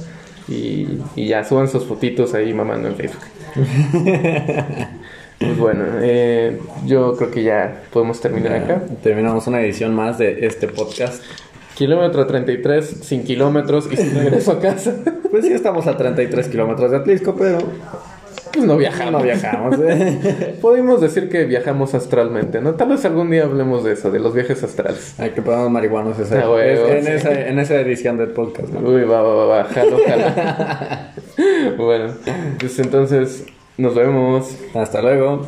y, 0.48 1.00
y 1.16 1.28
ya 1.28 1.44
suban 1.44 1.68
sus 1.68 1.86
fotitos 1.86 2.34
ahí 2.34 2.54
mamando 2.54 2.88
en 2.90 2.96
Facebook. 2.96 3.24
pues 5.40 5.58
bueno, 5.58 5.84
eh, 6.02 6.60
yo 6.86 7.16
creo 7.18 7.32
que 7.32 7.44
ya 7.44 7.84
podemos 7.92 8.22
terminar 8.22 8.54
acá. 8.54 8.82
Terminamos 9.04 9.48
una 9.48 9.62
edición 9.62 9.94
más 9.94 10.18
de 10.18 10.46
este 10.46 10.68
podcast. 10.68 11.24
Kilómetro 11.76 12.26
33, 12.26 12.86
sin 13.04 13.24
kilómetros 13.26 13.90
y 13.92 13.98
sin 13.98 14.16
regreso 14.16 14.54
a 14.54 14.60
casa. 14.62 14.96
Pues 15.30 15.46
sí, 15.46 15.52
estamos 15.52 15.88
a 15.88 15.98
33 15.98 16.48
kilómetros 16.48 16.90
de 16.92 16.98
Atlisco, 16.98 17.36
pero 17.36 17.58
Pues 18.56 18.66
no 18.68 18.78
viajamos. 18.78 19.12
no 19.14 19.22
viajamos. 19.22 19.80
¿eh? 19.80 20.56
Podemos 20.62 21.02
decir 21.02 21.30
que 21.30 21.44
viajamos 21.46 21.94
astralmente, 21.94 22.62
¿no? 22.62 22.74
Tal 22.76 22.90
vez 22.90 23.04
algún 23.06 23.30
día 23.30 23.44
hablemos 23.44 23.84
de 23.84 23.94
eso, 23.94 24.10
de 24.12 24.20
los 24.20 24.34
viajes 24.34 24.64
astrales. 24.64 25.14
Hay 25.20 25.32
que 25.32 25.42
ponernos 25.42 25.70
marihuanos 25.72 26.18
esa, 26.20 26.40
Ah, 26.40 26.64
es- 26.66 26.80
en, 26.80 27.04
sí. 27.06 27.12
esa, 27.12 27.48
en 27.48 27.60
esa 27.60 27.76
edición 27.82 28.18
del 28.18 28.30
podcast. 28.30 28.70
¿no? 28.70 28.88
Uy, 28.88 29.04
va, 29.04 29.22
va, 29.22 29.36
va, 29.36 29.46
va, 29.46 29.64
jalo, 29.66 29.98
jalo. 30.08 30.26
bueno, 31.78 32.14
pues 32.60 32.80
entonces 32.80 33.46
nos 33.78 33.94
vemos. 33.96 34.56
Hasta 34.74 35.02
luego. 35.02 35.46